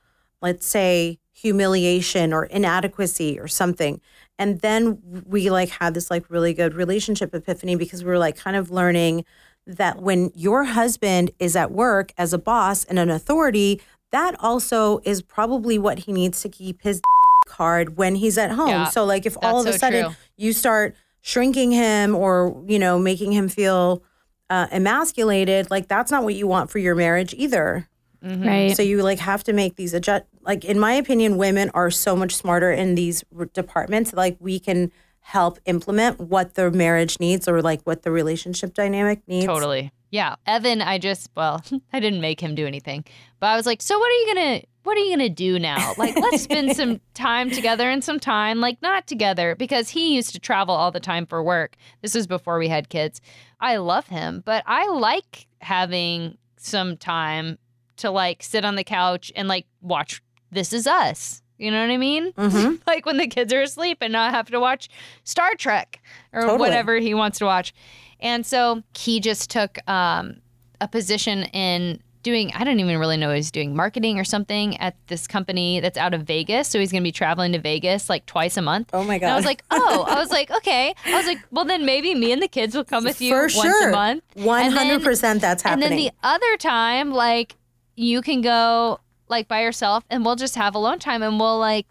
let's 0.43 0.67
say 0.67 1.19
humiliation 1.33 2.33
or 2.33 2.45
inadequacy 2.45 3.39
or 3.39 3.49
something 3.49 4.01
and 4.39 4.61
then 4.61 4.99
we 5.27 5.51
like 5.51 5.71
had 5.71 5.95
this 5.95 6.11
like 6.11 6.29
really 6.29 6.53
good 6.53 6.75
relationship 6.75 7.35
epiphany 7.35 7.77
because 7.77 8.05
we 8.05 8.11
were 8.11 8.19
like 8.19 8.37
kind 8.37 8.57
of 8.57 8.71
learning 8.71 9.25
that 9.67 10.01
when 10.03 10.31
your 10.35 10.65
husband 10.65 11.31
is 11.39 11.55
at 11.57 11.71
work 11.71 12.13
as 12.19 12.33
a 12.33 12.39
boss 12.39 12.85
and 12.85 12.99
an 12.99 13.11
authority 13.11 13.81
that 14.11 14.35
also 14.41 15.01
is 15.05 15.23
probably 15.23 15.79
what 15.79 16.01
he 16.01 16.13
needs 16.13 16.43
to 16.43 16.49
keep 16.49 16.83
his 16.83 17.01
card 17.47 17.97
when 17.97 18.15
he's 18.17 18.37
at 18.39 18.51
home 18.53 18.69
Yeah, 18.69 18.85
so 18.89 19.05
like 19.05 19.25
if 19.27 19.37
all 19.43 19.61
of 19.61 19.65
that's 19.65 19.77
a 19.77 19.79
so 19.79 19.87
sudden 19.87 20.05
true. 20.07 20.15
you 20.37 20.53
start 20.53 20.97
shrinking 21.21 21.71
him 21.71 22.15
or 22.17 22.63
you 22.67 22.79
know 22.79 22.99
making 22.99 23.33
him 23.33 23.49
feel 23.49 24.03
uh, 24.51 24.67
emasculated 24.73 25.71
like 25.71 25.89
that's 25.89 26.11
not 26.11 26.25
what 26.25 26.35
you 26.35 26.47
want 26.47 26.71
for 26.71 26.79
your 26.79 26.95
marriage 26.95 27.35
either 27.37 27.89
Right. 28.25 28.77
so 28.77 28.83
you 28.85 29.03
like 29.03 29.19
have 29.19 29.43
to 29.45 29.53
make 29.53 29.75
these 29.75 29.95
adjust. 29.95 30.25
Like 30.43 30.65
in 30.65 30.79
my 30.79 30.93
opinion, 30.93 31.39
women 31.39 31.71
are 31.75 31.91
so 31.91 32.15
much 32.15 32.37
smarter 32.37 32.71
in 32.71 32.95
these 32.95 33.25
departments. 33.53 34.13
Like 34.13 34.37
we 34.39 34.61
can 34.61 34.93
help 35.23 35.59
implement 35.65 36.21
what 36.21 36.55
the 36.55 36.71
marriage 36.71 37.19
needs 37.19 37.49
or 37.49 37.63
like 37.63 37.81
what 37.83 38.03
the 38.03 38.11
relationship 38.11 38.75
dynamic 38.75 39.27
needs. 39.27 39.47
Totally. 39.47 39.91
Yeah. 40.11 40.35
Evan, 40.47 40.83
I 40.83 40.99
just, 40.99 41.31
well, 41.35 41.63
I 41.93 42.01
didn't 42.01 42.21
make 42.21 42.41
him 42.41 42.55
do 42.55 42.67
anything, 42.67 43.05
but 43.41 43.47
I 43.47 43.57
was 43.57 43.65
like, 43.65 43.81
so 43.81 43.99
what 43.99 44.09
are 44.11 44.15
you 44.15 44.35
going 44.35 44.61
to, 44.61 44.67
what 44.83 44.97
are 44.97 45.01
you 45.01 45.17
going 45.17 45.29
to 45.29 45.35
do 45.35 45.59
now? 45.59 45.95
Like, 45.97 46.17
let's 46.17 46.43
spend 46.43 46.77
some 46.77 47.01
time 47.15 47.51
together 47.51 47.89
and 47.89 48.05
some 48.05 48.21
time, 48.21 48.61
like, 48.61 48.83
not 48.83 49.07
together, 49.07 49.55
because 49.55 49.89
he 49.89 50.15
used 50.15 50.33
to 50.33 50.41
travel 50.41 50.75
all 50.75 50.91
the 50.91 51.01
time 51.01 51.25
for 51.25 51.43
work. 51.43 51.77
This 52.03 52.15
was 52.15 52.27
before 52.27 52.59
we 52.59 52.69
had 52.69 52.89
kids. 52.89 53.21
I 53.61 53.77
love 53.77 54.09
him, 54.09 54.43
but 54.45 54.65
I 54.67 54.89
like 54.89 55.47
having 55.61 56.37
some 56.57 56.97
time 56.97 57.59
to 57.99 58.11
like 58.11 58.43
sit 58.43 58.65
on 58.65 58.75
the 58.75 58.85
couch 58.85 59.33
and 59.37 59.49
like 59.49 59.67
watch 59.81 60.21
This 60.51 60.73
Is 60.73 60.87
Us. 60.87 61.42
You 61.63 61.71
know 61.71 61.81
what 61.81 61.91
I 61.93 61.97
mean? 61.97 62.33
Mhm. 62.33 62.81
like 62.87 63.07
when 63.07 63.17
the 63.19 63.27
kids 63.29 63.53
are 63.53 63.63
asleep 63.63 63.99
and 64.01 64.13
not 64.13 64.35
have 64.35 64.51
to 64.51 64.59
watch 64.61 64.89
Star 65.25 65.55
Trek 65.55 66.01
or 66.33 66.43
Totally. 66.43 66.59
whatever 66.59 66.97
he 66.97 67.15
wants 67.15 67.39
to 67.39 67.45
watch. 67.45 67.73
And 68.21 68.45
so 68.45 68.83
he 68.97 69.21
just 69.21 69.51
took 69.51 69.79
um, 69.89 70.37
a 70.81 70.89
position 70.89 71.45
in 71.53 72.01
doing, 72.23 72.53
I 72.55 72.63
don't 72.63 72.79
even 72.79 72.99
really 72.99 73.17
know 73.17 73.35
he's 73.35 73.51
doing, 73.51 73.75
marketing 73.75 74.19
or 74.19 74.23
something 74.25 74.77
at 74.79 74.95
this 75.09 75.27
company 75.27 75.81
that's 75.81 75.99
out 75.99 76.15
of 76.15 76.23
Vegas. 76.23 76.69
So 76.69 76.79
he's 76.79 76.93
going 76.93 77.03
to 77.03 77.07
be 77.07 77.11
traveling 77.11 77.53
to 77.53 77.59
Vegas 77.59 78.09
like 78.09 78.27
twice 78.27 78.57
a 78.57 78.63
month. 78.63 78.91
Oh 78.93 79.03
my 79.03 79.19
god! 79.19 79.27
And 79.27 79.33
I 79.33 79.37
was 79.37 79.45
like, 79.45 79.65
oh, 79.73 80.05
I 80.09 80.15
was 80.15 80.31
like, 80.39 80.51
okay. 80.53 80.95
I 81.05 81.17
was 81.17 81.27
like, 81.27 81.39
well, 81.51 81.65
then 81.65 81.85
maybe 81.85 82.15
me 82.15 82.31
and 82.33 82.41
the 82.41 82.47
kids 82.49 82.77
will 82.77 82.85
come 82.85 83.03
with 83.03 83.21
you 83.21 83.31
for 83.33 83.41
once 83.43 83.53
sure, 83.55 83.89
a 83.89 83.93
month. 83.93 84.23
one 84.35 84.63
And 84.67 84.77
then- 84.77 84.87
hundred 84.89 85.03
percent. 85.05 85.41
That's 85.41 85.63
happening. 85.65 85.85
And 85.85 85.93
then 85.93 85.99
the 85.99 86.13
other 86.23 86.57
time, 86.59 87.11
like, 87.11 87.57
you 87.97 88.23
can 88.23 88.41
go 88.41 89.01
like 89.33 89.49
by 89.49 89.63
yourself 89.63 90.05
and 90.11 90.25
we'll 90.25 90.37
just 90.37 90.55
have 90.55 90.77
alone 90.77 91.01
time 91.01 91.23
and 91.25 91.41
we'll 91.41 91.59
like, 91.59 91.87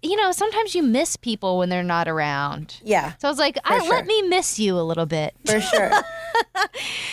you 0.00 0.16
know, 0.16 0.32
sometimes 0.32 0.74
you 0.74 0.82
miss 0.82 1.16
people 1.16 1.58
when 1.58 1.68
they're 1.68 1.82
not 1.82 2.08
around. 2.08 2.80
yeah, 2.82 3.12
So 3.20 3.28
I 3.28 3.30
was 3.30 3.38
like, 3.38 3.58
I, 3.64 3.78
sure. 3.80 3.90
let 3.90 4.06
me 4.06 4.22
miss 4.22 4.58
you 4.58 4.78
a 4.78 4.80
little 4.80 5.04
bit. 5.04 5.34
for 5.44 5.60
sure. 5.60 5.90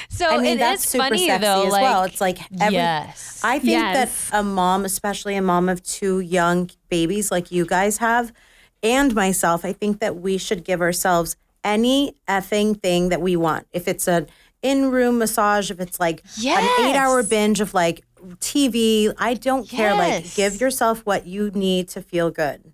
So 0.10 0.28
I 0.30 0.38
mean, 0.38 0.54
it 0.56 0.60
that's 0.60 0.84
is 0.86 0.90
super 0.92 1.04
funny 1.06 1.26
sexy 1.28 1.42
though. 1.46 1.66
as 1.66 1.72
like, 1.72 1.82
well. 1.82 2.04
It's 2.04 2.22
like 2.22 2.40
every. 2.62 2.76
yes. 2.76 3.42
I 3.44 3.60
think 3.60 3.72
Yes. 3.72 4.30
that 4.30 4.40
a 4.40 4.44
mom, 4.44 4.86
especially 4.86 5.36
a 5.36 5.42
mom 5.42 5.68
of 5.68 5.84
two 5.84 6.20
young 6.22 6.70
babies 6.90 7.32
like 7.32 7.52
you 7.52 7.66
guys 7.66 7.98
have, 7.98 8.32
and 8.82 9.14
myself, 9.14 9.66
I 9.66 9.74
think 9.74 10.00
that 10.00 10.16
we 10.18 10.38
should 10.38 10.64
give 10.64 10.80
ourselves 10.82 11.36
any 11.64 12.16
effing 12.28 12.80
thing 12.82 13.10
that 13.10 13.22
we 13.22 13.36
want. 13.36 13.68
If 13.74 13.88
it's 13.88 14.08
an 14.08 14.28
in 14.62 14.90
room 14.92 15.18
massage, 15.18 15.70
if 15.70 15.80
it's 15.80 16.00
like 16.00 16.24
an 16.46 16.64
eight 16.86 16.96
hour 16.96 17.22
binge 17.24 17.60
of 17.60 17.74
like 17.74 18.04
TV, 18.40 19.14
I 19.18 19.34
don't 19.34 19.68
care. 19.68 19.94
Like, 19.94 20.34
give 20.36 20.60
yourself 20.60 21.06
what 21.06 21.26
you 21.26 21.52
need 21.52 21.90
to 21.90 22.02
feel 22.02 22.32
good. 22.32 22.74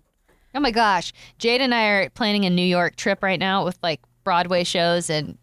Oh 0.54 0.60
my 0.60 0.70
gosh. 0.70 1.12
Jade 1.38 1.60
and 1.60 1.74
I 1.74 1.86
are 1.86 2.10
planning 2.10 2.44
a 2.44 2.50
New 2.50 2.62
York 2.62 2.96
trip 2.96 3.22
right 3.22 3.38
now 3.38 3.64
with 3.64 3.78
like 3.82 4.00
Broadway 4.24 4.64
shows 4.64 5.08
and 5.08 5.38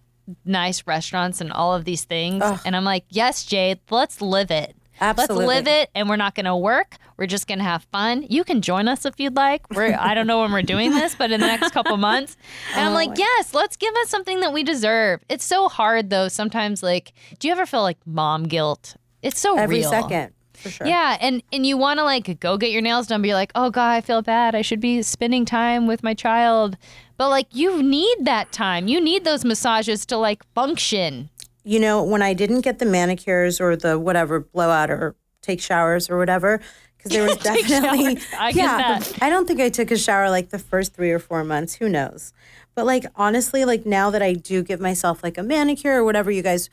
nice 0.46 0.86
restaurants 0.86 1.42
and 1.42 1.52
all 1.52 1.74
of 1.74 1.86
these 1.86 2.06
things. 2.06 2.44
And 2.64 2.76
I'm 2.76 2.84
like, 2.84 3.06
yes, 3.10 3.44
Jade, 3.46 3.80
let's 3.90 4.22
live 4.22 4.52
it. 4.52 4.76
Absolutely. 5.02 5.46
Let's 5.46 5.66
live 5.66 5.68
it 5.68 5.90
and 5.96 6.10
we're 6.10 6.18
not 6.18 6.36
going 6.36 6.46
to 6.46 6.56
work. 6.56 6.98
We're 7.18 7.26
just 7.26 7.48
going 7.48 7.60
to 7.60 7.64
have 7.64 7.84
fun. 7.92 8.26
You 8.30 8.44
can 8.44 8.62
join 8.62 8.88
us 8.88 9.06
if 9.06 9.20
you'd 9.20 9.36
like. 9.36 9.70
We're 9.72 9.96
I 9.98 10.14
don't 10.14 10.28
know 10.28 10.42
when 10.42 10.52
we're 10.52 10.62
doing 10.62 10.92
this, 10.92 11.16
but 11.16 11.32
in 11.32 11.40
the 11.40 11.48
next 11.48 11.72
couple 11.72 11.98
months. 11.98 12.38
And 12.74 12.86
I'm 12.86 12.92
oh 12.92 12.96
like, 12.96 13.18
yes, 13.18 13.54
let's 13.54 13.78
give 13.78 13.94
us 13.96 14.10
something 14.10 14.42
that 14.42 14.54
we 14.54 14.64
deserve. 14.64 15.24
It's 15.30 15.46
so 15.46 15.70
hard 15.70 16.10
though. 16.10 16.28
Sometimes 16.28 16.84
like, 16.84 17.14
do 17.40 17.48
you 17.48 17.54
ever 17.54 17.66
feel 17.66 17.82
like 17.82 17.98
mom 18.06 18.44
guilt? 18.44 18.96
It's 19.22 19.40
so 19.40 19.58
Every 19.58 19.80
real. 19.80 19.90
second, 19.90 20.34
for 20.54 20.70
sure. 20.70 20.88
Yeah, 20.88 21.18
and 21.20 21.42
and 21.52 21.66
you 21.66 21.78
want 21.78 22.00
to 22.00 22.04
like 22.04 22.40
go 22.40 22.58
get 22.58 22.72
your 22.72 22.82
nails 22.82 23.08
done, 23.08 23.22
but 23.22 23.28
you're 23.28 23.36
like, 23.36 23.52
oh 23.56 23.70
god, 23.70 23.92
I 23.92 24.02
feel 24.02 24.22
bad. 24.22 24.56
I 24.56 24.62
should 24.62 24.80
be 24.80 25.02
spending 25.02 25.46
time 25.46 25.88
with 25.88 26.04
my 26.04 26.14
child, 26.14 26.78
but 27.18 27.30
like 27.30 27.48
you 27.54 27.82
need 27.84 28.18
that 28.26 28.52
time. 28.52 28.88
You 28.88 29.02
need 29.02 29.24
those 29.26 29.44
massages 29.46 30.06
to 30.08 30.18
like 30.18 30.44
function. 30.54 31.30
you 31.64 31.80
know, 31.80 32.02
when 32.02 32.22
I 32.22 32.34
didn't 32.34 32.62
get 32.62 32.80
the 32.80 32.86
manicures 32.86 33.60
or 33.62 33.76
the 33.76 34.00
whatever 34.00 34.40
blowout 34.40 34.90
or 34.90 35.16
take 35.42 35.62
showers 35.62 36.10
or 36.10 36.18
whatever, 36.18 36.60
because 36.98 37.12
there 37.12 37.24
was 37.24 37.38
definitely. 37.44 38.18
I 38.38 38.52
get 38.52 38.66
that. 38.78 39.18
I 39.22 39.30
don't 39.30 39.48
think 39.48 39.60
I 39.60 39.70
took 39.70 39.92
a 39.92 39.98
shower 39.98 40.30
like 40.30 40.50
the 40.50 40.60
first 40.60 40.94
three 40.96 41.12
or 41.12 41.20
four 41.20 41.44
months. 41.44 41.76
Who 41.76 41.90
knows? 41.90 42.34
But 42.76 42.86
like 42.86 43.06
honestly, 43.16 43.66
like 43.66 43.86
now 43.86 44.10
that 44.10 44.22
I 44.22 44.34
do 44.34 44.64
give 44.64 44.80
myself 44.80 45.22
like 45.24 45.38
a 45.38 45.44
manicure 45.44 45.98
or 46.00 46.04
whatever 46.06 46.32
you 46.32 46.42
guys, 46.42 46.70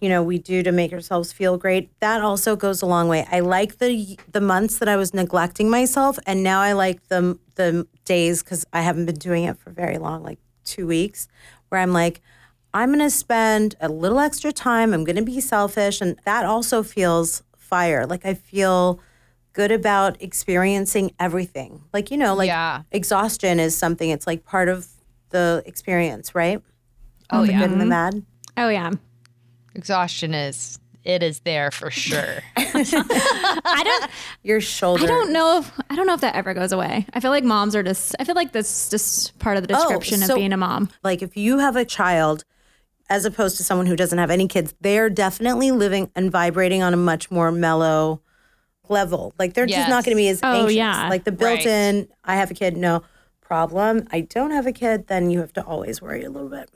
you 0.00 0.08
know, 0.08 0.22
we 0.22 0.38
do 0.38 0.62
to 0.62 0.72
make 0.72 0.92
ourselves 0.92 1.32
feel 1.32 1.58
great, 1.58 1.90
that 2.00 2.20
also 2.22 2.56
goes 2.56 2.80
a 2.82 2.86
long 2.86 3.08
way. 3.08 3.26
I 3.30 3.40
like 3.40 3.78
the 3.78 4.18
the 4.32 4.40
months 4.40 4.78
that 4.78 4.88
I 4.88 4.96
was 4.96 5.12
neglecting 5.14 5.68
myself, 5.70 6.18
and 6.26 6.42
now 6.42 6.60
I 6.60 6.72
like 6.72 7.08
the 7.08 7.38
the 7.56 7.86
days 8.04 8.42
because 8.42 8.64
I 8.72 8.80
haven't 8.82 9.06
been 9.06 9.16
doing 9.16 9.44
it 9.44 9.58
for 9.58 9.70
very 9.70 9.98
long, 9.98 10.22
like 10.22 10.38
two 10.64 10.86
weeks, 10.86 11.28
where 11.68 11.80
I'm 11.80 11.92
like. 11.92 12.20
I'm 12.72 12.90
going 12.90 13.00
to 13.00 13.10
spend 13.10 13.74
a 13.80 13.88
little 13.88 14.20
extra 14.20 14.52
time. 14.52 14.94
I'm 14.94 15.02
going 15.02 15.16
to 15.16 15.22
be 15.22 15.40
selfish. 15.40 16.00
And 16.00 16.20
that 16.24 16.44
also 16.44 16.84
feels 16.84 17.42
fire. 17.56 18.06
Like 18.06 18.24
I 18.24 18.34
feel 18.34 19.00
good 19.54 19.72
about 19.72 20.22
experiencing 20.22 21.10
everything. 21.18 21.82
Like, 21.92 22.12
you 22.12 22.16
know, 22.16 22.32
like 22.32 22.46
Yeah. 22.46 22.82
exhaustion 22.92 23.58
is 23.58 23.76
something, 23.76 24.08
it's 24.08 24.24
like 24.24 24.44
part 24.44 24.68
of 24.68 24.86
the 25.30 25.64
experience, 25.66 26.32
right? 26.36 26.62
Oh, 27.30 27.44
the 27.44 27.50
yeah. 27.50 27.58
good 27.58 27.70
and 27.72 27.80
the 27.80 27.86
bad. 27.86 28.24
Oh 28.56 28.68
yeah. 28.68 28.92
Exhaustion 29.74 30.34
is 30.34 30.78
it 31.02 31.22
is 31.22 31.40
there 31.40 31.70
for 31.70 31.90
sure. 31.90 32.40
I 32.56 33.82
don't. 33.84 34.10
Your 34.42 34.60
shoulder. 34.60 35.04
I 35.04 35.06
don't 35.06 35.32
know 35.32 35.58
if 35.60 35.80
I 35.88 35.96
don't 35.96 36.06
know 36.06 36.14
if 36.14 36.20
that 36.20 36.34
ever 36.34 36.52
goes 36.54 36.72
away. 36.72 37.06
I 37.14 37.20
feel 37.20 37.30
like 37.30 37.44
moms 37.44 37.74
are 37.74 37.82
just. 37.82 38.14
I 38.20 38.24
feel 38.24 38.34
like 38.34 38.52
that's 38.52 38.88
just 38.90 39.38
part 39.38 39.56
of 39.56 39.66
the 39.66 39.74
oh, 39.74 39.78
description 39.78 40.22
Oh, 40.22 40.26
so- 40.26 40.34
of 40.34 40.38
being 40.38 40.52
a 40.52 40.56
mom. 40.56 40.90
Like 41.02 41.22
if 41.22 41.36
you 41.36 41.58
have 41.58 41.76
a 41.76 41.84
child, 41.84 42.44
as 43.08 43.24
opposed 43.24 43.56
to 43.56 43.64
someone 43.64 43.86
who 43.86 43.96
doesn't 43.96 44.18
have 44.18 44.30
any 44.30 44.46
kids, 44.46 44.74
they're 44.80 45.08
definitely 45.10 45.70
living 45.70 46.10
and 46.14 46.30
vibrating 46.30 46.82
on 46.82 46.92
a 46.92 46.98
much 46.98 47.30
more 47.30 47.50
mellow 47.50 48.20
level. 48.88 49.32
Like 49.38 49.54
they're 49.54 49.66
just 49.66 49.88
not 49.88 50.04
going 50.04 50.16
to 50.16 50.20
be 50.20 50.28
as 50.28 50.40
Oh, 50.42 50.62
anxious. 50.62 50.74
yeah. 50.74 51.08
Like 51.08 51.24
the 51.24 51.32
built-in, 51.32 52.08
I 52.24 52.36
have 52.36 52.50
a 52.50 52.54
kid, 52.54 52.76
no 52.76 53.02
problem. 53.40 54.06
I 54.10 54.22
don't 54.22 54.50
have 54.50 54.66
a 54.66 54.72
kid, 54.72 55.06
then 55.06 55.30
you 55.30 55.38
have 55.40 55.52
to 55.54 55.64
always 55.64 56.02
worry 56.02 56.24
a 56.24 56.30
little 56.30 56.48
bit. 56.48 56.70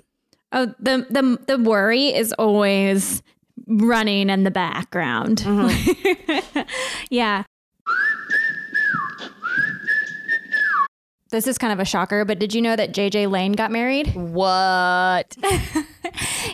Oh, 0.54 0.72
the 0.78 1.06
the 1.10 1.38
the 1.46 1.58
worry 1.58 2.14
is 2.14 2.32
always 2.34 3.22
running 3.66 4.30
in 4.30 4.44
the 4.44 4.50
background. 4.50 5.38
Mm-hmm. 5.38 6.60
yeah. 7.10 7.44
This 11.30 11.48
is 11.48 11.58
kind 11.58 11.72
of 11.72 11.80
a 11.80 11.84
shocker, 11.84 12.24
but 12.24 12.38
did 12.38 12.54
you 12.54 12.62
know 12.62 12.76
that 12.76 12.92
JJ 12.92 13.28
Lane 13.28 13.52
got 13.52 13.72
married? 13.72 14.14
what? 14.14 15.36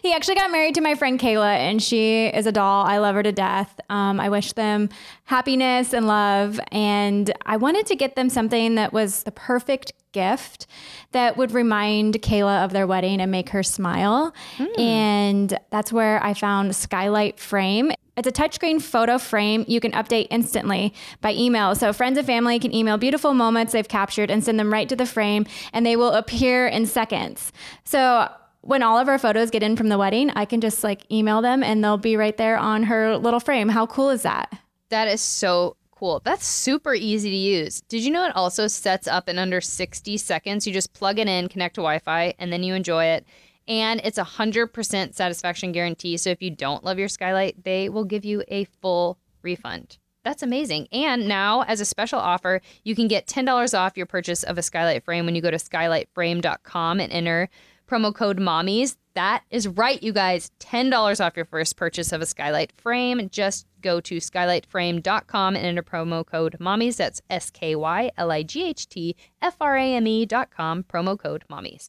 He 0.03 0.15
actually 0.15 0.37
got 0.37 0.51
married 0.51 0.75
to 0.77 0.81
my 0.81 0.95
friend 0.95 1.21
Kayla, 1.21 1.57
and 1.57 1.83
she 1.83 2.27
is 2.27 2.47
a 2.47 2.53
doll. 2.53 2.87
I 2.87 2.99
love 2.99 3.15
her 3.15 3.23
to 3.23 3.33
death. 3.33 3.79
Um, 3.91 4.19
I 4.19 4.31
wish 4.31 4.53
them 4.55 4.89
happiness 5.25 5.93
and 5.93 6.07
love. 6.07 6.59
And 6.73 7.31
I 7.45 7.59
wanted 7.59 7.87
to 7.87 7.97
get 7.97 8.17
them 8.17 8.31
something 8.31 8.77
that 8.77 8.93
was 8.93 9.25
the 9.25 9.33
perfect 9.33 9.93
gift 10.13 10.67
that 11.13 11.37
would 11.37 11.53
remind 11.53 12.21
Kayla 12.23 12.65
of 12.65 12.73
their 12.73 12.87
wedding 12.87 13.21
and 13.21 13.31
make 13.31 13.51
her 13.51 13.63
smile. 13.63 14.35
Hmm. 14.57 14.81
And 14.81 15.59
that's 15.71 15.93
where 15.93 16.23
I 16.23 16.35
found 16.35 16.75
Skylight 16.75 17.39
Frame. 17.39 17.93
It's 18.17 18.29
a 18.29 18.33
touchscreen 18.33 18.83
photo 18.83 19.17
frame 19.17 19.65
you 19.67 19.81
can 19.81 19.93
update 19.93 20.27
instantly 20.31 20.93
by 21.23 21.33
email. 21.33 21.75
So 21.75 21.93
friends 21.93 22.19
and 22.19 22.27
family 22.27 22.59
can 22.59 22.75
email 22.75 22.99
beautiful 22.99 23.33
moments 23.33 23.73
they've 23.73 23.89
captured 23.89 24.31
and 24.31 24.45
send 24.45 24.59
them 24.59 24.73
right 24.73 24.89
to 24.91 24.97
the 24.97 25.07
frame, 25.07 25.47
and 25.73 25.87
they 25.87 25.97
will 25.97 26.13
appear 26.13 26.67
in 26.67 26.85
seconds. 26.85 27.51
So 27.85 28.29
when 28.63 28.83
all 28.83 28.99
of 28.99 29.09
our 29.09 29.19
photos 29.19 29.51
get 29.51 29.63
in 29.63 29.77
from 29.77 29.89
the 29.89 29.97
wedding, 29.97 30.31
I 30.31 30.45
can 30.45 30.61
just 30.61 30.85
like 30.85 31.11
email 31.11 31.41
them 31.41 31.63
and 31.63 31.83
they'll 31.83 31.97
be 31.97 32.17
right 32.17 32.37
there 32.37 32.59
on 32.59 32.83
her 32.85 33.17
little 33.17 33.41
frame. 33.41 33.69
How 33.69 33.87
cool 33.87 34.11
is 34.11 34.23
that? 34.23 34.53
That 34.91 35.09
is 35.09 35.23
so 35.23 35.77
cool. 36.01 36.23
That's 36.25 36.47
super 36.47 36.95
easy 36.95 37.29
to 37.29 37.37
use. 37.37 37.83
Did 37.83 38.03
you 38.03 38.11
know 38.11 38.25
it 38.25 38.35
also 38.35 38.67
sets 38.67 39.07
up 39.07 39.29
in 39.29 39.39
under 39.39 39.61
60 39.61 40.17
seconds? 40.17 40.67
You 40.67 40.73
just 40.73 40.95
plug 40.95 41.19
it 41.19 41.29
in, 41.29 41.49
connect 41.49 41.75
to 41.75 41.83
Wi 41.83 41.99
Fi, 41.99 42.33
and 42.39 42.51
then 42.51 42.63
you 42.63 42.75
enjoy 42.75 43.05
it. 43.05 43.27
And 43.69 44.01
it's 44.03 44.17
a 44.17 44.25
100% 44.25 45.15
satisfaction 45.15 45.73
guarantee. 45.73 46.17
So 46.17 46.31
if 46.31 46.41
you 46.41 46.51
don't 46.51 46.83
love 46.85 46.99
your 46.99 47.09
skylight, 47.09 47.65
they 47.65 47.91
will 47.91 48.07
give 48.07 48.25
you 48.25 48.43
a 48.49 48.65
full 48.65 49.19
refund. 49.43 49.99
That's 50.25 50.43
amazing. 50.43 50.89
And 50.91 51.29
now, 51.29 51.63
as 51.63 51.81
a 51.81 51.85
special 51.85 52.19
offer, 52.19 52.63
you 52.83 52.95
can 52.95 53.07
get 53.07 53.27
$10 53.27 53.79
off 53.79 53.97
your 53.97 54.07
purchase 54.07 54.43
of 54.43 54.57
a 54.57 54.63
skylight 54.63 55.05
frame 55.05 55.27
when 55.27 55.35
you 55.35 55.43
go 55.43 55.51
to 55.51 55.59
skylightframe.com 55.59 57.01
and 57.01 57.13
enter 57.13 57.51
promo 57.91 58.15
code 58.15 58.39
mommies. 58.39 58.97
That 59.15 59.43
is 59.51 59.67
right, 59.67 60.01
you 60.03 60.13
guys. 60.13 60.53
$10 60.61 61.25
off 61.25 61.37
your 61.37 61.45
first 61.45 61.77
purchase 61.77 62.13
of 62.13 62.21
a 62.21 62.27
skylight 62.27 62.73
frame. 62.73 63.29
Just 63.31 63.67
go 63.81 64.01
to 64.03 64.19
skylightframe.com 64.19 65.57
and 65.57 65.67
enter 65.67 65.83
promo 65.83 66.25
code 66.25 66.57
mommies. 66.61 66.97
That's 66.97 67.21
S 67.29 67.51
K 67.51 67.75
Y 67.75 68.11
L 68.17 68.31
I 68.31 68.45
G 68.45 68.65
H 68.65 68.89
T 68.89 69.17
F 69.43 69.57
R 69.61 69.77
A 69.77 69.95
M 69.95 70.07
E.com, 70.07 70.85
promo 70.85 71.19
code 71.19 71.45
mommies. 71.51 71.89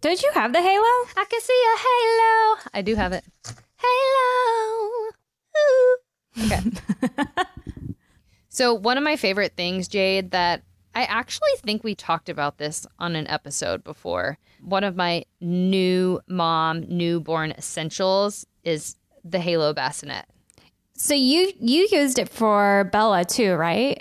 Don't 0.00 0.22
you 0.22 0.30
have 0.34 0.52
the 0.52 0.60
halo? 0.60 0.82
I 1.16 1.24
can 1.30 1.40
see 1.40 1.62
a 1.64 1.78
halo. 1.78 2.70
I 2.74 2.82
do 2.82 2.94
have 2.94 3.12
it. 3.12 3.24
Halo. 3.78 5.12
Ooh. 5.56 5.96
Okay. 6.44 7.44
so, 8.48 8.74
one 8.74 8.98
of 8.98 9.04
my 9.04 9.16
favorite 9.16 9.54
things, 9.56 9.88
Jade, 9.88 10.32
that 10.32 10.62
I 10.94 11.04
actually 11.04 11.50
think 11.58 11.82
we 11.82 11.94
talked 11.94 12.28
about 12.28 12.58
this 12.58 12.86
on 12.98 13.16
an 13.16 13.26
episode 13.26 13.82
before. 13.82 14.38
One 14.62 14.84
of 14.84 14.96
my 14.96 15.24
new 15.40 16.20
mom 16.28 16.84
newborn 16.88 17.52
essentials 17.52 18.46
is 18.62 18.96
the 19.24 19.40
Halo 19.40 19.72
bassinet. 19.72 20.26
So 20.96 21.14
you 21.14 21.52
you 21.58 21.88
used 21.90 22.18
it 22.18 22.28
for 22.28 22.88
Bella 22.92 23.24
too, 23.24 23.54
right? 23.54 24.00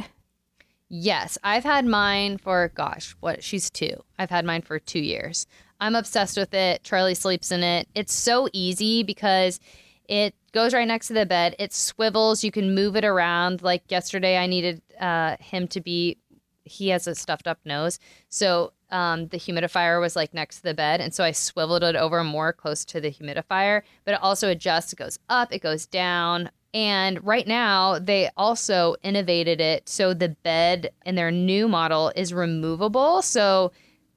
Yes, 0.89 1.39
I've 1.43 1.63
had 1.63 1.85
mine 1.85 2.37
for 2.37 2.71
gosh, 2.75 3.15
what 3.19 3.43
she's 3.43 3.69
2. 3.71 3.95
I've 4.19 4.29
had 4.29 4.45
mine 4.45 4.61
for 4.61 4.77
2 4.77 4.99
years. 4.99 5.47
I'm 5.79 5.95
obsessed 5.95 6.37
with 6.37 6.53
it. 6.53 6.83
Charlie 6.83 7.15
sleeps 7.15 7.51
in 7.51 7.63
it. 7.63 7.87
It's 7.95 8.13
so 8.13 8.47
easy 8.53 9.01
because 9.01 9.59
it 10.07 10.35
goes 10.51 10.73
right 10.73 10.87
next 10.87 11.07
to 11.07 11.13
the 11.13 11.25
bed. 11.25 11.55
It 11.57 11.73
swivels. 11.73 12.43
You 12.43 12.51
can 12.51 12.75
move 12.75 12.95
it 12.95 13.03
around. 13.03 13.63
Like 13.63 13.89
yesterday, 13.89 14.37
I 14.37 14.45
needed 14.45 14.81
uh, 14.99 15.37
him 15.39 15.67
to 15.69 15.81
be 15.81 16.17
he 16.65 16.89
has 16.89 17.07
a 17.07 17.15
stuffed 17.15 17.47
up 17.47 17.59
nose. 17.65 17.99
So 18.29 18.73
um, 18.89 19.27
the 19.27 19.37
humidifier 19.37 19.99
was 19.99 20.15
like 20.15 20.33
next 20.33 20.57
to 20.57 20.63
the 20.63 20.73
bed. 20.73 21.01
And 21.01 21.13
so 21.13 21.23
I 21.23 21.31
swiveled 21.31 21.83
it 21.83 21.95
over 21.95 22.23
more 22.23 22.53
close 22.53 22.85
to 22.85 23.01
the 23.01 23.11
humidifier, 23.11 23.81
but 24.05 24.13
it 24.13 24.21
also 24.21 24.49
adjusts. 24.49 24.93
It 24.93 24.97
goes 24.97 25.19
up, 25.29 25.53
it 25.53 25.61
goes 25.61 25.85
down. 25.85 26.51
And 26.73 27.23
right 27.23 27.47
now, 27.47 27.99
they 27.99 28.29
also 28.35 28.95
innovated 29.03 29.61
it 29.61 29.87
so 29.87 30.13
the 30.13 30.29
bed 30.29 30.91
in 31.05 31.15
their 31.15 31.31
new 31.31 31.67
model 31.67 32.11
is 32.15 32.33
removable. 32.33 33.21
So 33.21 33.71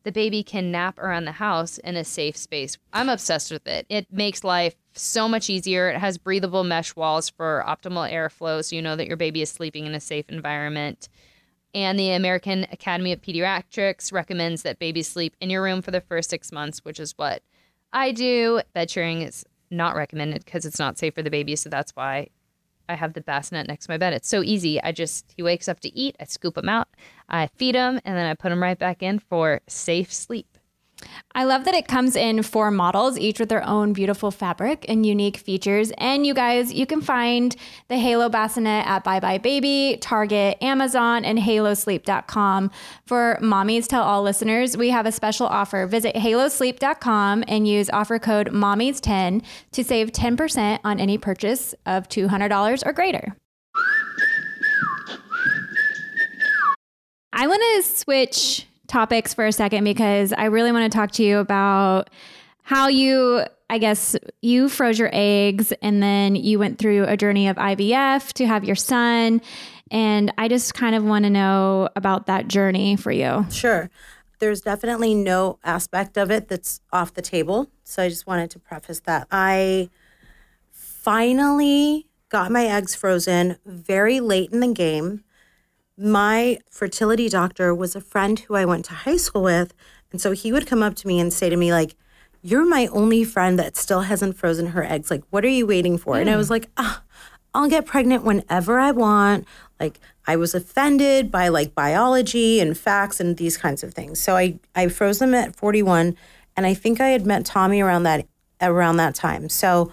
the 0.04 0.12
baby 0.12 0.42
can 0.42 0.70
nap 0.70 0.98
around 0.98 1.24
the 1.24 1.32
house 1.32 1.78
in 1.78 1.96
a 1.96 2.04
safe 2.04 2.36
space. 2.36 2.78
I'm 2.92 3.08
obsessed 3.08 3.50
with 3.50 3.66
it. 3.66 3.86
It 3.88 4.06
makes 4.12 4.44
life 4.44 4.76
so 4.92 5.28
much 5.28 5.50
easier. 5.50 5.90
It 5.90 5.98
has 5.98 6.16
breathable 6.16 6.64
mesh 6.64 6.94
walls 6.94 7.28
for 7.28 7.64
optimal 7.66 8.10
airflow, 8.10 8.64
so 8.64 8.76
you 8.76 8.82
know 8.82 8.94
that 8.94 9.08
your 9.08 9.16
baby 9.16 9.42
is 9.42 9.50
sleeping 9.50 9.84
in 9.84 9.94
a 9.94 10.00
safe 10.00 10.28
environment. 10.28 11.08
And 11.74 11.98
the 11.98 12.12
American 12.12 12.66
Academy 12.72 13.12
of 13.12 13.20
Pediatrics 13.20 14.12
recommends 14.12 14.62
that 14.62 14.78
babies 14.78 15.08
sleep 15.08 15.36
in 15.40 15.50
your 15.50 15.62
room 15.62 15.82
for 15.82 15.90
the 15.90 16.00
first 16.00 16.30
six 16.30 16.50
months, 16.50 16.80
which 16.84 16.98
is 16.98 17.12
what 17.16 17.42
I 17.92 18.12
do. 18.12 18.62
Bed 18.72 18.90
sharing 18.90 19.22
is 19.22 19.44
not 19.70 19.96
recommended 19.96 20.44
because 20.44 20.64
it's 20.64 20.78
not 20.78 20.96
safe 20.96 21.14
for 21.14 21.22
the 21.22 21.30
baby. 21.30 21.56
So 21.56 21.68
that's 21.68 21.92
why 21.94 22.28
I 22.88 22.94
have 22.94 23.14
the 23.14 23.20
bassinet 23.20 23.66
next 23.66 23.86
to 23.86 23.92
my 23.92 23.98
bed. 23.98 24.12
It's 24.12 24.28
so 24.28 24.42
easy. 24.42 24.80
I 24.82 24.92
just, 24.92 25.32
he 25.36 25.42
wakes 25.42 25.68
up 25.68 25.80
to 25.80 25.94
eat, 25.94 26.16
I 26.20 26.24
scoop 26.24 26.56
him 26.56 26.68
out, 26.68 26.88
I 27.28 27.48
feed 27.48 27.74
him, 27.74 28.00
and 28.04 28.16
then 28.16 28.26
I 28.26 28.34
put 28.34 28.52
him 28.52 28.62
right 28.62 28.78
back 28.78 29.02
in 29.02 29.18
for 29.18 29.60
safe 29.66 30.12
sleep. 30.12 30.55
I 31.34 31.44
love 31.44 31.64
that 31.66 31.74
it 31.74 31.86
comes 31.86 32.16
in 32.16 32.42
four 32.42 32.70
models, 32.70 33.18
each 33.18 33.38
with 33.38 33.50
their 33.50 33.66
own 33.66 33.92
beautiful 33.92 34.30
fabric 34.30 34.86
and 34.88 35.04
unique 35.04 35.36
features. 35.36 35.92
And 35.98 36.26
you 36.26 36.32
guys, 36.32 36.72
you 36.72 36.86
can 36.86 37.02
find 37.02 37.54
the 37.88 37.98
Halo 37.98 38.30
Bassinet 38.30 38.86
at 38.86 39.04
buybuy 39.04 39.42
BABY, 39.42 39.98
Target, 40.00 40.56
Amazon, 40.62 41.24
and 41.24 41.38
halosleep.com. 41.38 42.70
For 43.06 43.38
Mommies 43.42 43.86
Tell 43.86 44.02
All 44.02 44.22
listeners, 44.22 44.76
we 44.76 44.88
have 44.90 45.04
a 45.04 45.12
special 45.12 45.46
offer. 45.46 45.86
Visit 45.86 46.14
halosleep.com 46.14 47.44
and 47.46 47.68
use 47.68 47.90
offer 47.90 48.18
code 48.18 48.50
MOMMIES10 48.50 49.44
to 49.72 49.84
save 49.84 50.12
10% 50.12 50.80
on 50.84 50.98
any 50.98 51.18
purchase 51.18 51.74
of 51.84 52.08
$200 52.08 52.86
or 52.86 52.92
greater. 52.94 53.36
I 57.38 57.46
want 57.46 57.62
to 57.62 57.82
switch 57.82 58.66
topics 58.88 59.34
for 59.34 59.46
a 59.46 59.52
second 59.52 59.84
because 59.84 60.32
I 60.32 60.44
really 60.44 60.72
want 60.72 60.90
to 60.90 60.96
talk 60.96 61.12
to 61.12 61.22
you 61.22 61.38
about 61.38 62.10
how 62.62 62.88
you, 62.88 63.44
I 63.70 63.78
guess, 63.78 64.16
you 64.42 64.68
froze 64.68 64.98
your 64.98 65.10
eggs 65.12 65.72
and 65.82 66.02
then 66.02 66.34
you 66.36 66.58
went 66.58 66.78
through 66.78 67.04
a 67.04 67.16
journey 67.16 67.48
of 67.48 67.56
IVF 67.56 68.32
to 68.34 68.46
have 68.46 68.64
your 68.64 68.76
son. 68.76 69.40
And 69.90 70.32
I 70.36 70.48
just 70.48 70.74
kind 70.74 70.96
of 70.96 71.04
want 71.04 71.24
to 71.24 71.30
know 71.30 71.88
about 71.94 72.26
that 72.26 72.48
journey 72.48 72.96
for 72.96 73.12
you. 73.12 73.46
Sure. 73.50 73.88
There's 74.38 74.60
definitely 74.60 75.14
no 75.14 75.58
aspect 75.64 76.18
of 76.18 76.30
it 76.30 76.48
that's 76.48 76.80
off 76.92 77.14
the 77.14 77.22
table. 77.22 77.70
So 77.84 78.02
I 78.02 78.08
just 78.08 78.26
wanted 78.26 78.50
to 78.50 78.58
preface 78.58 79.00
that. 79.00 79.28
I 79.30 79.88
finally 80.70 82.06
got 82.28 82.50
my 82.50 82.66
eggs 82.66 82.94
frozen 82.94 83.58
very 83.64 84.18
late 84.18 84.50
in 84.52 84.60
the 84.60 84.72
game 84.72 85.22
my 85.98 86.58
fertility 86.70 87.28
doctor 87.28 87.74
was 87.74 87.96
a 87.96 88.00
friend 88.00 88.38
who 88.38 88.54
I 88.54 88.64
went 88.64 88.84
to 88.86 88.94
high 88.94 89.16
school 89.16 89.42
with. 89.42 89.72
And 90.12 90.20
so 90.20 90.32
he 90.32 90.52
would 90.52 90.66
come 90.66 90.82
up 90.82 90.94
to 90.96 91.06
me 91.06 91.18
and 91.18 91.32
say 91.32 91.48
to 91.48 91.56
me, 91.56 91.72
like, 91.72 91.94
you're 92.42 92.66
my 92.66 92.86
only 92.88 93.24
friend 93.24 93.58
that 93.58 93.76
still 93.76 94.02
hasn't 94.02 94.36
frozen 94.36 94.68
her 94.68 94.84
eggs. 94.84 95.10
Like, 95.10 95.24
what 95.30 95.44
are 95.44 95.48
you 95.48 95.66
waiting 95.66 95.98
for? 95.98 96.14
Mm. 96.14 96.22
And 96.22 96.30
I 96.30 96.36
was 96.36 96.50
like, 96.50 96.68
ah, 96.76 97.02
I'll 97.54 97.68
get 97.68 97.86
pregnant 97.86 98.24
whenever 98.24 98.78
I 98.78 98.90
want. 98.92 99.46
Like, 99.80 99.98
I 100.26 100.36
was 100.36 100.54
offended 100.54 101.30
by 101.30 101.48
like 101.48 101.74
biology 101.74 102.60
and 102.60 102.76
facts 102.76 103.18
and 103.18 103.36
these 103.36 103.56
kinds 103.56 103.82
of 103.82 103.94
things. 103.94 104.20
So 104.20 104.36
I, 104.36 104.58
I 104.74 104.88
froze 104.88 105.18
them 105.18 105.34
at 105.34 105.56
41. 105.56 106.16
And 106.56 106.66
I 106.66 106.74
think 106.74 107.00
I 107.00 107.08
had 107.08 107.26
met 107.26 107.44
Tommy 107.44 107.80
around 107.80 108.04
that 108.04 108.26
around 108.62 108.96
that 108.96 109.14
time. 109.14 109.48
So 109.48 109.92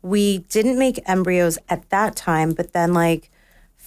we 0.00 0.38
didn't 0.38 0.78
make 0.78 1.00
embryos 1.06 1.58
at 1.68 1.88
that 1.90 2.16
time, 2.16 2.54
but 2.54 2.72
then 2.72 2.94
like 2.94 3.30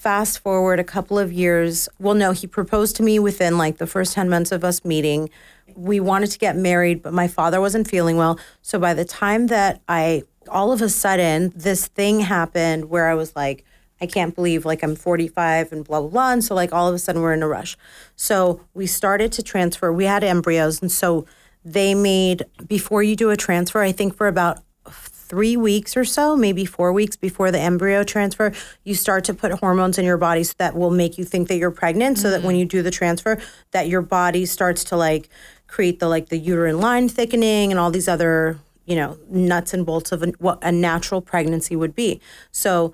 fast 0.01 0.39
forward 0.39 0.79
a 0.79 0.83
couple 0.83 1.19
of 1.19 1.31
years. 1.31 1.87
Well, 1.99 2.15
no, 2.15 2.31
he 2.31 2.47
proposed 2.47 2.95
to 2.95 3.03
me 3.03 3.19
within 3.19 3.59
like 3.59 3.77
the 3.77 3.85
first 3.85 4.13
10 4.13 4.29
months 4.29 4.51
of 4.51 4.63
us 4.63 4.83
meeting. 4.83 5.29
We 5.75 5.99
wanted 5.99 6.31
to 6.31 6.39
get 6.39 6.55
married, 6.55 7.03
but 7.03 7.13
my 7.13 7.27
father 7.27 7.61
wasn't 7.61 7.87
feeling 7.87 8.17
well. 8.17 8.39
So 8.63 8.79
by 8.79 8.95
the 8.95 9.05
time 9.05 9.45
that 9.47 9.79
I, 9.87 10.23
all 10.49 10.71
of 10.71 10.81
a 10.81 10.89
sudden, 10.89 11.53
this 11.55 11.85
thing 11.85 12.21
happened 12.21 12.85
where 12.85 13.09
I 13.09 13.13
was 13.13 13.35
like, 13.35 13.63
I 14.01 14.07
can't 14.07 14.33
believe 14.33 14.65
like 14.65 14.81
I'm 14.81 14.95
45 14.95 15.71
and 15.71 15.85
blah, 15.85 15.99
blah, 16.01 16.09
blah. 16.09 16.31
And 16.33 16.43
so, 16.43 16.55
like, 16.55 16.73
all 16.73 16.87
of 16.87 16.95
a 16.95 16.99
sudden 16.99 17.21
we're 17.21 17.33
in 17.33 17.43
a 17.43 17.47
rush. 17.47 17.77
So 18.15 18.61
we 18.73 18.87
started 18.87 19.31
to 19.33 19.43
transfer. 19.43 19.93
We 19.93 20.05
had 20.05 20.23
embryos. 20.23 20.81
And 20.81 20.91
so 20.91 21.27
they 21.63 21.93
made, 21.93 22.43
before 22.67 23.03
you 23.03 23.15
do 23.15 23.29
a 23.29 23.37
transfer, 23.37 23.81
I 23.81 23.91
think 23.91 24.15
for 24.15 24.27
about 24.27 24.63
three 25.31 25.55
weeks 25.55 25.95
or 25.95 26.03
so, 26.03 26.35
maybe 26.35 26.65
four 26.65 26.91
weeks 26.91 27.15
before 27.15 27.51
the 27.51 27.59
embryo 27.59 28.03
transfer, 28.03 28.51
you 28.83 28.93
start 28.93 29.23
to 29.23 29.33
put 29.33 29.49
hormones 29.53 29.97
in 29.97 30.03
your 30.03 30.17
body 30.17 30.43
so 30.43 30.53
that 30.57 30.75
will 30.75 30.91
make 30.91 31.17
you 31.17 31.23
think 31.23 31.47
that 31.47 31.55
you're 31.55 31.71
pregnant. 31.71 32.17
Mm-hmm. 32.17 32.21
So 32.21 32.31
that 32.31 32.43
when 32.43 32.57
you 32.57 32.65
do 32.65 32.81
the 32.81 32.91
transfer, 32.91 33.41
that 33.71 33.87
your 33.87 34.01
body 34.01 34.45
starts 34.45 34.83
to 34.85 34.97
like 34.97 35.29
create 35.67 36.01
the 36.01 36.09
like 36.09 36.27
the 36.27 36.37
uterine 36.37 36.81
line 36.81 37.07
thickening 37.07 37.71
and 37.71 37.79
all 37.79 37.91
these 37.91 38.09
other 38.09 38.59
you 38.85 38.97
know 38.97 39.17
nuts 39.29 39.73
and 39.73 39.85
bolts 39.85 40.11
of 40.11 40.21
what 40.39 40.59
a 40.61 40.71
natural 40.71 41.21
pregnancy 41.21 41.77
would 41.77 41.95
be. 41.95 42.19
So 42.51 42.93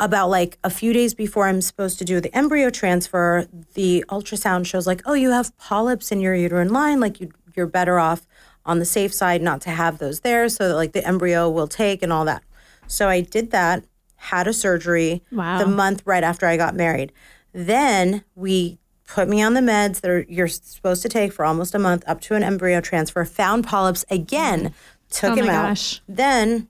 about 0.00 0.30
like 0.30 0.58
a 0.64 0.70
few 0.70 0.94
days 0.94 1.12
before 1.12 1.46
I'm 1.46 1.60
supposed 1.60 1.98
to 1.98 2.06
do 2.06 2.22
the 2.22 2.34
embryo 2.34 2.70
transfer, 2.70 3.46
the 3.74 4.02
ultrasound 4.08 4.64
shows 4.64 4.86
like, 4.86 5.02
oh, 5.04 5.12
you 5.12 5.30
have 5.30 5.54
polyps 5.58 6.10
in 6.10 6.20
your 6.20 6.34
uterine 6.34 6.72
line. 6.72 7.00
Like 7.00 7.20
you, 7.20 7.30
you're 7.54 7.66
better 7.66 7.98
off 7.98 8.26
on 8.66 8.78
the 8.78 8.84
safe 8.84 9.14
side 9.14 9.40
not 9.40 9.60
to 9.62 9.70
have 9.70 9.98
those 9.98 10.20
there 10.20 10.48
so 10.48 10.68
that 10.68 10.74
like 10.74 10.92
the 10.92 11.06
embryo 11.06 11.48
will 11.48 11.68
take 11.68 12.02
and 12.02 12.12
all 12.12 12.24
that. 12.26 12.42
So 12.86 13.08
I 13.08 13.20
did 13.20 13.50
that, 13.52 13.84
had 14.16 14.46
a 14.46 14.52
surgery 14.52 15.22
wow. 15.32 15.58
the 15.58 15.66
month 15.66 16.02
right 16.04 16.24
after 16.24 16.46
I 16.46 16.56
got 16.56 16.74
married. 16.74 17.12
Then 17.52 18.24
we 18.34 18.78
put 19.06 19.28
me 19.28 19.40
on 19.40 19.54
the 19.54 19.60
meds 19.60 20.00
that 20.00 20.10
are, 20.10 20.26
you're 20.28 20.48
supposed 20.48 21.00
to 21.02 21.08
take 21.08 21.32
for 21.32 21.44
almost 21.44 21.74
a 21.74 21.78
month 21.78 22.04
up 22.06 22.20
to 22.22 22.34
an 22.34 22.42
embryo 22.42 22.80
transfer, 22.80 23.24
found 23.24 23.66
polyps 23.66 24.04
again, 24.10 24.74
took 25.10 25.32
oh 25.32 25.36
him 25.36 25.48
out. 25.48 25.68
Gosh. 25.68 26.02
Then 26.08 26.68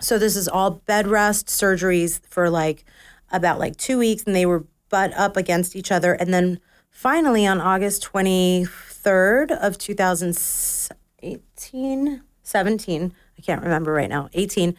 So 0.00 0.18
this 0.18 0.36
is 0.36 0.48
all 0.48 0.70
bed 0.70 1.06
rest 1.06 1.46
surgeries 1.46 2.20
for 2.28 2.50
like 2.50 2.84
about 3.30 3.58
like 3.58 3.76
two 3.76 3.98
weeks, 3.98 4.24
and 4.24 4.34
they 4.34 4.46
were 4.46 4.64
butt 4.88 5.12
up 5.14 5.36
against 5.36 5.74
each 5.76 5.90
other. 5.90 6.14
And 6.14 6.32
then 6.32 6.60
finally 6.90 7.46
on 7.46 7.60
August 7.60 8.04
23rd 8.10 9.50
of 9.50 9.78
2018, 11.20 12.22
17, 12.42 13.14
I 13.38 13.42
can't 13.42 13.62
remember 13.62 13.92
right 13.92 14.08
now, 14.08 14.28
18, 14.34 14.76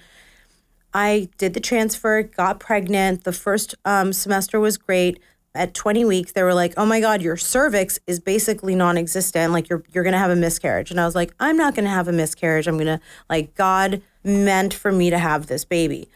I 0.93 1.29
did 1.37 1.53
the 1.53 1.59
transfer, 1.59 2.23
got 2.23 2.59
pregnant. 2.59 3.23
The 3.23 3.33
first 3.33 3.75
um, 3.85 4.13
semester 4.13 4.59
was 4.59 4.77
great. 4.77 5.19
At 5.53 5.73
20 5.73 6.05
weeks, 6.05 6.31
they 6.31 6.43
were 6.43 6.53
like, 6.53 6.73
"Oh 6.77 6.85
my 6.85 6.99
God, 6.99 7.21
your 7.21 7.35
cervix 7.35 7.99
is 8.07 8.19
basically 8.19 8.75
non-existent. 8.75 9.53
Like 9.53 9.69
you're 9.69 9.83
you're 9.91 10.03
gonna 10.03 10.17
have 10.19 10.29
a 10.29 10.35
miscarriage." 10.35 10.91
And 10.91 10.99
I 10.99 11.05
was 11.05 11.15
like, 11.15 11.33
"I'm 11.39 11.57
not 11.57 11.75
gonna 11.75 11.89
have 11.89 12.07
a 12.07 12.11
miscarriage. 12.11 12.67
I'm 12.67 12.77
gonna 12.77 12.99
like 13.29 13.55
God 13.55 14.01
meant 14.23 14.73
for 14.73 14.91
me 14.91 15.09
to 15.09 15.17
have 15.17 15.47
this 15.47 15.65
baby." 15.65 16.09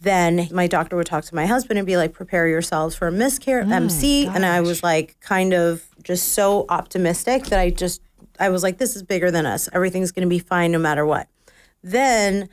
Then 0.00 0.48
my 0.52 0.66
doctor 0.66 0.94
would 0.96 1.06
talk 1.06 1.24
to 1.24 1.34
my 1.34 1.46
husband 1.46 1.78
and 1.78 1.86
be 1.86 1.96
like, 1.96 2.12
"Prepare 2.12 2.46
yourselves 2.46 2.94
for 2.94 3.08
a 3.08 3.12
miscarriage, 3.12 3.68
MC." 3.70 4.26
And 4.26 4.46
I 4.46 4.60
was 4.60 4.82
like, 4.82 5.16
kind 5.20 5.52
of 5.52 5.84
just 6.02 6.32
so 6.34 6.64
optimistic 6.68 7.46
that 7.46 7.58
I 7.58 7.70
just 7.70 8.00
I 8.40 8.48
was 8.48 8.62
like, 8.62 8.78
"This 8.78 8.96
is 8.96 9.02
bigger 9.02 9.30
than 9.30 9.46
us. 9.46 9.68
Everything's 9.72 10.12
gonna 10.12 10.26
be 10.26 10.38
fine 10.38 10.72
no 10.72 10.78
matter 10.78 11.04
what." 11.04 11.28
Then 11.82 12.48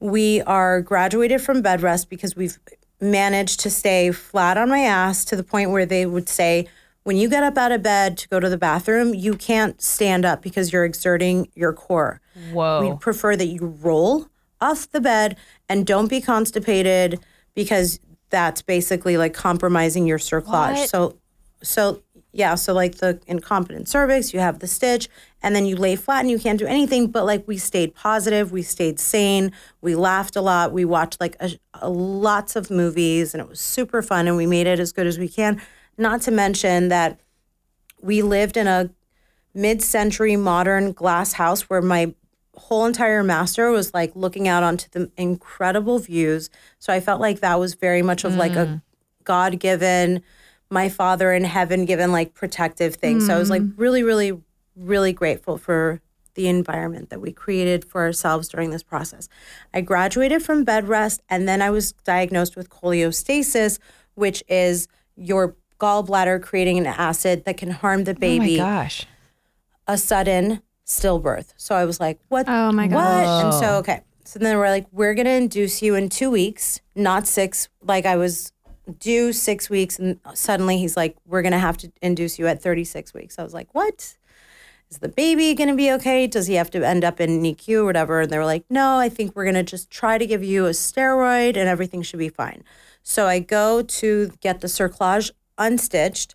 we 0.00 0.42
are 0.42 0.80
graduated 0.80 1.40
from 1.40 1.62
bed 1.62 1.82
rest 1.82 2.10
because 2.10 2.36
we've 2.36 2.58
managed 3.00 3.60
to 3.60 3.70
stay 3.70 4.10
flat 4.10 4.56
on 4.56 4.68
my 4.68 4.80
ass 4.80 5.24
to 5.26 5.36
the 5.36 5.42
point 5.42 5.70
where 5.70 5.86
they 5.86 6.06
would 6.06 6.28
say, 6.28 6.66
when 7.06 7.16
you 7.16 7.28
get 7.28 7.44
up 7.44 7.56
out 7.56 7.72
of 7.72 7.82
bed 7.82 8.18
to 8.18 8.28
go 8.28 8.40
to 8.40 8.48
the 8.48 8.58
bathroom, 8.58 9.14
you 9.14 9.34
can't 9.34 9.80
stand 9.80 10.24
up 10.24 10.42
because 10.42 10.72
you're 10.72 10.84
exerting 10.84 11.48
your 11.54 11.72
core. 11.72 12.20
Whoa. 12.52 12.80
We 12.80 12.96
prefer 12.96 13.36
that 13.36 13.46
you 13.46 13.76
roll 13.80 14.26
off 14.60 14.90
the 14.90 15.00
bed 15.00 15.36
and 15.68 15.86
don't 15.86 16.08
be 16.08 16.20
constipated 16.20 17.20
because 17.54 18.00
that's 18.30 18.60
basically 18.60 19.16
like 19.16 19.34
compromising 19.34 20.06
your 20.06 20.18
cerclage. 20.18 20.74
What? 20.74 20.88
So, 20.88 21.16
so 21.62 22.02
yeah, 22.36 22.54
so 22.54 22.74
like 22.74 22.96
the 22.96 23.18
incompetent 23.26 23.88
cervix, 23.88 24.34
you 24.34 24.40
have 24.40 24.58
the 24.58 24.66
stitch, 24.66 25.08
and 25.42 25.56
then 25.56 25.64
you 25.64 25.74
lay 25.74 25.96
flat 25.96 26.20
and 26.20 26.30
you 26.30 26.38
can't 26.38 26.58
do 26.58 26.66
anything. 26.66 27.06
But 27.06 27.24
like 27.24 27.48
we 27.48 27.56
stayed 27.56 27.94
positive, 27.94 28.52
we 28.52 28.62
stayed 28.62 29.00
sane, 29.00 29.52
we 29.80 29.94
laughed 29.94 30.36
a 30.36 30.42
lot, 30.42 30.72
we 30.72 30.84
watched 30.84 31.18
like 31.20 31.36
a, 31.40 31.50
a 31.74 31.88
lots 31.88 32.54
of 32.54 32.70
movies, 32.70 33.32
and 33.32 33.40
it 33.40 33.48
was 33.48 33.60
super 33.60 34.02
fun, 34.02 34.28
and 34.28 34.36
we 34.36 34.46
made 34.46 34.66
it 34.66 34.78
as 34.78 34.92
good 34.92 35.06
as 35.06 35.18
we 35.18 35.28
can. 35.28 35.60
Not 35.96 36.20
to 36.22 36.30
mention 36.30 36.88
that 36.88 37.18
we 38.02 38.20
lived 38.20 38.56
in 38.56 38.66
a 38.66 38.90
mid-century 39.54 40.36
modern 40.36 40.92
glass 40.92 41.32
house 41.32 41.62
where 41.62 41.80
my 41.80 42.14
whole 42.54 42.84
entire 42.84 43.22
master 43.22 43.70
was 43.70 43.94
like 43.94 44.14
looking 44.14 44.46
out 44.46 44.62
onto 44.62 44.88
the 44.90 45.10
incredible 45.16 45.98
views. 45.98 46.50
So 46.78 46.92
I 46.92 47.00
felt 47.00 47.20
like 47.20 47.40
that 47.40 47.58
was 47.58 47.74
very 47.74 48.02
much 48.02 48.24
of 48.24 48.34
like 48.34 48.52
a 48.52 48.66
mm. 48.66 48.82
God 49.24 49.58
given, 49.58 50.22
my 50.70 50.88
father 50.88 51.32
in 51.32 51.44
heaven 51.44 51.84
given 51.84 52.12
like 52.12 52.34
protective 52.34 52.96
thing. 52.96 53.20
So 53.20 53.34
I 53.34 53.38
was 53.38 53.50
like 53.50 53.62
mm-hmm. 53.62 53.80
really, 53.80 54.02
really, 54.02 54.40
really 54.74 55.12
grateful 55.12 55.58
for 55.58 56.00
the 56.34 56.48
environment 56.48 57.10
that 57.10 57.20
we 57.20 57.32
created 57.32 57.84
for 57.84 58.02
ourselves 58.02 58.48
during 58.48 58.70
this 58.70 58.82
process. 58.82 59.28
I 59.74 59.80
graduated 59.80 60.42
from 60.42 60.64
bed 60.64 60.86
rest 60.86 61.22
and 61.28 61.48
then 61.48 61.62
I 61.62 61.70
was 61.70 61.92
diagnosed 62.04 62.56
with 62.56 62.68
cholestasis, 62.68 63.78
which 64.14 64.44
is 64.48 64.86
your 65.16 65.56
gallbladder 65.80 66.42
creating 66.42 66.78
an 66.78 66.86
acid 66.86 67.44
that 67.44 67.56
can 67.56 67.70
harm 67.70 68.04
the 68.04 68.14
baby. 68.14 68.60
oh 68.60 68.64
my 68.64 68.70
gosh. 68.84 69.06
a 69.86 69.98
sudden 69.98 70.62
stillbirth. 70.86 71.52
So 71.56 71.74
I 71.74 71.84
was 71.84 72.00
like, 72.00 72.20
what? 72.28 72.46
Oh 72.48 72.72
my 72.72 72.86
What? 72.86 73.44
And 73.44 73.54
so, 73.54 73.76
okay. 73.78 74.02
So 74.24 74.38
then 74.38 74.58
we're 74.58 74.70
like, 74.70 74.86
we're 74.92 75.14
going 75.14 75.26
to 75.26 75.32
induce 75.32 75.82
you 75.82 75.94
in 75.94 76.08
two 76.08 76.30
weeks, 76.30 76.80
not 76.94 77.26
six. 77.26 77.68
Like 77.80 78.06
I 78.06 78.16
was 78.16 78.52
due 78.98 79.32
six 79.32 79.68
weeks. 79.70 79.98
And 79.98 80.18
suddenly 80.34 80.78
he's 80.78 80.96
like, 80.96 81.16
we're 81.26 81.42
going 81.42 81.52
to 81.52 81.58
have 81.58 81.76
to 81.78 81.92
induce 82.02 82.38
you 82.38 82.46
at 82.46 82.62
36 82.62 83.12
weeks. 83.14 83.38
I 83.38 83.42
was 83.42 83.54
like, 83.54 83.68
what? 83.74 84.16
Is 84.88 84.98
the 84.98 85.08
baby 85.08 85.52
going 85.54 85.68
to 85.68 85.74
be 85.74 85.90
okay? 85.92 86.26
Does 86.26 86.46
he 86.46 86.54
have 86.54 86.70
to 86.70 86.86
end 86.86 87.04
up 87.04 87.20
in 87.20 87.42
NICU 87.42 87.78
or 87.78 87.84
whatever? 87.84 88.20
And 88.20 88.30
they 88.30 88.38
were 88.38 88.44
like, 88.44 88.64
no, 88.70 88.98
I 88.98 89.08
think 89.08 89.34
we're 89.34 89.44
going 89.44 89.54
to 89.54 89.64
just 89.64 89.90
try 89.90 90.16
to 90.16 90.26
give 90.26 90.44
you 90.44 90.66
a 90.66 90.70
steroid 90.70 91.56
and 91.56 91.68
everything 91.68 92.02
should 92.02 92.20
be 92.20 92.28
fine. 92.28 92.62
So 93.02 93.26
I 93.26 93.40
go 93.40 93.82
to 93.82 94.32
get 94.40 94.60
the 94.60 94.68
cerclage 94.68 95.32
unstitched 95.58 96.34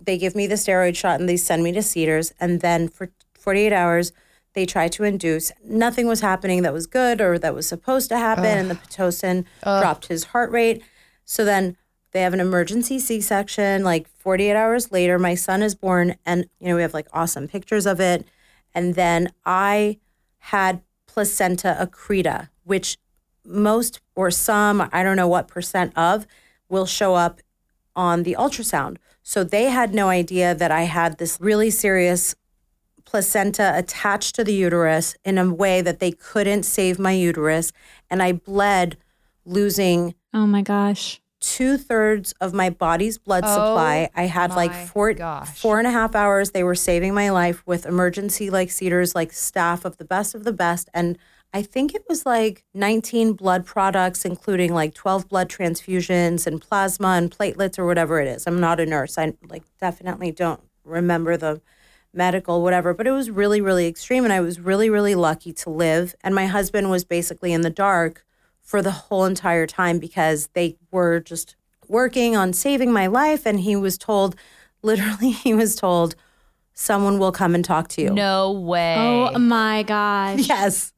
they 0.00 0.18
give 0.18 0.34
me 0.34 0.46
the 0.46 0.54
steroid 0.54 0.96
shot 0.96 1.20
and 1.20 1.28
they 1.28 1.36
send 1.36 1.62
me 1.62 1.72
to 1.72 1.82
Cedars. 1.82 2.32
And 2.40 2.60
then 2.60 2.88
for 2.88 3.10
48 3.38 3.72
hours, 3.72 4.12
they 4.54 4.66
try 4.66 4.88
to 4.88 5.04
induce. 5.04 5.52
Nothing 5.64 6.06
was 6.06 6.20
happening 6.20 6.62
that 6.62 6.72
was 6.72 6.86
good 6.86 7.20
or 7.20 7.38
that 7.38 7.54
was 7.54 7.66
supposed 7.66 8.08
to 8.10 8.18
happen. 8.18 8.44
And 8.44 8.70
the 8.70 8.74
Pitocin 8.74 9.44
dropped 9.80 10.06
his 10.06 10.24
heart 10.24 10.50
rate. 10.50 10.82
So 11.26 11.44
then 11.44 11.76
they 12.12 12.22
have 12.22 12.32
an 12.32 12.40
emergency 12.40 12.98
C 12.98 13.20
section. 13.20 13.84
Like 13.84 14.08
48 14.08 14.56
hours 14.56 14.90
later, 14.90 15.18
my 15.18 15.34
son 15.34 15.62
is 15.62 15.74
born. 15.74 16.16
And, 16.24 16.48
you 16.58 16.68
know, 16.68 16.76
we 16.76 16.82
have 16.82 16.94
like 16.94 17.08
awesome 17.12 17.46
pictures 17.46 17.84
of 17.84 18.00
it. 18.00 18.26
And 18.74 18.94
then 18.94 19.32
I 19.44 19.98
had 20.38 20.80
placenta 21.06 21.76
accreta, 21.78 22.48
which 22.64 22.96
most 23.44 24.00
or 24.14 24.30
some, 24.30 24.88
I 24.92 25.02
don't 25.02 25.16
know 25.16 25.28
what 25.28 25.48
percent 25.48 25.92
of, 25.96 26.26
will 26.68 26.86
show 26.86 27.14
up 27.14 27.40
on 27.94 28.22
the 28.22 28.36
ultrasound. 28.38 28.96
So 29.22 29.42
they 29.42 29.64
had 29.64 29.92
no 29.92 30.08
idea 30.08 30.54
that 30.54 30.70
I 30.70 30.82
had 30.82 31.18
this 31.18 31.38
really 31.40 31.70
serious 31.70 32.34
placenta 33.04 33.72
attached 33.76 34.34
to 34.34 34.44
the 34.44 34.54
uterus 34.54 35.16
in 35.24 35.38
a 35.38 35.52
way 35.52 35.80
that 35.80 36.00
they 36.00 36.12
couldn't 36.12 36.64
save 36.64 36.98
my 36.98 37.12
uterus. 37.12 37.72
And 38.10 38.22
I 38.22 38.32
bled, 38.32 38.96
losing 39.46 40.14
Oh 40.34 40.46
my 40.46 40.60
gosh. 40.60 41.20
two 41.40 41.78
thirds 41.78 42.32
of 42.40 42.52
my 42.52 42.68
body's 42.68 43.16
blood 43.16 43.44
Oh 43.46 43.54
supply. 43.54 44.10
I 44.14 44.24
had 44.24 44.50
like 44.54 44.72
four, 44.72 45.12
gosh. 45.14 45.48
four 45.58 45.78
and 45.78 45.86
a 45.86 45.90
half 45.92 46.14
hours. 46.14 46.50
They 46.50 46.64
were 46.64 46.74
saving 46.74 47.14
my 47.14 47.30
life 47.30 47.62
with 47.66 47.86
emergency 47.86 48.50
like 48.50 48.70
Cedars, 48.70 49.14
like 49.14 49.32
staff 49.32 49.84
of 49.84 49.96
the 49.96 50.04
best 50.04 50.34
of 50.34 50.44
the 50.44 50.52
best. 50.52 50.90
And 50.92 51.16
I 51.54 51.62
think 51.62 51.94
it 51.94 52.04
was 52.08 52.26
like 52.26 52.64
19 52.74 53.32
blood 53.34 53.64
products, 53.64 54.24
including 54.24 54.74
like 54.74 54.92
12 54.92 55.28
blood 55.28 55.48
transfusions 55.48 56.46
and 56.46 56.60
plasma 56.60 57.08
and 57.08 57.30
platelets 57.30 57.78
or 57.78 57.86
whatever 57.86 58.20
it 58.20 58.28
is. 58.28 58.46
I'm 58.46 58.60
not 58.60 58.80
a 58.80 58.84
nurse. 58.84 59.16
I 59.16 59.32
like 59.48 59.62
definitely 59.80 60.32
don't 60.32 60.60
remember 60.84 61.36
the 61.36 61.62
medical 62.12 62.62
whatever, 62.62 62.92
but 62.92 63.06
it 63.06 63.12
was 63.12 63.30
really, 63.30 63.60
really 63.60 63.86
extreme. 63.86 64.24
And 64.24 64.32
I 64.32 64.40
was 64.40 64.58
really, 64.58 64.90
really 64.90 65.14
lucky 65.14 65.52
to 65.54 65.70
live. 65.70 66.14
And 66.22 66.34
my 66.34 66.46
husband 66.46 66.90
was 66.90 67.04
basically 67.04 67.52
in 67.52 67.60
the 67.60 67.70
dark 67.70 68.24
for 68.66 68.82
the 68.82 68.90
whole 68.90 69.24
entire 69.24 69.64
time 69.64 70.00
because 70.00 70.48
they 70.52 70.76
were 70.90 71.20
just 71.20 71.54
working 71.86 72.36
on 72.36 72.52
saving 72.52 72.92
my 72.92 73.06
life. 73.06 73.46
And 73.46 73.60
he 73.60 73.76
was 73.76 73.96
told, 73.96 74.34
literally, 74.82 75.30
he 75.30 75.54
was 75.54 75.76
told, 75.76 76.16
someone 76.74 77.20
will 77.20 77.30
come 77.30 77.54
and 77.54 77.64
talk 77.64 77.86
to 77.90 78.02
you. 78.02 78.10
No 78.10 78.50
way. 78.50 78.96
Oh 78.98 79.38
my 79.38 79.84
gosh. 79.84 80.48
Yes, 80.48 80.92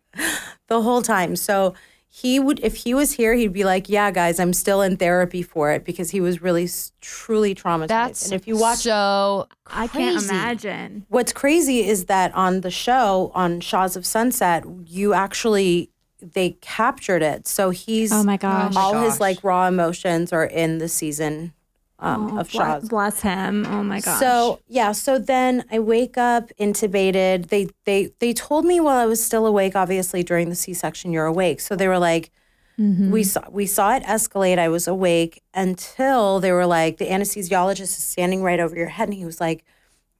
the 0.68 0.80
whole 0.80 1.02
time. 1.02 1.36
So 1.36 1.74
he 2.08 2.40
would, 2.40 2.58
if 2.60 2.74
he 2.74 2.94
was 2.94 3.12
here, 3.12 3.34
he'd 3.34 3.52
be 3.52 3.64
like, 3.64 3.88
"Yeah, 3.88 4.10
guys, 4.10 4.40
I'm 4.40 4.54
still 4.54 4.80
in 4.80 4.96
therapy 4.96 5.42
for 5.42 5.70
it 5.72 5.84
because 5.84 6.10
he 6.10 6.20
was 6.22 6.40
really 6.40 6.68
truly 7.02 7.54
traumatized." 7.54 7.88
That's 7.88 8.24
and 8.24 8.32
if 8.32 8.48
you 8.48 8.56
watch, 8.56 8.78
so 8.78 9.46
I 9.66 9.86
can't 9.88 10.24
imagine. 10.24 11.04
what's 11.10 11.34
crazy 11.34 11.86
is 11.86 12.06
that 12.06 12.34
on 12.34 12.62
the 12.62 12.70
show 12.70 13.30
on 13.34 13.60
Shahs 13.60 13.94
of 13.94 14.06
Sunset, 14.06 14.64
you 14.86 15.12
actually 15.12 15.90
they 16.20 16.50
captured 16.60 17.22
it. 17.22 17.46
So 17.48 17.70
he's 17.70 18.12
Oh 18.12 18.22
my 18.24 18.36
gosh. 18.36 18.74
my 18.74 18.80
all 18.80 19.00
his 19.02 19.20
like 19.20 19.42
raw 19.44 19.66
emotions 19.68 20.32
are 20.32 20.44
in 20.44 20.78
the 20.78 20.88
season 20.88 21.52
um, 22.00 22.32
Oh, 22.32 22.40
of 22.40 22.50
bless, 22.52 22.52
Shahs. 22.82 22.88
bless 22.88 23.20
him. 23.22 23.66
Oh 23.66 23.82
my 23.82 24.00
gosh. 24.00 24.20
So 24.20 24.60
yeah, 24.68 24.92
so 24.92 25.18
then 25.18 25.64
I 25.70 25.78
wake 25.80 26.16
up 26.18 26.50
intubated. 26.58 27.48
They 27.48 27.68
they 27.84 28.12
they 28.20 28.32
told 28.32 28.64
me 28.64 28.78
while 28.80 28.96
I 28.98 29.06
was 29.06 29.24
still 29.24 29.46
awake. 29.46 29.74
Obviously, 29.74 30.22
during 30.22 30.48
the 30.48 30.54
C 30.54 30.74
section, 30.74 31.12
you're 31.12 31.26
awake. 31.26 31.60
So 31.60 31.74
they 31.76 31.88
were 31.88 31.98
like, 31.98 32.30
we 32.78 33.24
saw 33.24 33.42
we 33.50 33.66
saw 33.66 33.96
it 33.96 34.04
escalate. 34.04 34.58
I 34.60 34.68
was 34.68 34.86
awake 34.86 35.42
until 35.52 36.38
they 36.38 36.52
were 36.52 36.66
like, 36.66 36.98
the 36.98 37.06
anesthesiologist 37.06 37.80
is 37.80 37.96
standing 38.04 38.42
right 38.42 38.60
over 38.60 38.76
your 38.76 38.86
head, 38.88 39.08
and 39.08 39.14
he 39.18 39.24
was 39.24 39.40
like, 39.40 39.64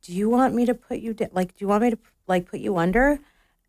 "Do 0.02 0.12
you 0.12 0.28
want 0.28 0.54
me 0.54 0.66
to 0.66 0.74
put 0.74 0.98
you 0.98 1.14
da- 1.14 1.28
like? 1.32 1.54
Do 1.56 1.64
you 1.64 1.68
want 1.68 1.84
me 1.84 1.90
to 1.90 1.98
like 2.26 2.50
put 2.50 2.58
you 2.58 2.76
under?" 2.76 3.20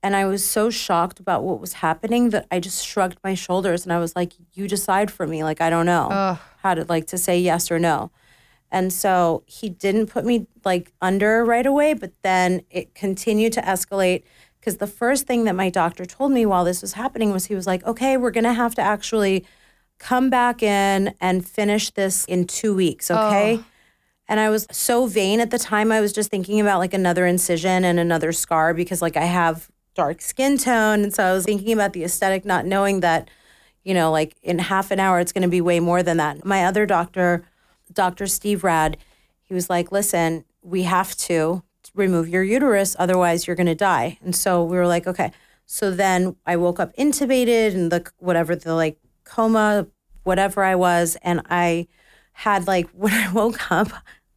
And 0.02 0.16
I 0.16 0.26
was 0.26 0.45
so 0.45 0.70
shocked 0.70 1.20
about 1.20 1.43
what 1.43 1.60
was 1.60 1.74
happening 1.74 2.30
that 2.30 2.47
I 2.50 2.60
just 2.60 2.86
shrugged 2.86 3.18
my 3.24 3.34
shoulders 3.34 3.84
and 3.84 3.91
I 3.91 4.00
was 4.00 4.16
like, 4.16 4.34
"You 4.54 4.68
decide 4.68 5.12
for 5.12 5.28
me. 5.28 5.43
Like 5.43 5.60
I 5.60 5.70
don't 5.70 5.86
know 5.86 6.38
how 6.64 6.74
to 6.74 6.86
like 6.86 7.08
to 7.08 7.18
say 7.18 7.38
yes 7.39 7.70
or 7.70 7.80
no." 7.80 8.12
And 8.72 8.93
so 8.93 9.43
he 9.45 9.68
didn't 9.68 10.08
put 10.08 10.26
me 10.26 10.47
like 10.64 10.93
under 11.02 11.43
right 11.43 11.66
away, 11.66 11.93
but 11.93 12.14
then 12.22 12.62
it 12.70 12.95
continued 12.95 13.52
to 13.54 13.62
escalate 13.62 14.24
because 14.60 14.78
the 14.78 14.88
first 14.88 15.26
thing 15.26 15.43
that 15.45 15.56
my 15.56 15.70
doctor 15.70 16.06
told 16.06 16.32
me 16.32 16.45
while 16.45 16.64
this 16.64 16.82
was 16.82 16.93
happening 16.93 17.32
was 17.32 17.45
he 17.47 17.56
was 17.56 17.68
like, 17.68 17.84
"Okay, 17.86 18.16
we're 18.16 18.32
going 18.32 18.43
to 18.45 18.54
have 18.54 18.76
to 18.76 18.82
actually 18.82 19.45
come 19.97 20.30
back 20.30 20.64
in 20.64 21.14
and 21.20 21.45
finish 21.45 21.89
this 21.89 22.24
in 22.26 22.45
2 22.45 22.74
weeks, 22.74 23.12
okay?" 23.12 23.60
And 24.30 24.39
I 24.39 24.50
was 24.50 24.68
so 24.72 25.08
vain 25.08 25.39
at 25.39 25.50
the 25.50 25.58
time. 25.60 25.91
I 25.91 26.00
was 26.00 26.14
just 26.14 26.30
thinking 26.30 26.62
about 26.62 26.78
like 26.80 26.93
another 26.93 27.26
incision 27.26 27.84
and 27.84 28.00
another 28.00 28.32
scar 28.32 28.74
because 28.74 29.02
like 29.02 29.18
I 29.18 29.26
have 29.26 29.70
dark 30.00 30.22
skin 30.22 30.58
tone. 30.58 31.04
And 31.04 31.14
so 31.14 31.24
I 31.24 31.34
was 31.34 31.45
thinking 31.45 31.74
about 31.74 31.93
the 31.93 32.04
aesthetic, 32.04 32.45
not 32.45 32.66
knowing 32.66 33.02
that 33.02 33.30
you 33.84 33.93
know, 33.93 34.12
like 34.12 34.36
in 34.43 34.60
half 34.60 34.91
an 34.91 35.00
hour, 35.00 35.20
it's 35.20 35.32
going 35.32 35.41
to 35.41 35.50
be 35.50 35.62
way 35.62 35.80
more 35.80 36.04
than 36.04 36.18
that. 36.18 36.45
My 36.45 36.66
other 36.66 36.86
doctor, 36.86 37.43
Dr. 37.91 38.28
Steve 38.28 38.64
Rad, 38.64 38.97
he 39.41 39.54
was 39.54 39.70
like, 39.70 39.91
listen, 39.91 40.45
we 40.62 40.84
have 40.84 41.16
to 41.18 41.64
remove 41.95 42.30
your 42.30 42.43
uterus, 42.43 42.95
otherwise 43.00 43.47
you're 43.47 43.56
going 43.56 43.68
to 43.68 43.76
die. 43.76 44.20
And 44.22 44.36
so 44.36 44.64
we 44.64 44.78
were 44.78 44.88
like, 44.88 45.08
okay. 45.08 45.32
So 45.66 45.91
then 45.91 46.36
I 46.45 46.56
woke 46.56 46.80
up 46.80 46.95
intubated 46.97 47.74
and 47.74 47.91
the 47.91 48.12
whatever 48.18 48.56
the 48.56 48.76
like 48.76 49.00
coma, 49.24 49.88
whatever 50.24 50.64
I 50.64 50.76
was, 50.76 51.18
and 51.24 51.41
I 51.50 51.88
had 52.34 52.68
like 52.68 52.89
when 52.93 53.14
I 53.14 53.32
woke 53.32 53.72
up, 53.72 53.88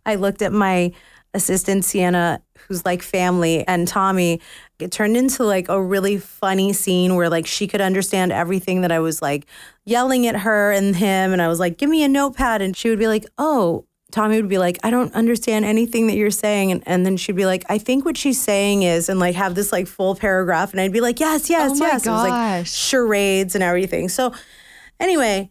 I 0.06 0.14
looked 0.14 0.42
at 0.42 0.52
my 0.52 0.92
assistant 1.34 1.84
Sienna, 1.84 2.42
who's 2.68 2.84
like 2.84 3.02
family, 3.02 3.66
and 3.66 3.88
Tommy. 3.88 4.40
It 4.78 4.90
turned 4.90 5.16
into 5.16 5.44
like 5.44 5.68
a 5.68 5.80
really 5.80 6.18
funny 6.18 6.72
scene 6.72 7.14
where 7.14 7.28
like 7.28 7.46
she 7.46 7.66
could 7.68 7.80
understand 7.80 8.32
everything 8.32 8.80
that 8.80 8.90
I 8.90 8.98
was 8.98 9.22
like 9.22 9.46
yelling 9.84 10.26
at 10.26 10.36
her 10.36 10.72
and 10.72 10.96
him, 10.96 11.32
and 11.32 11.40
I 11.40 11.48
was 11.48 11.60
like, 11.60 11.78
"Give 11.78 11.88
me 11.88 12.02
a 12.02 12.08
notepad," 12.08 12.62
and 12.62 12.76
she 12.76 12.88
would 12.90 12.98
be 12.98 13.08
like, 13.08 13.26
"Oh." 13.38 13.84
Tommy 14.10 14.36
would 14.36 14.50
be 14.50 14.58
like, 14.58 14.78
I 14.82 14.90
don't 14.90 15.10
understand 15.14 15.64
anything 15.64 16.06
that 16.08 16.16
you're 16.16 16.30
saying. 16.30 16.70
And, 16.70 16.82
and 16.84 17.06
then 17.06 17.16
she'd 17.16 17.34
be 17.34 17.46
like, 17.46 17.64
I 17.70 17.78
think 17.78 18.04
what 18.04 18.18
she's 18.18 18.38
saying 18.38 18.82
is, 18.82 19.08
and 19.08 19.18
like 19.18 19.34
have 19.36 19.54
this 19.54 19.72
like 19.72 19.86
full 19.86 20.14
paragraph. 20.14 20.72
And 20.72 20.82
I'd 20.82 20.92
be 20.92 21.00
like, 21.00 21.18
yes, 21.18 21.48
yes, 21.48 21.70
Oh 21.70 21.74
my 21.76 21.86
yes. 21.86 22.06
It 22.06 22.10
was 22.10 22.28
like 22.28 22.66
charades 22.66 23.54
and 23.54 23.64
everything. 23.64 24.10
So 24.10 24.34
anyway, 25.00 25.50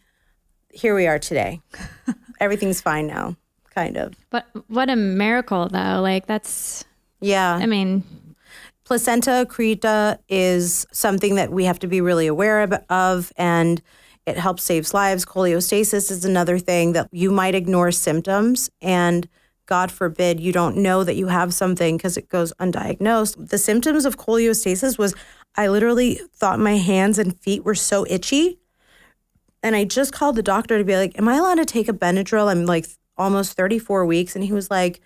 here 0.71 0.93
we 0.93 1.07
are 1.07 1.17
today. 1.17 1.59
Everything's 2.39 2.81
fine 2.81 3.07
now, 3.07 3.35
kind 3.73 3.97
of. 3.97 4.13
But 4.29 4.45
what 4.67 4.91
a 4.91 4.95
miracle, 4.95 5.67
though. 5.67 5.99
Like, 6.01 6.27
that's, 6.27 6.85
Yeah. 7.19 7.55
I 7.55 7.65
mean, 7.65 8.03
placenta 8.83 9.45
accreta 9.45 10.19
is 10.29 10.85
something 10.91 11.35
that 11.35 11.51
we 11.51 11.65
have 11.65 11.79
to 11.79 11.87
be 11.87 12.01
really 12.01 12.27
aware 12.27 12.63
of, 12.89 13.31
and 13.37 13.81
it 14.25 14.37
helps 14.37 14.63
saves 14.63 14.93
lives. 14.93 15.25
Choleostasis 15.25 16.11
is 16.11 16.25
another 16.25 16.59
thing 16.59 16.93
that 16.93 17.09
you 17.11 17.31
might 17.31 17.55
ignore 17.55 17.91
symptoms 17.91 18.69
and 18.81 19.27
God 19.71 19.89
forbid 19.89 20.41
you 20.41 20.51
don't 20.51 20.75
know 20.75 21.05
that 21.05 21.15
you 21.15 21.27
have 21.27 21.53
something 21.53 21.95
because 21.95 22.17
it 22.17 22.27
goes 22.27 22.51
undiagnosed. 22.59 23.49
The 23.49 23.57
symptoms 23.57 24.03
of 24.03 24.17
choleostasis 24.17 24.97
was 24.97 25.15
I 25.55 25.69
literally 25.69 26.19
thought 26.33 26.59
my 26.59 26.75
hands 26.75 27.17
and 27.17 27.39
feet 27.39 27.63
were 27.63 27.75
so 27.75 28.05
itchy. 28.09 28.59
And 29.63 29.73
I 29.73 29.85
just 29.85 30.11
called 30.11 30.35
the 30.35 30.43
doctor 30.43 30.77
to 30.77 30.83
be 30.83 30.97
like, 30.97 31.17
Am 31.17 31.29
I 31.29 31.35
allowed 31.35 31.55
to 31.55 31.65
take 31.65 31.87
a 31.87 31.93
Benadryl? 31.93 32.51
I'm 32.51 32.65
like 32.65 32.85
almost 33.17 33.53
34 33.53 34.05
weeks. 34.05 34.35
And 34.35 34.43
he 34.43 34.51
was 34.51 34.69
like, 34.69 34.99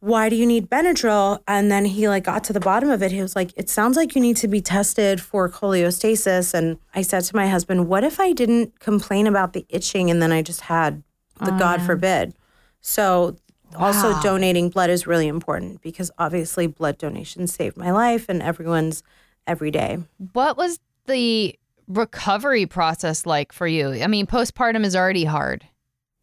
why 0.00 0.30
do 0.30 0.36
you 0.36 0.46
need 0.46 0.68
Benadryl? 0.68 1.40
And 1.46 1.70
then 1.70 1.84
he 1.84 2.08
like 2.08 2.24
got 2.24 2.42
to 2.44 2.52
the 2.52 2.60
bottom 2.60 2.90
of 2.90 3.02
it. 3.02 3.12
He 3.12 3.20
was 3.20 3.36
like, 3.36 3.52
it 3.56 3.68
sounds 3.68 3.96
like 3.96 4.14
you 4.14 4.20
need 4.20 4.36
to 4.38 4.48
be 4.48 4.60
tested 4.62 5.20
for 5.20 5.48
choleostasis. 5.48 6.54
And 6.54 6.78
I 6.94 7.02
said 7.02 7.24
to 7.24 7.36
my 7.36 7.48
husband, 7.48 7.86
what 7.86 8.02
if 8.02 8.18
I 8.18 8.32
didn't 8.32 8.80
complain 8.80 9.26
about 9.26 9.52
the 9.52 9.66
itching 9.68 10.10
and 10.10 10.22
then 10.22 10.32
I 10.32 10.42
just 10.42 10.62
had 10.62 11.02
the 11.38 11.52
God 11.52 11.82
forbid? 11.82 12.34
So 12.80 13.36
also 13.76 14.18
donating 14.22 14.70
blood 14.70 14.90
is 14.90 15.06
really 15.06 15.28
important 15.28 15.82
because 15.82 16.10
obviously 16.18 16.66
blood 16.66 16.96
donations 16.96 17.54
saved 17.54 17.76
my 17.76 17.90
life 17.90 18.26
and 18.28 18.42
everyone's 18.42 19.02
every 19.46 19.70
day. 19.70 19.98
What 20.32 20.56
was 20.56 20.78
the 21.06 21.58
recovery 21.88 22.64
process 22.64 23.26
like 23.26 23.52
for 23.52 23.66
you? 23.66 24.02
I 24.02 24.06
mean, 24.06 24.26
postpartum 24.26 24.84
is 24.84 24.96
already 24.96 25.24
hard. 25.24 25.66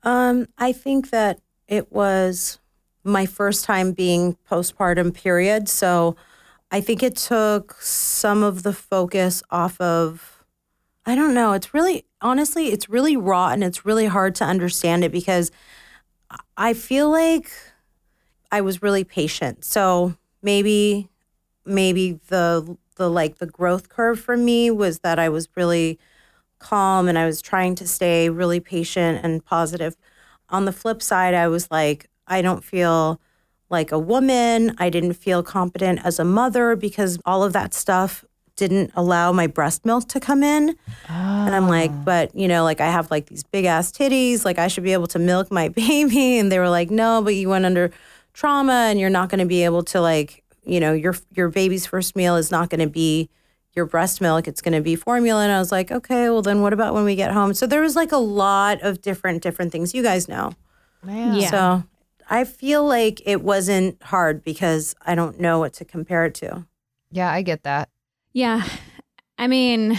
Um, 0.03 0.47
I 0.57 0.71
think 0.71 1.11
that 1.11 1.41
it 1.67 1.91
was 1.91 2.59
my 3.08 3.26
first 3.26 3.66
time 3.66 3.91
being 3.91 4.38
postpartum 4.49 5.14
period. 5.14 5.70
So 5.70 6.16
I 6.72 6.82
think 6.82 7.01
it 7.01 7.16
took 7.16 7.74
some 7.82 8.43
of 8.43 8.64
the 8.64 8.74
focus 8.74 9.41
off 9.49 9.80
of 9.80 10.43
I 11.05 11.16
don't 11.16 11.34
know. 11.34 11.53
It's 11.53 11.74
really 11.74 12.05
honestly, 12.22 12.68
it's 12.68 12.89
really 12.89 13.16
raw 13.16 13.49
and 13.49 13.64
it's 13.64 13.86
really 13.86 14.08
hard 14.08 14.36
to 14.36 14.43
understand 14.43 15.03
it 15.05 15.12
because 15.12 15.51
I 16.58 16.74
feel 16.74 17.10
like 17.10 17.51
I 18.51 18.62
was 18.62 18.82
really 18.82 19.03
patient. 19.03 19.64
So 19.64 20.16
maybe 20.41 21.10
maybe 21.66 22.20
the 22.28 22.78
the 22.95 23.10
like 23.10 23.38
the 23.38 23.45
growth 23.45 23.89
curve 23.89 24.20
for 24.20 24.36
me 24.36 24.72
was 24.72 24.99
that 24.99 25.20
I 25.20 25.30
was 25.30 25.47
really 25.55 25.99
calm 26.60 27.08
and 27.08 27.18
I 27.18 27.26
was 27.26 27.41
trying 27.41 27.76
to 27.76 27.88
stay 27.88 28.30
really 28.30 28.60
patient 28.60 29.20
and 29.24 29.43
positive. 29.45 29.95
On 30.49 30.66
the 30.66 30.72
flip 30.72 31.01
side, 31.01 31.34
I 31.34 31.47
was 31.47 31.70
like, 31.72 32.10
I 32.28 32.41
don't 32.41 32.63
feel 32.63 33.19
like 33.69 33.91
a 33.91 33.99
woman. 33.99 34.75
I 34.78 34.89
didn't 34.89 35.13
feel 35.13 35.43
competent 35.43 35.99
as 36.03 36.19
a 36.19 36.25
mother 36.25 36.75
because 36.75 37.19
all 37.25 37.43
of 37.43 37.53
that 37.53 37.73
stuff 37.73 38.23
didn't 38.55 38.91
allow 38.95 39.32
my 39.32 39.47
breast 39.47 39.86
milk 39.86 40.07
to 40.09 40.19
come 40.19 40.43
in. 40.43 40.75
And 41.07 41.55
I'm 41.55 41.67
like, 41.69 41.91
ah. 41.93 42.01
but 42.03 42.36
you 42.36 42.47
know, 42.47 42.63
like 42.63 42.82
I 42.82 42.88
have 42.88 43.09
like 43.11 43.28
these 43.28 43.43
big 43.43 43.65
ass 43.65 43.91
titties, 43.91 44.43
like 44.43 44.57
I 44.57 44.67
should 44.67 44.84
be 44.84 44.93
able 44.93 45.07
to 45.07 45.19
milk 45.19 45.51
my 45.51 45.67
baby. 45.86 46.39
And 46.39 46.51
they 46.51 46.59
were 46.59 46.69
like, 46.69 46.89
no, 46.89 47.21
but 47.21 47.36
you 47.36 47.49
went 47.49 47.65
under 47.65 47.91
trauma 48.34 48.88
and 48.89 48.99
you're 48.99 49.09
not 49.09 49.30
going 49.30 49.39
to 49.39 49.45
be 49.45 49.63
able 49.63 49.84
to 49.84 50.01
like, 50.01 50.43
you 50.65 50.80
know, 50.80 50.91
your 50.91 51.15
your 51.34 51.49
baby's 51.49 51.86
first 51.86 52.15
meal 52.15 52.36
is 52.36 52.51
not 52.51 52.69
going 52.69 52.82
to 52.82 52.89
be 52.89 53.30
your 53.73 53.86
breast 53.86 54.19
milk. 54.21 54.47
It's 54.47 54.61
going 54.61 54.73
to 54.73 54.82
be 54.82 54.95
formula. 54.95 55.43
And 55.43 55.51
I 55.51 55.59
was 55.59 55.71
like, 55.71 55.91
okay, 55.91 56.30
well 56.30 56.41
then 56.41 56.61
what 56.61 56.73
about 56.73 56.93
when 56.93 57.05
we 57.05 57.15
get 57.15 57.32
home? 57.32 57.53
So 57.53 57.67
there 57.67 57.82
was 57.82 57.95
like 57.95 58.11
a 58.11 58.17
lot 58.17 58.82
of 58.82 59.01
different 59.01 59.43
different 59.43 59.71
things. 59.71 59.93
You 59.93 60.01
guys 60.01 60.28
know. 60.28 60.53
Yeah. 61.05 61.49
So 61.51 61.84
I 62.30 62.43
feel 62.43 62.86
like 62.86 63.21
it 63.25 63.41
wasn't 63.41 64.01
hard 64.03 64.43
because 64.43 64.95
I 65.05 65.15
don't 65.15 65.39
know 65.39 65.59
what 65.59 65.73
to 65.73 65.86
compare 65.86 66.25
it 66.25 66.36
to. 66.36 66.65
Yeah, 67.11 67.32
I 67.32 67.41
get 67.41 67.63
that. 67.63 67.89
yeah. 68.34 68.67
I 69.39 69.45
mean, 69.45 69.97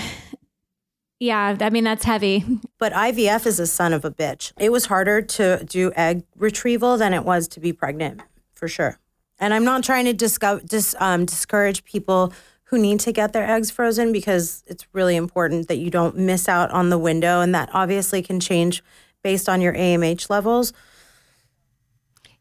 yeah, 1.20 1.56
I 1.60 1.70
mean, 1.70 1.84
that's 1.84 2.04
heavy. 2.04 2.44
But 2.78 2.92
IVF 2.92 3.46
is 3.46 3.58
a 3.60 3.66
son 3.66 3.92
of 3.92 4.04
a 4.04 4.10
bitch. 4.10 4.52
It 4.58 4.70
was 4.72 4.86
harder 4.86 5.22
to 5.22 5.64
do 5.64 5.92
egg 5.96 6.24
retrieval 6.36 6.96
than 6.96 7.14
it 7.14 7.24
was 7.24 7.48
to 7.48 7.60
be 7.60 7.72
pregnant, 7.72 8.20
for 8.52 8.68
sure. 8.68 8.98
And 9.38 9.54
I'm 9.54 9.64
not 9.64 9.84
trying 9.84 10.04
to 10.06 10.12
disco- 10.12 10.60
dis- 10.60 10.96
um, 10.98 11.24
discourage 11.24 11.84
people 11.84 12.32
who 12.64 12.78
need 12.78 13.00
to 13.00 13.12
get 13.12 13.32
their 13.32 13.48
eggs 13.48 13.70
frozen 13.70 14.12
because 14.12 14.62
it's 14.66 14.86
really 14.92 15.16
important 15.16 15.68
that 15.68 15.78
you 15.78 15.90
don't 15.90 16.16
miss 16.16 16.48
out 16.48 16.70
on 16.72 16.90
the 16.90 16.98
window. 16.98 17.40
And 17.40 17.54
that 17.54 17.70
obviously 17.72 18.22
can 18.22 18.40
change 18.40 18.82
based 19.22 19.48
on 19.48 19.60
your 19.60 19.72
AMH 19.74 20.28
levels. 20.30 20.72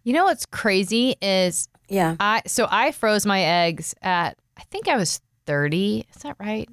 You 0.07 0.13
know 0.13 0.23
what's 0.23 0.45
crazy 0.45 1.17
is 1.21 1.67
Yeah. 1.89 2.15
I 2.17 2.41
so 2.47 2.65
I 2.71 2.93
froze 2.93 3.25
my 3.25 3.43
eggs 3.43 3.93
at 4.01 4.37
I 4.55 4.63
think 4.71 4.87
I 4.87 4.95
was 4.95 5.19
30. 5.47 6.05
Is 6.15 6.21
that 6.21 6.37
right? 6.39 6.69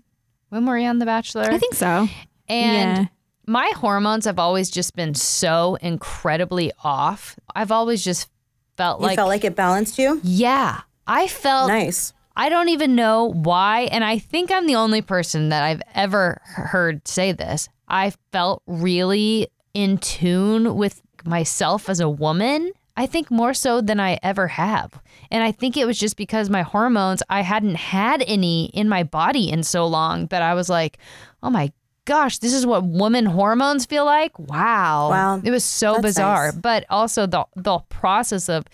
When 0.51 0.63
we 0.63 0.69
were 0.71 0.77
we 0.77 0.87
on 0.87 1.01
The 1.01 1.05
Bachelor? 1.05 1.43
I 1.51 1.59
think 1.59 1.75
so. 1.75 2.09
And 2.49 2.97
Yeah. 2.99 3.05
my 3.49 3.73
hormones 3.75 4.25
have 4.27 4.39
always 4.39 4.71
just 4.71 4.95
been 4.95 5.15
so 5.15 5.75
incredibly 5.83 6.71
off. 6.85 7.35
I've 7.57 7.73
always 7.73 8.05
just 8.05 8.29
felt 8.77 9.01
You 9.01 9.09
like 9.09 9.17
felt 9.17 9.31
like 9.31 9.43
it 9.43 9.57
balanced 9.57 9.99
you? 9.99 10.21
yeah, 10.23 10.83
I 11.09 11.27
felt 11.27 11.67
Nice. 11.67 12.13
I 12.37 12.49
don't 12.49 12.69
even 12.69 12.95
know 12.95 13.33
why. 13.33 13.89
And 13.91 14.05
I 14.05 14.21
think 14.21 14.53
I'm 14.53 14.69
the 14.69 14.77
only 14.77 15.03
person 15.03 15.49
that 15.49 15.65
I've 15.65 15.83
ever 15.93 16.41
heard 16.45 17.09
say 17.09 17.33
this. 17.33 17.69
I 17.89 18.13
felt 18.31 18.63
really 18.69 19.49
in 19.73 19.99
tune 19.99 20.77
with 20.77 21.03
myself 21.25 21.89
as 21.89 21.99
a 21.99 22.09
woman. 22.09 22.71
I 22.97 23.07
think 23.07 23.31
more 23.31 23.55
so 23.55 23.81
than 23.81 23.99
I 23.99 24.19
ever 24.23 24.47
have. 24.49 25.01
And 25.31 25.43
I 25.43 25.51
think 25.53 25.77
it 25.77 25.85
was 25.87 25.99
just 25.99 26.17
because 26.17 26.49
my 26.49 26.63
hormones, 26.63 27.23
I 27.29 27.41
hadn't 27.41 27.75
had 27.77 28.23
any 28.27 28.67
in 28.67 28.89
my 28.89 29.03
body 29.03 29.51
in 29.51 29.63
so 29.65 29.87
long 29.87 30.27
that 30.29 30.43
I 30.43 30.55
was 30.55 30.69
like, 30.69 30.99
oh 31.43 31.51
my 31.51 31.73
gosh, 32.05 32.39
this 32.39 32.53
is 32.53 32.67
what 32.67 32.85
woman 32.85 33.27
hormones 33.27 33.85
feel 33.87 34.05
like. 34.05 34.39
Wow. 34.39 35.11
Wow. 35.11 35.41
It 35.43 35.51
was 35.51 35.65
so 35.65 35.95
That's 35.95 36.03
bizarre. 36.03 36.53
nice. 36.53 36.57
But 36.61 36.85
also 36.89 37.27
the 37.27 37.45
the 37.57 37.79
process 37.89 38.49
of 38.49 38.65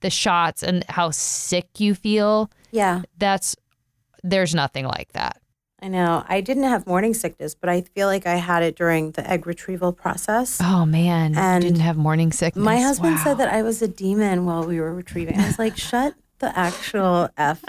the 0.00 0.10
shots 0.10 0.62
and 0.62 0.84
how 0.88 1.10
sick 1.10 1.68
you 1.78 1.94
feel 1.94 2.50
Yeah. 2.70 3.02
that's 3.18 3.54
there's 4.24 4.54
nothing 4.54 4.86
like 4.86 5.12
that. 5.12 5.40
I 5.80 5.88
know. 5.88 6.24
I 6.28 6.40
didn't 6.40 6.64
have 6.64 6.86
morning 6.88 7.14
sickness, 7.14 7.54
but 7.54 7.70
I 7.70 7.82
feel 7.82 8.08
like 8.08 8.26
I 8.26 8.34
had 8.34 8.62
it 8.64 8.74
during 8.76 9.12
the 9.12 9.28
egg 9.30 9.46
retrieval 9.46 9.92
process. 9.92 10.58
Oh 10.60 10.84
man, 10.84 11.36
And 11.36 11.62
didn't 11.62 11.80
have 11.80 11.96
morning 11.96 12.32
sickness. 12.32 12.64
My 12.64 12.78
husband 12.80 13.14
Wow. 13.16 13.24
said 13.24 13.38
that 13.38 13.48
I 13.48 13.62
was 13.62 13.80
a 13.80 13.86
demon 13.88 14.44
while 14.44 14.64
we 14.66 14.80
were 14.80 14.92
retrieving. 14.92 15.38
I 15.38 15.46
was 15.46 15.58
like, 15.58 15.76
shut 15.90 16.14
the 16.40 16.56
actual 16.58 17.28
F 17.36 17.64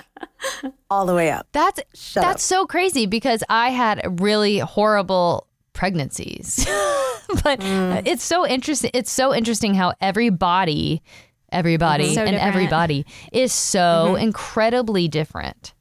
all 0.90 1.06
the 1.06 1.14
way 1.14 1.30
up. 1.32 1.48
That's 1.52 1.82
Shut 1.94 2.24
that's 2.24 2.44
so 2.44 2.66
crazy 2.66 3.06
because 3.06 3.44
I 3.50 3.70
had 3.70 4.20
really 4.20 4.58
horrible 4.60 5.46
pregnancies. 5.74 6.66
but 7.44 7.60
Mm. 7.60 8.08
it's 8.08 8.24
so 8.24 8.46
interesting. 8.48 8.90
It's 8.96 9.12
so 9.12 9.36
interesting 9.36 9.76
how 9.76 9.94
every 10.02 10.30
body, 10.32 11.04
everybody, 11.52 12.06
Mm-hmm. 12.06 12.14
So 12.16 12.22
and 12.22 12.32
different. 12.32 12.48
everybody 12.56 13.06
is 13.32 13.54
so 13.54 13.80
Mm-hmm. 14.14 14.24
incredibly 14.24 15.08
different. 15.08 15.74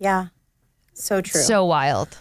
Yeah. 0.00 0.26
So 0.94 1.20
true. 1.20 1.40
So 1.40 1.64
wild. 1.64 2.16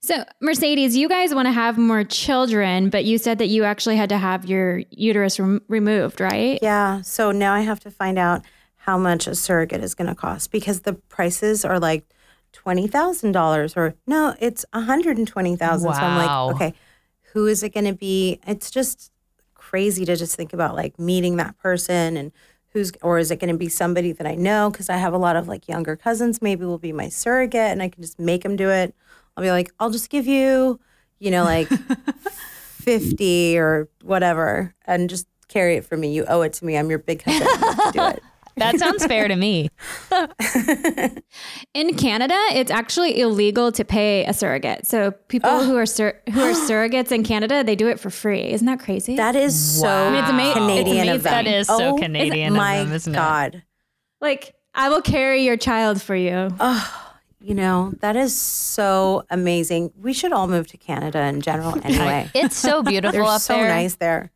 So, 0.00 0.24
Mercedes, 0.40 0.96
you 0.96 1.08
guys 1.08 1.34
want 1.34 1.46
to 1.46 1.52
have 1.52 1.78
more 1.78 2.04
children, 2.04 2.90
but 2.90 3.04
you 3.04 3.16
said 3.16 3.38
that 3.38 3.46
you 3.46 3.64
actually 3.64 3.96
had 3.96 4.08
to 4.10 4.18
have 4.18 4.44
your 4.44 4.82
uterus 4.90 5.38
rem- 5.40 5.62
removed, 5.68 6.20
right? 6.20 6.58
yeah. 6.60 7.00
So 7.02 7.30
now 7.32 7.54
I 7.54 7.60
have 7.60 7.80
to 7.80 7.90
find 7.90 8.18
out 8.18 8.42
how 8.76 8.98
much 8.98 9.26
a 9.26 9.34
surrogate 9.34 9.82
is 9.82 9.94
going 9.94 10.08
to 10.08 10.14
cost 10.14 10.50
because 10.50 10.80
the 10.80 10.94
prices 10.94 11.64
are 11.64 11.78
like 11.78 12.04
$20,000 12.52 13.76
or 13.76 13.94
no, 14.06 14.34
it's 14.40 14.64
120,000. 14.72 15.86
Wow. 15.86 15.92
So 15.92 16.00
I'm 16.00 16.16
like, 16.16 16.54
okay, 16.56 16.74
who 17.32 17.46
is 17.46 17.62
it 17.62 17.72
going 17.72 17.86
to 17.86 17.94
be? 17.94 18.40
It's 18.46 18.70
just 18.70 19.10
crazy 19.54 20.04
to 20.04 20.16
just 20.16 20.36
think 20.36 20.52
about 20.52 20.74
like 20.74 20.98
meeting 20.98 21.36
that 21.36 21.56
person 21.58 22.16
and 22.16 22.32
who's 22.72 22.92
or 23.02 23.18
is 23.18 23.30
it 23.30 23.36
going 23.36 23.52
to 23.52 23.58
be 23.58 23.68
somebody 23.68 24.12
that 24.12 24.26
I 24.26 24.34
know 24.34 24.70
because 24.70 24.88
I 24.88 24.96
have 24.96 25.12
a 25.12 25.18
lot 25.18 25.36
of 25.36 25.48
like 25.48 25.68
younger 25.68 25.96
cousins 25.96 26.40
maybe 26.40 26.64
will 26.64 26.78
be 26.78 26.92
my 26.92 27.08
surrogate 27.08 27.70
and 27.70 27.82
I 27.82 27.88
can 27.88 28.02
just 28.02 28.18
make 28.18 28.42
them 28.42 28.56
do 28.56 28.70
it. 28.70 28.94
I'll 29.36 29.44
be 29.44 29.50
like, 29.50 29.72
I'll 29.78 29.90
just 29.90 30.10
give 30.10 30.26
you, 30.26 30.80
you 31.18 31.30
know, 31.30 31.44
like 31.44 31.68
50 32.80 33.58
or 33.58 33.88
whatever 34.02 34.74
and 34.86 35.08
just 35.08 35.26
carry 35.48 35.76
it 35.76 35.84
for 35.84 35.96
me. 35.96 36.12
You 36.12 36.24
owe 36.26 36.42
it 36.42 36.54
to 36.54 36.64
me. 36.64 36.76
I'm 36.76 36.90
your 36.90 36.98
big 36.98 37.22
cousin. 37.22 37.42
You 37.42 37.48
have 37.48 37.76
to 37.76 37.92
do 37.92 38.06
it. 38.08 38.22
That 38.56 38.78
sounds 38.78 39.04
fair 39.06 39.28
to 39.28 39.36
me. 39.36 39.70
In 41.74 41.94
Canada, 41.96 42.36
it's 42.52 42.70
actually 42.70 43.18
illegal 43.20 43.72
to 43.72 43.84
pay 43.84 44.24
a 44.26 44.32
surrogate. 44.32 44.86
So 44.86 45.10
people 45.28 45.64
who 45.64 45.76
are 45.76 45.86
sur- 45.86 46.20
who 46.32 46.40
are 46.40 46.50
oh. 46.50 46.66
surrogates 46.68 47.10
in 47.12 47.24
Canada, 47.24 47.64
they 47.64 47.76
do 47.76 47.88
it 47.88 47.98
for 47.98 48.10
free. 48.10 48.42
Isn't 48.50 48.66
that 48.66 48.80
crazy? 48.80 49.16
That 49.16 49.36
is 49.36 49.58
so 49.80 49.86
Wow. 49.86 50.08
I 50.08 50.10
mean, 50.10 50.20
it's 50.20 50.28
ama- 50.30 50.52
Canadian 50.54 50.96
amazing. 50.96 51.08
of 51.16 51.22
them. 51.22 51.32
That 51.44 51.46
is 51.46 51.66
so 51.66 51.78
Oh, 51.80 51.96
Canadian 51.98 52.52
of 52.52 52.56
My 52.58 52.78
them, 52.84 52.92
isn't 52.92 53.14
it? 53.14 53.16
God. 53.16 53.62
like 54.20 54.54
I 54.74 54.88
will 54.88 55.02
carry 55.02 55.44
your 55.44 55.56
child 55.56 56.00
for 56.00 56.14
you. 56.16 56.48
Oh. 56.60 56.98
You 57.40 57.54
know, 57.56 57.92
that 58.00 58.14
is 58.16 58.40
so 58.40 59.24
amazing. 59.28 59.92
We 60.00 60.12
should 60.12 60.32
all 60.32 60.46
move 60.46 60.68
to 60.68 60.76
Canada 60.76 61.20
in 61.24 61.40
general 61.40 61.74
anyway. 61.84 62.30
It's 62.34 62.56
so 62.56 62.82
beautiful 62.84 63.12
They're 63.12 63.24
up 63.28 63.40
so 63.40 63.54
there. 63.54 63.68
nice 63.68 63.96
there. 63.96 64.30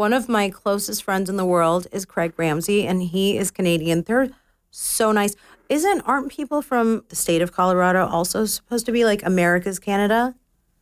One 0.00 0.14
of 0.14 0.30
my 0.30 0.48
closest 0.48 1.02
friends 1.04 1.28
in 1.28 1.36
the 1.36 1.44
world 1.44 1.86
is 1.92 2.06
Craig 2.06 2.32
Ramsey, 2.38 2.86
and 2.86 3.02
he 3.02 3.36
is 3.36 3.50
Canadian. 3.50 4.00
They're 4.00 4.30
so 4.70 5.12
nice. 5.12 5.36
Isn't 5.68 6.00
aren't 6.06 6.32
people 6.32 6.62
from 6.62 7.04
the 7.10 7.16
state 7.16 7.42
of 7.42 7.52
Colorado 7.52 8.06
also 8.06 8.46
supposed 8.46 8.86
to 8.86 8.92
be 8.92 9.04
like 9.04 9.22
America's 9.22 9.78
Canada? 9.78 10.34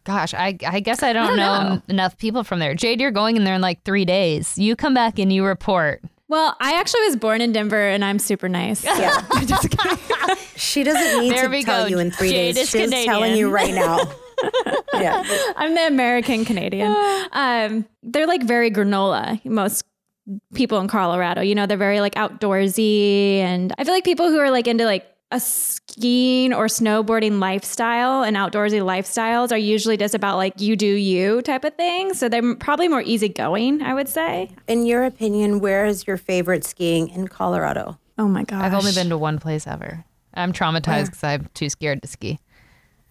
Gosh, 0.05 0.35
I, 0.35 0.57
I 0.65 0.79
guess 0.79 1.03
I 1.03 1.13
don't, 1.13 1.31
don't 1.31 1.37
know, 1.37 1.69
know. 1.75 1.83
enough 1.89 2.17
people 2.17 2.45
from 2.45 2.61
there. 2.61 2.77
Jade, 2.77 3.01
you're 3.01 3.11
going 3.11 3.37
in 3.37 3.43
there 3.43 3.57
in 3.57 3.61
like 3.61 3.83
three 3.83 4.05
days. 4.05 4.57
You 4.57 4.77
come 4.77 4.95
back 4.95 5.19
and 5.19 5.33
you 5.33 5.45
report. 5.45 6.01
Well, 6.29 6.57
I 6.61 6.79
actually 6.79 7.07
was 7.07 7.17
born 7.17 7.41
in 7.41 7.51
Denver 7.51 7.89
and 7.89 8.05
I'm 8.05 8.21
super 8.21 8.49
nice. 8.49 8.85
Yeah. 8.85 9.21
she 10.55 10.85
doesn't 10.85 11.23
need 11.23 11.33
There 11.33 11.49
to 11.49 11.63
tell 11.65 11.83
go. 11.83 11.89
you 11.89 11.99
in 11.99 12.13
three 12.13 12.31
Jade 12.31 12.55
days. 12.55 12.73
is 12.73 12.91
She's 12.93 13.05
telling 13.05 13.37
you 13.37 13.51
right 13.51 13.75
now. 13.75 13.99
yeah. 14.95 15.23
I'm 15.57 15.75
the 15.75 15.87
American 15.87 16.45
Canadian. 16.45 16.95
Um, 17.31 17.85
they're 18.03 18.27
like 18.27 18.43
very 18.43 18.71
granola. 18.71 19.45
Most 19.45 19.85
people 20.55 20.79
in 20.79 20.89
Colorado, 20.89 21.41
you 21.43 21.55
know, 21.55 21.67
they're 21.67 21.77
very 21.77 22.01
like 22.01 22.15
outdoorsy, 22.15 23.37
and 23.39 23.73
I 23.79 23.85
feel 23.85 23.93
like 23.93 24.05
people 24.05 24.29
who 24.29 24.39
are 24.39 24.51
like 24.51 24.67
into 24.67 24.85
like 24.85 25.07
a 25.31 25.39
skiing 25.41 26.55
or 26.55 26.67
snowboarding 26.67 27.39
lifestyle 27.39 28.23
and 28.23 28.37
outdoorsy 28.37 28.81
lifestyles 28.81 29.53
are 29.53 29.59
usually 29.59 29.97
just 29.97 30.15
about 30.15 30.37
like 30.37 30.59
you 30.61 30.75
do 30.75 30.87
you 30.87 31.43
type 31.43 31.65
of 31.65 31.75
thing. 31.75 32.15
So 32.15 32.29
they're 32.29 32.55
probably 32.57 32.89
more 32.89 33.03
easygoing, 33.03 33.83
I 33.83 33.95
would 33.95 34.09
say. 34.09 34.51
In 34.67 34.87
your 34.87 35.05
opinion, 35.05 35.61
where 35.61 35.85
is 35.85 36.07
your 36.07 36.17
favorite 36.17 36.65
skiing 36.65 37.09
in 37.11 37.29
Colorado? 37.29 37.99
Oh 38.17 38.27
my 38.27 38.45
gosh. 38.45 38.63
I've 38.63 38.75
only 38.75 38.93
been 38.93 39.11
to 39.11 39.19
one 39.19 39.39
place 39.39 39.67
ever. 39.67 40.05
I'm 40.35 40.53
traumatized 40.53 41.07
because 41.07 41.25
I'm 41.25 41.49
too 41.55 41.69
scared 41.69 42.03
to 42.03 42.09
ski. 42.09 42.39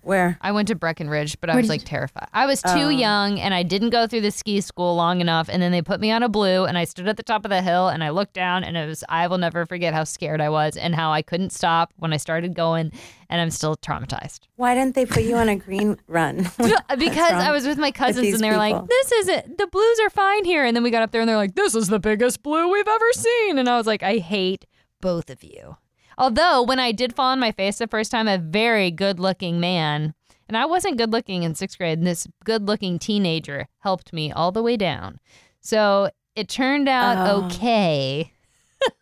Where? 0.07 0.37
I 0.41 0.51
went 0.53 0.69
to 0.69 0.75
Breckenridge, 0.75 1.39
but 1.41 1.49
I 1.49 1.55
was 1.57 1.67
like 1.69 1.83
terrified. 1.83 2.29
I 2.33 2.45
was 2.45 2.61
too 2.61 2.69
Oh. 2.71 2.89
young 2.89 3.39
and 3.39 3.53
I 3.53 3.63
didn't 3.63 3.89
go 3.89 4.07
through 4.07 4.21
the 4.21 4.31
ski 4.31 4.61
school 4.61 4.95
long 4.95 5.19
enough. 5.21 5.49
And 5.49 5.61
then 5.61 5.71
they 5.73 5.81
put 5.81 5.99
me 5.99 6.11
on 6.11 6.23
a 6.23 6.29
blue 6.29 6.63
and 6.65 6.77
I 6.77 6.85
stood 6.85 7.07
at 7.09 7.17
the 7.17 7.23
top 7.23 7.43
of 7.45 7.49
the 7.49 7.61
hill 7.61 7.89
and 7.89 8.03
I 8.03 8.09
looked 8.11 8.33
down 8.33 8.63
and 8.63 8.77
it 8.77 8.87
was, 8.87 9.03
I 9.09 9.27
will 9.27 9.37
never 9.37 9.65
forget 9.65 9.93
how 9.93 10.05
scared 10.05 10.39
I 10.39 10.49
was 10.49 10.77
and 10.77 10.95
how 10.95 11.11
I 11.11 11.21
couldn't 11.21 11.51
stop 11.51 11.93
when 11.97 12.13
I 12.13 12.17
started 12.17 12.55
going. 12.55 12.91
And 13.29 13.41
I'm 13.41 13.51
still 13.51 13.75
traumatized. 13.75 14.39
Why 14.55 14.73
didn't 14.73 14.95
they 14.95 15.05
put 15.05 15.23
you 15.23 15.35
on 15.35 15.49
a 15.49 15.57
green 15.57 15.97
run? 16.07 16.37
because 16.97 17.33
I 17.33 17.51
was 17.51 17.67
with 17.67 17.77
my 17.77 17.91
cousins 17.91 18.21
these 18.21 18.35
and 18.35 18.43
they 18.43 18.49
were 18.49 18.55
like, 18.55 18.87
"This 18.87 19.11
is 19.11 19.27
it. 19.27 19.57
The 19.57 19.67
blues 19.67 19.99
are 20.01 20.09
fine 20.09 20.45
here." 20.45 20.63
And 20.63 20.73
then 20.73 20.81
we 20.83 20.89
got 20.91 21.03
up 21.03 21.11
there 21.11 21.19
and 21.19 21.27
they're 21.27 21.35
like, 21.35 21.53
"This 21.55 21.75
is 21.75 21.89
the 21.89 21.99
biggest 21.99 22.41
blue 22.41 22.71
we've 22.71 22.87
ever 22.87 23.11
seen." 23.11 23.57
And 23.57 23.67
I 23.67 23.75
was 23.77 23.85
like, 23.85 24.01
"I 24.01 24.19
hate 24.19 24.65
both 25.01 25.29
of 25.29 25.43
you." 25.43 25.75
Although 26.17 26.63
when 26.63 26.79
I 26.79 26.91
did 26.91 27.13
fall 27.15 27.31
on 27.31 27.39
my 27.39 27.51
face 27.51 27.77
the 27.77 27.87
first 27.87 28.11
time, 28.11 28.27
a 28.27 28.37
very 28.37 28.89
good-looking 28.91 29.59
man, 29.59 30.13
and 30.47 30.57
I 30.57 30.65
wasn't 30.65 30.97
good-looking 30.97 31.43
in 31.43 31.53
sixth 31.55 31.77
grade, 31.77 31.99
and 31.99 32.07
this 32.07 32.27
good-looking 32.43 32.99
teenager 32.99 33.67
helped 33.79 34.13
me 34.13 34.31
all 34.31 34.51
the 34.51 34.63
way 34.63 34.77
down. 34.77 35.19
So 35.61 36.09
it 36.35 36.47
turned 36.49 36.87
out 36.89 37.17
Oh. 37.29 37.45
okay. 37.45 38.31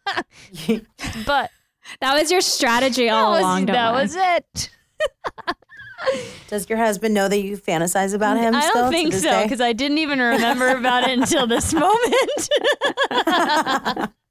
but 1.25 1.51
that 2.01 2.13
was 2.19 2.31
your 2.31 2.41
strategy 2.41 3.09
all 3.09 3.33
that 3.33 3.37
was, 3.37 3.41
along. 3.41 3.65
that 3.67 3.93
was 3.93 4.15
it. 4.15 4.69
Does 6.49 6.69
your 6.69 6.77
husband 6.77 7.13
know 7.13 7.27
that 7.27 7.39
you 7.39 7.57
fantasize 7.57 8.13
about 8.13 8.37
him? 8.37 8.53
I 8.55 8.61
still 8.61 8.83
don't 8.83 8.91
think 8.91 9.13
so 9.13 9.43
because 9.43 9.61
I 9.61 9.73
didn't 9.73 9.97
even 9.99 10.19
remember 10.19 10.69
about 10.69 11.07
it 11.09 11.17
until 11.17 11.47
this 11.47 11.73
moment. 13.13 14.11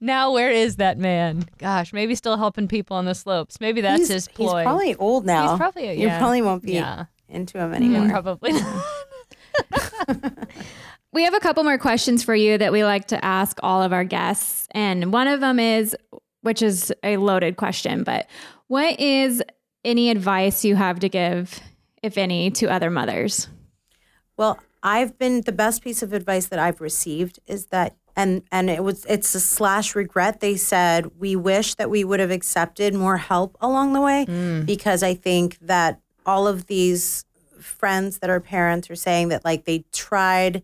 now, 0.00 0.32
where 0.32 0.50
is 0.50 0.76
that 0.76 0.98
man? 0.98 1.46
Gosh, 1.58 1.92
maybe 1.92 2.14
still 2.14 2.36
helping 2.36 2.68
people 2.68 2.96
on 2.96 3.04
the 3.04 3.14
slopes. 3.14 3.60
Maybe 3.60 3.80
that's 3.80 4.00
he's, 4.00 4.08
his 4.08 4.28
ploy. 4.28 4.58
he's 4.58 4.64
probably 4.64 4.94
old 4.96 5.24
now. 5.26 5.50
He's 5.50 5.58
probably 5.58 5.84
yeah. 5.84 5.92
you 5.92 6.18
probably 6.18 6.42
won't 6.42 6.62
be 6.62 6.72
Yeah, 6.74 7.04
into 7.28 7.58
him 7.58 7.72
Mm, 7.72 7.76
anymore. 7.76 8.08
probably. 8.10 8.52
not. 8.52 8.84
We 11.12 11.22
have 11.24 11.32
a 11.34 11.40
couple 11.40 11.64
more 11.64 11.78
questions 11.78 12.22
for 12.22 12.34
you 12.34 12.58
that 12.58 12.72
we 12.72 12.84
like 12.84 13.06
to 13.06 13.24
ask 13.24 13.58
all 13.62 13.82
of 13.82 13.90
our 13.94 14.04
guests. 14.04 14.68
And 14.72 15.14
one 15.14 15.28
of 15.28 15.40
them 15.40 15.58
is, 15.58 15.96
which 16.42 16.60
is 16.60 16.92
a 17.02 17.16
loaded 17.16 17.56
question, 17.56 18.04
but 18.04 18.26
what 18.66 19.00
is 19.00 19.42
any 19.82 20.10
advice 20.10 20.62
you 20.62 20.76
have 20.76 20.98
to 21.00 21.08
give, 21.08 21.58
if 22.02 22.18
any, 22.18 22.50
to 22.50 22.66
other 22.66 22.90
mothers? 22.90 23.48
Well, 24.36 24.58
I've 24.82 25.18
been 25.18 25.40
the 25.40 25.52
best 25.52 25.82
piece 25.82 26.02
of 26.02 26.12
advice 26.12 26.48
that 26.48 26.58
I've 26.58 26.82
received 26.82 27.38
is 27.46 27.66
that 27.68 27.96
and 28.16 28.42
and 28.50 28.70
it 28.70 28.82
was 28.82 29.04
it's 29.04 29.34
a 29.34 29.40
slash 29.40 29.94
regret. 29.94 30.40
They 30.40 30.56
said 30.56 31.18
we 31.18 31.36
wish 31.36 31.74
that 31.74 31.90
we 31.90 32.02
would 32.02 32.18
have 32.18 32.30
accepted 32.30 32.94
more 32.94 33.18
help 33.18 33.56
along 33.60 33.92
the 33.92 34.00
way 34.00 34.24
mm. 34.26 34.64
because 34.64 35.02
I 35.02 35.14
think 35.14 35.58
that 35.60 36.00
all 36.24 36.48
of 36.48 36.66
these 36.66 37.24
friends 37.60 38.18
that 38.18 38.30
are 38.30 38.40
parents 38.40 38.90
are 38.90 38.96
saying 38.96 39.28
that 39.28 39.44
like 39.44 39.64
they 39.64 39.84
tried 39.92 40.62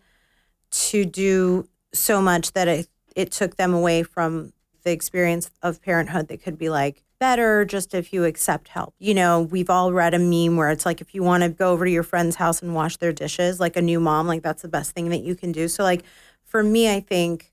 to 0.70 1.04
do 1.04 1.68
so 1.92 2.22
much 2.22 2.52
that 2.52 2.68
it 2.68 2.88
it 3.14 3.30
took 3.30 3.56
them 3.56 3.74
away 3.74 4.02
from 4.02 4.52
the 4.84 4.90
experience 4.90 5.50
of 5.62 5.82
parenthood 5.82 6.28
that 6.28 6.42
could 6.42 6.58
be 6.58 6.70
like 6.70 7.04
better 7.20 7.64
just 7.64 7.94
if 7.94 8.12
you 8.12 8.24
accept 8.24 8.66
help. 8.66 8.94
You 8.98 9.14
know, 9.14 9.42
we've 9.42 9.70
all 9.70 9.92
read 9.92 10.12
a 10.12 10.18
meme 10.18 10.56
where 10.56 10.70
it's 10.70 10.84
like 10.84 11.00
if 11.00 11.14
you 11.14 11.22
want 11.22 11.44
to 11.44 11.50
go 11.50 11.70
over 11.70 11.84
to 11.84 11.90
your 11.90 12.02
friend's 12.02 12.34
house 12.34 12.62
and 12.62 12.74
wash 12.74 12.96
their 12.96 13.12
dishes 13.12 13.60
like 13.60 13.76
a 13.76 13.82
new 13.82 14.00
mom, 14.00 14.26
like 14.26 14.42
that's 14.42 14.62
the 14.62 14.68
best 14.68 14.90
thing 14.90 15.10
that 15.10 15.22
you 15.22 15.36
can 15.36 15.52
do. 15.52 15.68
So 15.68 15.84
like 15.84 16.02
for 16.52 16.62
me, 16.62 16.94
I 16.94 17.00
think 17.00 17.50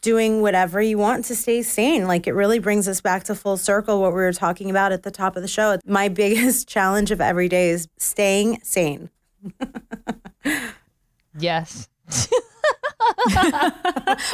doing 0.00 0.42
whatever 0.42 0.82
you 0.82 0.98
want 0.98 1.24
to 1.26 1.36
stay 1.36 1.62
sane. 1.62 2.06
Like 2.08 2.26
it 2.26 2.32
really 2.32 2.58
brings 2.58 2.88
us 2.88 3.00
back 3.00 3.22
to 3.24 3.34
full 3.36 3.56
circle 3.56 4.02
what 4.02 4.10
we 4.10 4.16
were 4.18 4.32
talking 4.32 4.68
about 4.68 4.90
at 4.90 5.04
the 5.04 5.12
top 5.12 5.36
of 5.36 5.42
the 5.42 5.48
show. 5.48 5.78
My 5.86 6.08
biggest 6.22 6.68
challenge 6.68 7.12
of 7.12 7.20
every 7.20 7.48
day 7.48 7.70
is 7.70 7.88
staying 7.98 8.58
sane. 8.64 9.10
yes. 11.38 11.88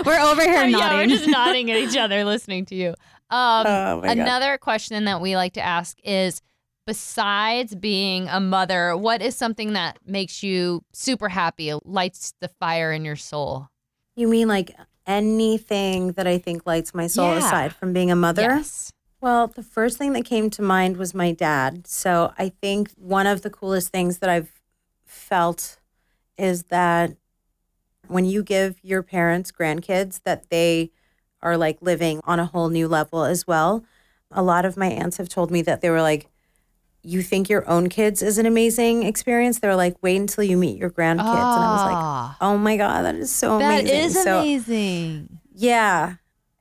We're 0.05 0.21
over 0.21 0.43
here 0.43 0.65
yeah, 0.65 0.65
we're 0.65 0.71
nodding. 0.71 1.09
just 1.11 1.29
nodding 1.29 1.71
at 1.71 1.77
each 1.77 1.97
other, 1.97 2.25
listening 2.25 2.65
to 2.67 2.75
you. 2.75 2.89
Um, 3.31 3.67
Oh 3.67 4.01
my 4.01 4.09
God. 4.09 4.19
another 4.19 4.59
question 4.59 5.05
that 5.05 5.21
we 5.21 5.37
like 5.37 5.53
to 5.55 5.61
ask 5.61 5.99
is 6.03 6.41
besides 6.87 7.75
being 7.75 8.29
a 8.29 8.41
mother, 8.41 8.97
what 8.97 9.21
is 9.23 9.37
something 9.37 9.75
that 9.75 9.99
makes 10.07 10.43
you 10.43 10.83
super 10.93 11.29
happy, 11.29 11.73
lights 11.85 12.35
the 12.41 12.49
fire 12.49 12.93
in 12.93 13.05
your 13.05 13.17
soul? 13.17 13.69
You 14.17 14.29
mean 14.29 14.49
like 14.49 14.75
anything 15.07 16.13
that 16.13 16.27
I 16.27 16.39
think 16.39 16.67
lights 16.67 16.95
my 16.95 17.07
soul 17.07 17.31
Yeah. 17.31 17.39
aside 17.39 17.75
from 17.75 17.93
being 17.93 18.11
a 18.11 18.17
mother? 18.17 18.43
Yes. 18.43 18.93
Well, 19.21 19.47
the 19.47 19.63
first 19.63 19.99
thing 19.99 20.13
that 20.15 20.25
came 20.25 20.51
to 20.51 20.63
mind 20.63 20.97
was 20.97 21.15
my 21.15 21.33
dad. 21.33 21.87
So 21.87 22.33
I 22.39 22.49
think 22.49 22.91
one 22.97 23.27
of 23.27 23.43
the 23.43 23.51
coolest 23.51 23.91
things 23.91 24.19
that 24.19 24.29
I've 24.29 24.61
felt 25.05 25.79
is 26.37 26.65
that 26.65 27.17
when 28.09 28.25
you 28.25 28.43
give 28.43 28.77
your 28.83 29.03
parents 29.03 29.53
grandkids 29.53 30.21
that 30.25 30.51
they 30.51 30.91
are 31.41 31.57
like 31.57 31.79
living 31.81 32.21
on 32.25 32.39
a 32.39 32.47
whole 32.47 32.69
new 32.69 32.89
level 32.89 33.25
as 33.25 33.47
well. 33.47 33.85
A 34.31 34.43
lot 34.43 34.65
of 34.65 34.77
my 34.77 34.87
aunts 34.87 35.17
have 35.19 35.29
told 35.29 35.51
me 35.51 35.61
that 35.63 35.81
they 35.81 35.91
were 35.91 36.01
like, 36.01 36.29
you 37.05 37.23
think 37.23 37.49
your 37.49 37.69
own 37.69 37.89
kids 37.89 38.23
is 38.23 38.39
an 38.39 38.47
amazing 38.47 39.03
experience. 39.03 39.59
They're 39.59 39.75
like, 39.77 39.97
wait 40.03 40.17
until 40.17 40.45
you 40.45 40.57
meet 40.57 40.79
your 40.79 40.91
grandkids. 40.91 41.19
And 41.19 41.65
I 41.65 41.73
was 41.73 41.83
like, 41.85 41.97
Ah, 41.97 42.37
oh 42.41 42.57
my 42.59 42.77
God, 42.77 43.05
that 43.05 43.15
is 43.17 43.31
so 43.33 43.59
that 43.59 43.81
amazing. 43.81 44.01
is 44.05 44.23
so, 44.23 44.39
amazing. 44.39 45.39
yeah. 45.55 46.15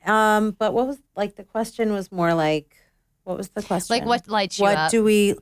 Um, 0.05 0.51
but 0.57 0.73
what 0.73 0.87
was 0.87 0.97
like 1.15 1.35
the 1.35 1.43
question 1.43 1.93
was 1.93 2.11
more 2.11 2.33
like, 2.33 2.75
what 3.23 3.37
was 3.37 3.49
the 3.49 3.61
question? 3.61 3.95
Like 3.95 4.05
what 4.05 4.27
lights 4.27 4.57
you 4.57 4.63
what 4.63 4.77
up? 4.77 4.91
do 4.91 5.03
we 5.03 5.35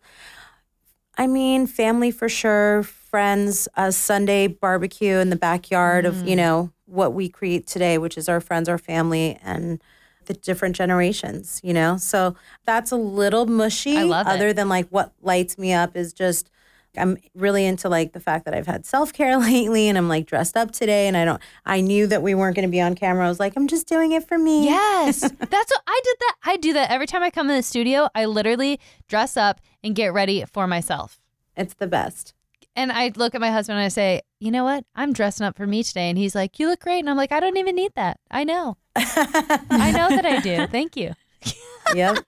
i 1.17 1.27
mean 1.27 1.65
family 1.67 2.11
for 2.11 2.27
sure 2.29 2.83
friends 2.83 3.67
a 3.75 3.91
sunday 3.91 4.47
barbecue 4.47 5.15
in 5.17 5.29
the 5.29 5.35
backyard 5.35 6.05
of 6.05 6.15
Mm. 6.15 6.27
you 6.29 6.35
know 6.35 6.71
what 6.85 7.13
we 7.13 7.27
create 7.29 7.67
today 7.67 7.97
which 7.97 8.17
is 8.17 8.29
our 8.29 8.39
friends 8.39 8.69
our 8.69 8.77
family 8.77 9.37
and 9.43 9.81
the 10.29 10.35
different 10.35 10.75
generations, 10.75 11.59
you 11.63 11.73
know? 11.73 11.97
So 11.97 12.35
that's 12.63 12.91
a 12.91 12.95
little 12.95 13.47
mushy. 13.47 13.97
I 13.97 14.03
love 14.03 14.27
it. 14.27 14.29
other 14.29 14.53
than 14.53 14.69
like 14.69 14.87
what 14.89 15.11
lights 15.21 15.57
me 15.57 15.73
up 15.73 15.97
is 15.97 16.13
just 16.13 16.49
I'm 16.97 17.17
really 17.35 17.65
into 17.65 17.87
like 17.89 18.13
the 18.13 18.19
fact 18.19 18.45
that 18.45 18.53
I've 18.53 18.67
had 18.67 18.85
self 18.85 19.11
care 19.11 19.37
lately 19.39 19.87
and 19.89 19.97
I'm 19.97 20.07
like 20.07 20.27
dressed 20.27 20.55
up 20.55 20.71
today 20.71 21.07
and 21.07 21.17
I 21.17 21.25
don't 21.25 21.41
I 21.65 21.81
knew 21.81 22.07
that 22.07 22.21
we 22.21 22.35
weren't 22.35 22.55
gonna 22.55 22.67
be 22.67 22.79
on 22.81 22.93
camera. 22.95 23.25
I 23.25 23.29
was 23.29 23.39
like, 23.39 23.53
I'm 23.55 23.67
just 23.67 23.87
doing 23.87 24.11
it 24.11 24.27
for 24.27 24.37
me. 24.37 24.65
Yes, 24.65 25.19
that's 25.21 25.31
what 25.71 25.81
I 25.87 26.01
did. 26.03 26.15
That 26.19 26.35
I 26.45 26.57
do 26.57 26.73
that 26.73 26.91
every 26.91 27.07
time 27.07 27.23
I 27.23 27.31
come 27.31 27.49
in 27.49 27.55
the 27.55 27.63
studio. 27.63 28.09
I 28.13 28.25
literally 28.25 28.79
dress 29.07 29.35
up 29.35 29.61
and 29.83 29.95
get 29.95 30.13
ready 30.13 30.45
for 30.45 30.67
myself. 30.67 31.19
It's 31.57 31.73
the 31.73 31.87
best. 31.87 32.33
And 32.75 32.91
I 32.91 33.11
look 33.15 33.35
at 33.35 33.41
my 33.41 33.51
husband 33.51 33.77
and 33.79 33.85
I 33.85 33.89
say, 33.89 34.21
"You 34.39 34.51
know 34.51 34.63
what? 34.63 34.85
I'm 34.95 35.11
dressing 35.11 35.45
up 35.45 35.57
for 35.57 35.67
me 35.67 35.83
today." 35.83 36.09
And 36.09 36.17
he's 36.17 36.35
like, 36.35 36.59
"You 36.59 36.67
look 36.69 36.79
great." 36.79 36.99
And 36.99 37.09
I'm 37.09 37.17
like, 37.17 37.31
"I 37.31 37.39
don't 37.39 37.57
even 37.57 37.75
need 37.75 37.91
that. 37.95 38.19
I 38.31 38.43
know. 38.43 38.77
I 39.69 39.91
know 39.91 40.09
that 40.09 40.25
I 40.25 40.39
do. 40.39 40.67
Thank 40.67 40.95
you." 40.95 41.13
Yep. 41.95 42.19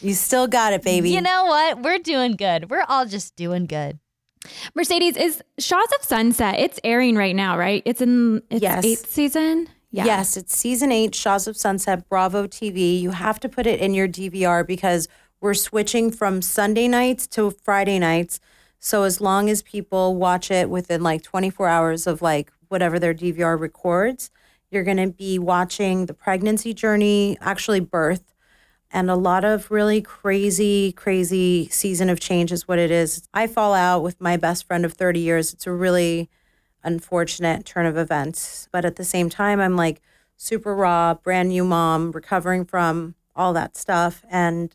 you 0.00 0.14
still 0.14 0.46
got 0.46 0.72
it, 0.72 0.82
baby. 0.82 1.10
You 1.10 1.20
know 1.20 1.44
what? 1.44 1.82
We're 1.82 1.98
doing 1.98 2.32
good. 2.32 2.70
We're 2.70 2.84
all 2.88 3.04
just 3.04 3.36
doing 3.36 3.66
good. 3.66 3.98
Mercedes 4.74 5.18
is 5.18 5.42
Shahs 5.58 5.86
of 5.98 6.02
Sunset. 6.02 6.58
It's 6.58 6.80
airing 6.82 7.16
right 7.16 7.36
now, 7.36 7.58
right? 7.58 7.82
It's 7.84 8.00
in 8.00 8.42
its 8.48 8.62
Yes. 8.62 8.84
eighth 8.86 9.10
season. 9.10 9.68
Yeah. 9.90 10.06
Yes, 10.06 10.38
it's 10.38 10.56
season 10.56 10.90
eight, 10.90 11.14
Shahs 11.14 11.46
of 11.46 11.58
Sunset, 11.58 12.08
Bravo 12.08 12.46
TV. 12.46 12.98
You 13.02 13.10
have 13.10 13.38
to 13.40 13.48
put 13.50 13.66
it 13.66 13.80
in 13.80 13.92
your 13.92 14.08
DVR 14.08 14.66
because 14.66 15.08
we're 15.42 15.52
switching 15.52 16.10
from 16.10 16.40
Sunday 16.40 16.88
nights 16.88 17.26
to 17.28 17.50
Friday 17.62 17.98
nights. 17.98 18.40
So 18.78 19.02
as 19.02 19.20
long 19.20 19.50
as 19.50 19.60
people 19.62 20.14
watch 20.16 20.50
it 20.50 20.70
within 20.70 21.02
like 21.02 21.22
24 21.22 21.68
hours 21.68 22.06
of 22.06 22.22
like 22.22 22.50
whatever 22.68 22.98
their 22.98 23.12
DVR 23.12 23.60
records, 23.60 24.30
you're 24.72 24.84
going 24.84 24.96
to 24.96 25.08
be 25.08 25.38
watching 25.38 26.06
the 26.06 26.14
pregnancy 26.14 26.72
journey, 26.72 27.36
actually 27.40 27.80
birth, 27.80 28.32
and 28.90 29.10
a 29.10 29.16
lot 29.16 29.44
of 29.44 29.70
really 29.70 30.02
crazy, 30.02 30.92
crazy 30.92 31.68
season 31.70 32.10
of 32.10 32.20
change 32.20 32.52
is 32.52 32.68
what 32.68 32.78
it 32.78 32.90
is. 32.90 33.26
I 33.32 33.46
fall 33.46 33.72
out 33.72 34.02
with 34.02 34.20
my 34.20 34.36
best 34.36 34.66
friend 34.66 34.84
of 34.84 34.92
30 34.92 35.20
years. 35.20 35.52
It's 35.52 35.66
a 35.66 35.72
really 35.72 36.28
unfortunate 36.84 37.64
turn 37.64 37.86
of 37.86 37.96
events. 37.96 38.68
But 38.70 38.84
at 38.84 38.96
the 38.96 39.04
same 39.04 39.30
time, 39.30 39.60
I'm 39.60 39.76
like 39.76 40.02
super 40.36 40.74
raw, 40.74 41.14
brand 41.14 41.48
new 41.48 41.64
mom, 41.64 42.12
recovering 42.12 42.64
from 42.64 43.14
all 43.34 43.52
that 43.54 43.76
stuff. 43.76 44.24
And 44.28 44.74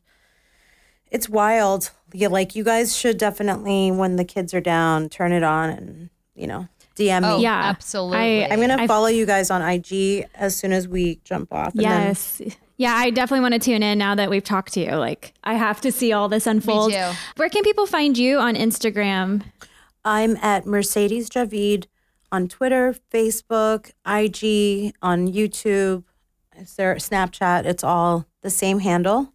it's 1.11 1.29
wild. 1.29 1.91
Yeah, 2.11 2.29
like 2.29 2.55
you 2.55 2.63
guys 2.63 2.97
should 2.97 3.17
definitely, 3.17 3.91
when 3.91 4.15
the 4.15 4.25
kids 4.25 4.53
are 4.53 4.61
down, 4.61 5.09
turn 5.09 5.31
it 5.31 5.43
on 5.43 5.69
and, 5.69 6.09
you 6.33 6.47
know, 6.47 6.67
DM 6.97 7.21
me. 7.21 7.27
Oh, 7.29 7.39
Yeah. 7.39 7.53
absolutely. 7.65 8.43
I- 8.45 8.47
I'm 8.49 8.57
going 8.57 8.69
to 8.69 8.81
I- 8.81 8.87
follow 8.87 9.07
you 9.07 9.25
guys 9.25 9.49
on 9.51 9.61
IG 9.61 10.25
as 10.35 10.55
soon 10.55 10.71
as 10.73 10.87
we 10.87 11.19
jump 11.23 11.53
off. 11.53 11.73
and 11.75 11.83
then- 11.83 12.07
Yes. 12.07 12.41
Yeah, 12.79 12.93
I 12.95 13.09
definitely 13.09 13.41
want 13.41 13.53
to 13.53 13.59
tune 13.59 13.81
in 13.81 13.97
now 13.97 14.13
that 14.13 14.29
we've 14.29 14.43
talked 14.43 14.73
to 14.73 14.79
you. 14.79 14.91
Like, 14.97 15.33
I 15.43 15.55
have 15.55 15.81
to 15.81 15.91
see 15.91 16.13
all 16.13 16.29
this 16.29 16.45
unfold. 16.45 16.91
too. 16.91 17.09
Where 17.37 17.49
can 17.49 17.63
people 17.63 17.87
find 17.87 18.15
you 18.17 18.37
on 18.37 18.55
Instagram? 18.55 19.41
I'm 20.05 20.37
at 20.37 20.65
Mercedes 20.67 21.27
Javid 21.29 21.85
on 22.31 22.47
Twitter, 22.47 22.95
Facebook, 23.11 23.91
IG, 24.05 24.93
on 25.01 25.27
YouTube. 25.27 26.03
Is 26.55 26.75
there 26.75 26.93
Snapchat? 26.95 27.65
It's 27.65 27.83
all 27.83 28.25
the 28.41 28.49
same 28.51 28.79
handle. 28.79 29.33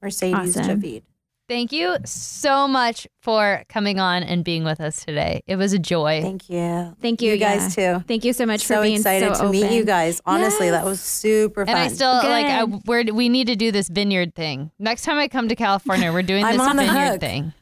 Mercedes 0.00 0.56
Awesome. 0.56 0.80
Javid. 0.80 1.02
Thank 1.50 1.72
you 1.72 1.96
so 2.04 2.68
much 2.68 3.08
for 3.22 3.64
coming 3.68 3.98
on 3.98 4.22
and 4.22 4.44
being 4.44 4.62
with 4.62 4.80
us 4.80 5.04
today. 5.04 5.42
It 5.48 5.56
was 5.56 5.72
a 5.72 5.80
joy. 5.80 6.22
Thank 6.22 6.48
you. 6.48 6.94
Thank 7.02 7.20
you, 7.20 7.32
You 7.32 7.38
guys 7.38 7.76
yeah. 7.76 7.98
too. 7.98 8.04
Thank 8.06 8.24
you 8.24 8.32
so 8.32 8.46
much 8.46 8.60
So 8.60 8.76
for 8.76 8.82
being 8.82 8.98
excited 8.98 9.26
so 9.26 9.30
excited 9.32 9.60
to 9.60 9.66
meet 9.68 9.74
you 9.74 9.84
guys. 9.84 10.20
Honestly, 10.24 10.70
that 10.70 10.84
was 10.84 11.00
super 11.00 11.66
fun. 11.66 11.74
And 11.74 11.82
I 11.82 11.88
still 11.88 12.12
like 12.12 12.46
I, 12.46 12.62
we're, 12.86 13.02
we 13.12 13.28
need 13.28 13.48
to 13.48 13.56
do 13.56 13.72
this 13.72 13.88
vineyard 13.88 14.36
thing. 14.36 14.70
Next 14.78 15.02
time 15.02 15.18
I 15.18 15.26
come 15.26 15.48
to 15.48 15.56
California, 15.56 16.12
we're 16.12 16.22
doing 16.22 16.46
this 16.46 16.56
the 16.56 16.72
vineyard 16.72 17.10
hook. 17.10 17.20
thing. 17.20 17.52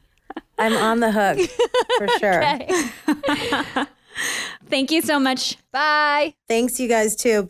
I'm 0.59 0.77
on 0.77 0.99
the 0.99 1.11
hook 1.11 1.39
for 1.97 2.07
sure. 2.19 3.87
Thank 4.69 4.91
you 4.91 5.01
so 5.01 5.17
much. 5.17 5.57
Bye. 5.71 6.35
Thanks, 6.47 6.79
you 6.79 6.87
guys 6.87 7.15
too. 7.15 7.49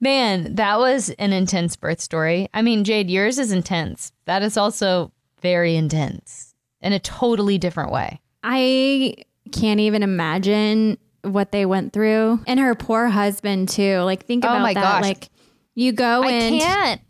Man, 0.00 0.54
that 0.54 0.78
was 0.78 1.10
an 1.18 1.34
intense 1.34 1.76
birth 1.76 2.00
story. 2.00 2.48
I 2.54 2.62
mean, 2.62 2.82
Jade, 2.82 3.10
yours 3.10 3.38
is 3.38 3.52
intense. 3.52 4.12
That 4.24 4.42
is 4.42 4.56
also 4.56 5.12
very 5.40 5.76
intense 5.76 6.54
in 6.80 6.92
a 6.92 6.98
totally 6.98 7.58
different 7.58 7.92
way. 7.92 8.20
I 8.42 9.16
can't 9.52 9.80
even 9.80 10.02
imagine 10.02 10.98
what 11.22 11.52
they 11.52 11.66
went 11.66 11.92
through. 11.92 12.40
And 12.46 12.58
her 12.60 12.74
poor 12.74 13.08
husband 13.08 13.68
too. 13.68 13.98
Like 13.98 14.24
think 14.24 14.44
Oh 14.44 14.48
about 14.48 14.62
my 14.62 14.74
that. 14.74 14.82
gosh. 14.82 15.02
Like 15.02 15.28
you 15.74 15.92
go 15.92 16.22
I 16.22 16.30
in 16.30 16.58
can't. 16.60 17.00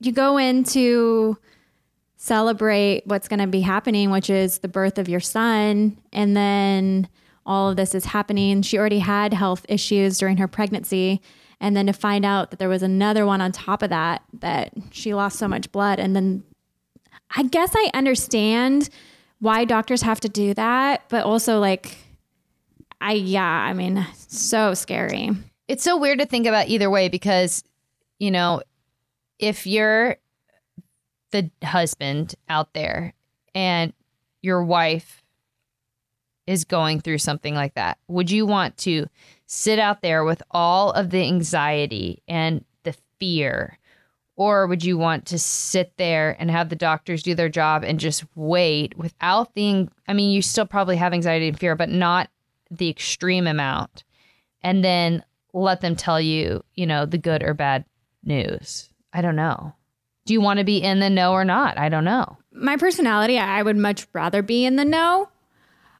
you 0.00 0.12
go 0.12 0.38
in 0.38 0.64
to 0.64 1.36
celebrate 2.16 3.02
what's 3.06 3.28
going 3.28 3.40
to 3.40 3.46
be 3.46 3.60
happening, 3.60 4.10
which 4.10 4.30
is 4.30 4.58
the 4.60 4.68
birth 4.68 4.98
of 4.98 5.08
your 5.08 5.20
son, 5.20 5.98
and 6.12 6.36
then 6.36 7.08
all 7.44 7.70
of 7.70 7.76
this 7.76 7.94
is 7.94 8.04
happening. 8.04 8.62
She 8.62 8.78
already 8.78 9.00
had 9.00 9.34
health 9.34 9.66
issues 9.68 10.18
during 10.18 10.36
her 10.36 10.46
pregnancy, 10.46 11.20
and 11.60 11.76
then 11.76 11.86
to 11.86 11.92
find 11.92 12.24
out 12.24 12.50
that 12.50 12.60
there 12.60 12.68
was 12.68 12.82
another 12.82 13.26
one 13.26 13.40
on 13.40 13.50
top 13.50 13.82
of 13.82 13.90
that, 13.90 14.22
that 14.34 14.72
she 14.92 15.14
lost 15.14 15.38
so 15.38 15.48
much 15.48 15.72
blood, 15.72 15.98
and 15.98 16.14
then 16.14 16.44
I 17.34 17.44
guess 17.44 17.72
I 17.74 17.90
understand 17.94 18.88
why 19.40 19.64
doctors 19.64 20.02
have 20.02 20.20
to 20.20 20.28
do 20.28 20.54
that, 20.54 21.04
but 21.08 21.24
also 21.24 21.58
like, 21.58 21.96
I 23.00 23.14
yeah, 23.14 23.42
I 23.42 23.72
mean, 23.72 24.06
so 24.16 24.74
scary. 24.74 25.30
It's 25.66 25.82
so 25.82 25.96
weird 25.96 26.18
to 26.20 26.26
think 26.26 26.46
about 26.46 26.68
either 26.68 26.90
way 26.90 27.08
because, 27.08 27.64
you 28.18 28.30
know, 28.30 28.62
if 29.38 29.66
you're 29.66 30.16
the 31.32 31.50
husband 31.64 32.34
out 32.48 32.72
there 32.74 33.14
and 33.54 33.92
your 34.42 34.62
wife 34.62 35.22
is 36.46 36.64
going 36.64 37.00
through 37.00 37.18
something 37.18 37.54
like 37.54 37.74
that, 37.74 37.98
would 38.08 38.30
you 38.30 38.46
want 38.46 38.76
to 38.78 39.06
sit 39.46 39.78
out 39.78 40.02
there 40.02 40.24
with 40.24 40.42
all 40.50 40.92
of 40.92 41.10
the 41.10 41.24
anxiety 41.24 42.22
and 42.28 42.64
the 42.84 42.94
fear? 43.18 43.78
Or 44.36 44.66
would 44.66 44.82
you 44.84 44.96
want 44.96 45.26
to 45.26 45.38
sit 45.38 45.92
there 45.98 46.36
and 46.38 46.50
have 46.50 46.70
the 46.70 46.76
doctors 46.76 47.22
do 47.22 47.34
their 47.34 47.50
job 47.50 47.84
and 47.84 48.00
just 48.00 48.24
wait 48.34 48.96
without 48.96 49.54
the, 49.54 49.88
I 50.08 50.14
mean, 50.14 50.30
you 50.30 50.40
still 50.40 50.64
probably 50.66 50.96
have 50.96 51.12
anxiety 51.12 51.48
and 51.48 51.58
fear, 51.58 51.76
but 51.76 51.90
not 51.90 52.30
the 52.70 52.88
extreme 52.88 53.46
amount. 53.46 54.04
And 54.62 54.82
then 54.82 55.22
let 55.52 55.82
them 55.82 55.96
tell 55.96 56.18
you, 56.20 56.64
you 56.74 56.86
know, 56.86 57.04
the 57.04 57.18
good 57.18 57.42
or 57.42 57.52
bad 57.52 57.84
news. 58.24 58.88
I 59.12 59.20
don't 59.20 59.36
know. 59.36 59.74
Do 60.24 60.32
you 60.32 60.40
want 60.40 60.58
to 60.60 60.64
be 60.64 60.78
in 60.82 61.00
the 61.00 61.10
know 61.10 61.32
or 61.32 61.44
not? 61.44 61.76
I 61.78 61.88
don't 61.88 62.04
know. 62.04 62.38
my 62.52 62.76
personality, 62.76 63.38
I 63.38 63.62
would 63.62 63.76
much 63.76 64.06
rather 64.14 64.40
be 64.40 64.64
in 64.64 64.76
the 64.76 64.84
know, 64.84 65.28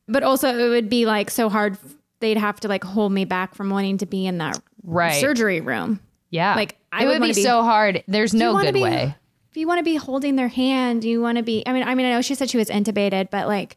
but 0.08 0.22
also 0.22 0.48
it 0.48 0.68
would 0.70 0.88
be 0.88 1.04
like 1.06 1.28
so 1.30 1.48
hard. 1.50 1.76
They'd 2.20 2.38
have 2.38 2.60
to 2.60 2.68
like 2.68 2.84
hold 2.84 3.12
me 3.12 3.24
back 3.26 3.54
from 3.54 3.68
wanting 3.68 3.98
to 3.98 4.06
be 4.06 4.26
in 4.26 4.38
that 4.38 4.62
Right. 4.84 5.20
surgery 5.20 5.60
room. 5.60 6.00
Yeah. 6.32 6.56
Like, 6.56 6.78
I 6.90 7.04
it 7.04 7.06
would 7.06 7.20
would 7.20 7.28
be, 7.28 7.34
be- 7.34 7.42
so 7.44 7.62
hard. 7.62 8.02
There's 8.08 8.34
no 8.34 8.58
good 8.60 8.74
be- 8.74 8.82
way. 8.82 9.14
If 9.50 9.56
you 9.58 9.66
want 9.68 9.78
to 9.80 9.84
be 9.84 9.96
holding 9.96 10.34
their 10.36 10.48
hand, 10.48 11.04
you 11.04 11.20
want 11.20 11.36
to 11.36 11.44
be. 11.44 11.62
I 11.66 11.74
mean, 11.74 11.82
I 11.82 11.94
mean, 11.94 12.06
I 12.06 12.10
know 12.12 12.22
she 12.22 12.34
said 12.34 12.48
she 12.48 12.56
was 12.56 12.68
intubated, 12.70 13.28
but 13.30 13.46
like, 13.48 13.76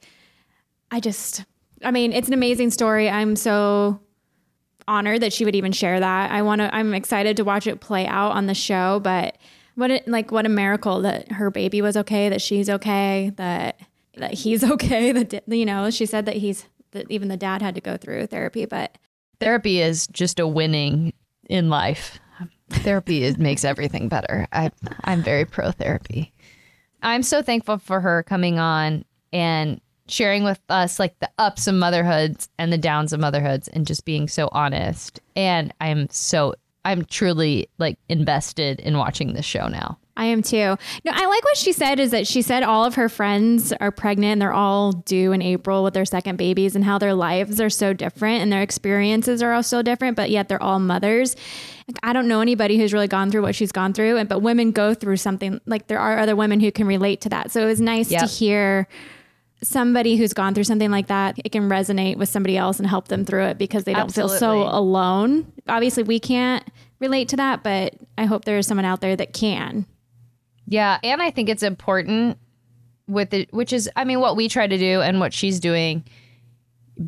I 0.89 1.01
just, 1.01 1.43
I 1.83 1.91
mean, 1.91 2.13
it's 2.13 2.29
an 2.29 2.33
amazing 2.33 2.71
story. 2.71 3.09
I'm 3.09 3.35
so 3.35 3.99
honored 4.87 5.21
that 5.21 5.33
she 5.33 5.43
would 5.43 5.53
even 5.55 5.73
share 5.73 5.99
that. 5.99 6.31
I 6.31 6.41
want 6.43 6.59
to. 6.61 6.73
I'm 6.73 6.93
excited 6.93 7.35
to 7.37 7.43
watch 7.43 7.67
it 7.67 7.81
play 7.81 8.07
out 8.07 8.31
on 8.31 8.45
the 8.45 8.53
show. 8.53 9.01
But 9.01 9.37
what, 9.75 9.91
it, 9.91 10.07
like, 10.07 10.31
what 10.31 10.45
a 10.45 10.49
miracle 10.49 11.01
that 11.01 11.29
her 11.33 11.51
baby 11.51 11.81
was 11.81 11.97
okay, 11.97 12.29
that 12.29 12.41
she's 12.41 12.69
okay, 12.69 13.33
that 13.35 13.77
that 14.15 14.33
he's 14.33 14.63
okay. 14.71 15.11
That 15.11 15.43
you 15.47 15.65
know, 15.65 15.89
she 15.89 16.05
said 16.05 16.25
that 16.25 16.37
he's 16.37 16.65
that 16.91 17.05
even 17.11 17.27
the 17.27 17.35
dad 17.35 17.61
had 17.61 17.75
to 17.75 17.81
go 17.81 17.97
through 17.97 18.27
therapy, 18.27 18.65
but 18.65 18.97
Therapy 19.41 19.81
is 19.81 20.07
just 20.07 20.39
a 20.39 20.47
winning 20.47 21.11
in 21.49 21.69
life. 21.69 22.17
Therapy 22.69 23.23
is, 23.23 23.37
makes 23.37 23.63
everything 23.63 24.07
better. 24.07 24.47
I, 24.51 24.71
I'm 25.03 25.21
very 25.21 25.45
pro 25.45 25.71
therapy. 25.71 26.33
I'm 27.01 27.23
so 27.23 27.41
thankful 27.41 27.77
for 27.77 27.99
her 28.01 28.23
coming 28.23 28.57
on 28.57 29.05
and 29.31 29.79
sharing 30.07 30.43
with 30.43 30.59
us 30.69 30.99
like 30.99 31.17
the 31.19 31.29
ups 31.37 31.67
of 31.67 31.75
motherhoods 31.75 32.49
and 32.57 32.71
the 32.71 32.77
downs 32.77 33.13
of 33.13 33.19
motherhoods 33.19 33.67
and 33.69 33.85
just 33.87 34.05
being 34.05 34.27
so 34.27 34.49
honest. 34.51 35.19
And 35.35 35.73
I'm 35.81 36.09
so, 36.09 36.55
I'm 36.83 37.05
truly 37.05 37.69
like 37.77 37.97
invested 38.09 38.79
in 38.79 38.97
watching 38.97 39.33
this 39.33 39.45
show 39.45 39.67
now. 39.67 39.97
I 40.17 40.25
am 40.25 40.41
too. 40.41 40.77
No, 41.03 41.11
I 41.11 41.25
like 41.25 41.43
what 41.43 41.57
she 41.57 41.73
said 41.73 41.99
is 41.99 42.11
that 42.11 42.25
she 42.25 42.41
said 42.41 42.63
all 42.63 42.85
of 42.85 42.95
her 42.95 43.09
friends 43.09 43.73
are 43.73 43.91
pregnant 43.91 44.31
and 44.33 44.41
they're 44.41 44.53
all 44.53 44.93
due 44.93 45.33
in 45.33 45.41
April 45.41 45.83
with 45.83 45.93
their 45.93 46.05
second 46.05 46.37
babies 46.37 46.73
and 46.75 46.85
how 46.85 46.97
their 46.97 47.13
lives 47.13 47.59
are 47.59 47.69
so 47.69 47.91
different 47.91 48.41
and 48.41 48.51
their 48.51 48.61
experiences 48.61 49.41
are 49.43 49.51
all 49.51 49.61
so 49.63 49.81
different, 49.81 50.15
but 50.15 50.29
yet 50.29 50.47
they're 50.47 50.61
all 50.63 50.79
mothers. 50.79 51.35
Like, 51.87 51.97
I 52.01 52.13
don't 52.13 52.27
know 52.29 52.39
anybody 52.39 52.77
who's 52.77 52.93
really 52.93 53.09
gone 53.09 53.29
through 53.29 53.41
what 53.41 53.55
she's 53.55 53.71
gone 53.73 53.91
through, 53.93 54.17
and 54.17 54.27
but 54.29 54.39
women 54.39 54.71
go 54.71 54.93
through 54.93 55.17
something 55.17 55.59
like 55.65 55.87
there 55.87 55.99
are 55.99 56.17
other 56.17 56.35
women 56.35 56.59
who 56.61 56.71
can 56.71 56.87
relate 56.87 57.21
to 57.21 57.29
that. 57.29 57.51
So 57.51 57.61
it 57.61 57.65
was 57.65 57.81
nice 57.81 58.09
Yep. 58.09 58.21
to 58.21 58.27
hear 58.27 58.87
somebody 59.63 60.15
who's 60.15 60.33
gone 60.33 60.53
through 60.53 60.63
something 60.63 60.91
like 60.91 61.07
that. 61.07 61.37
It 61.43 61.51
can 61.51 61.69
resonate 61.69 62.17
with 62.17 62.29
somebody 62.29 62.55
else 62.57 62.79
and 62.79 62.87
help 62.87 63.07
them 63.07 63.25
through 63.25 63.45
it 63.45 63.57
because 63.57 63.83
they 63.83 63.93
don't 63.93 64.13
feel 64.13 64.29
so 64.29 64.63
alone. 64.63 65.51
Obviously, 65.67 66.03
we 66.03 66.19
can't 66.19 66.63
relate 66.99 67.27
to 67.29 67.35
that, 67.37 67.63
but 67.63 67.95
I 68.17 68.25
hope 68.25 68.45
there 68.45 68.57
is 68.57 68.65
someone 68.67 68.85
out 68.85 69.01
there 69.01 69.15
that 69.15 69.33
can. 69.33 69.85
Yeah, 70.67 70.99
and 71.03 71.21
I 71.21 71.29
think 71.31 71.49
it's 71.49 71.63
important 71.63 72.37
with 73.07 73.33
it, 73.33 73.53
which 73.53 73.71
is, 73.71 73.89
I 73.95 74.03
mean, 74.03 74.19
what 74.19 74.35
we 74.35 74.49
try 74.49 74.65
to 74.67 74.77
do 74.77 75.01
and 75.01 75.19
what 75.19 75.33
she's 75.33 75.59
doing, 75.59 76.03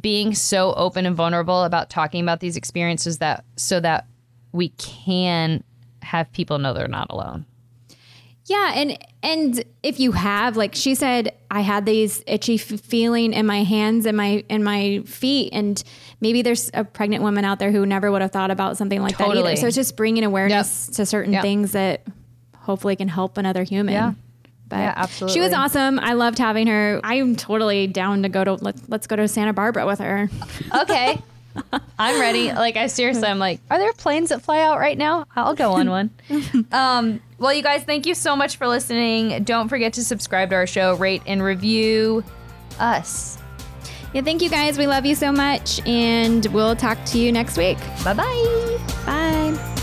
being 0.02 0.36
so 0.36 0.74
open 0.74 1.06
and 1.06 1.16
vulnerable 1.16 1.64
about 1.64 1.90
talking 1.90 2.22
about 2.22 2.40
these 2.40 2.56
experiences 2.58 3.18
that 3.20 3.46
so 3.56 3.80
that 3.80 4.06
we 4.52 4.70
can 4.70 5.64
have 6.04 6.32
people 6.34 6.60
know 6.60 6.74
they're 6.74 6.88
not 6.88 7.08
alone. 7.10 7.46
Yeah, 8.46 8.74
and 8.76 8.98
and 9.24 9.64
if 9.84 10.00
you 10.00 10.14
have 10.14 10.56
like 10.56 10.74
she 10.74 10.96
said 10.96 11.34
I 11.52 11.60
had 11.62 11.86
these 11.86 12.24
itchy 12.28 12.56
f- 12.56 12.62
feeling 12.80 13.34
in 13.34 13.46
my 13.46 13.64
hands 13.64 14.06
and 14.06 14.16
my 14.16 14.44
in 14.48 14.64
my 14.64 15.02
feet 15.06 15.50
and 15.52 15.84
maybe 16.22 16.42
there's 16.44 16.70
a 16.74 16.86
pregnant 16.86 17.24
woman 17.24 17.44
out 17.44 17.60
there 17.60 17.72
who 17.74 17.86
never 17.86 18.10
would 18.10 18.22
have 18.22 18.32
thought 18.32 18.50
about 18.52 18.78
something 18.78 19.02
like 19.02 19.18
that 19.18 19.28
either. 19.36 19.56
So 19.58 19.68
it's 19.68 19.76
just 19.76 19.98
bringing 19.98 20.24
awareness 20.24 20.88
to 20.92 21.06
certain 21.06 21.34
Yep. 21.34 21.42
things 21.42 21.72
that 21.74 22.04
hopefully 22.68 22.96
can 22.96 23.08
help 23.08 23.38
another 23.38 23.64
human. 23.64 23.94
Yeah. 23.94 24.14
But 24.70 24.78
Yeah, 24.78 25.06
She 25.08 25.40
was 25.40 25.54
awesome. 25.54 25.98
I 25.98 26.14
loved 26.14 26.38
having 26.38 26.68
her. 26.68 27.00
I'm 27.04 27.36
totally 27.38 27.88
down 27.88 28.24
to 28.24 28.30
go 28.30 28.44
to 28.44 28.54
let, 28.56 28.76
let's 28.90 29.08
go 29.08 29.16
to 29.16 29.28
Santa 29.28 29.54
Barbara 29.54 29.88
with 29.88 30.00
her. 30.00 30.30
Okay. 30.82 31.20
I'm 31.98 32.20
ready. 32.22 32.52
Like 32.52 32.78
I 32.78 32.86
seriously, 32.86 33.28
I'm 33.28 33.40
like, 33.40 33.60
are 33.72 33.80
there 33.80 33.92
planes 33.94 34.30
that 34.30 34.44
fly 34.44 34.62
out 34.62 34.78
right 34.78 34.96
now? 34.98 35.26
I'll 35.36 35.56
go 35.56 35.72
on 35.72 35.90
one. 35.90 36.12
um, 36.72 37.20
well, 37.40 37.52
you 37.52 37.64
guys, 37.64 37.84
thank 37.84 38.06
you 38.06 38.14
so 38.14 38.36
much 38.36 38.58
for 38.58 38.68
listening. 38.68 39.44
Don't 39.44 39.68
forget 39.68 39.94
to 39.94 40.04
subscribe 40.04 40.52
to 40.52 40.56
our 40.56 40.68
show, 40.68 40.96
rate 40.98 41.24
and 41.26 41.42
review 41.42 42.24
us. 42.78 43.40
Yeah, 44.14 44.22
thank 44.22 44.44
you 44.44 44.50
guys. 44.52 44.78
We 44.78 44.86
love 44.86 45.08
you 45.08 45.16
so 45.16 45.32
much 45.32 45.84
and 45.88 46.46
we'll 46.48 46.76
talk 46.76 47.04
to 47.06 47.18
you 47.18 47.32
next 47.32 47.58
week. 47.58 47.80
Bye 48.04 48.14
bye. 48.14 48.78
Bye. 49.08 49.74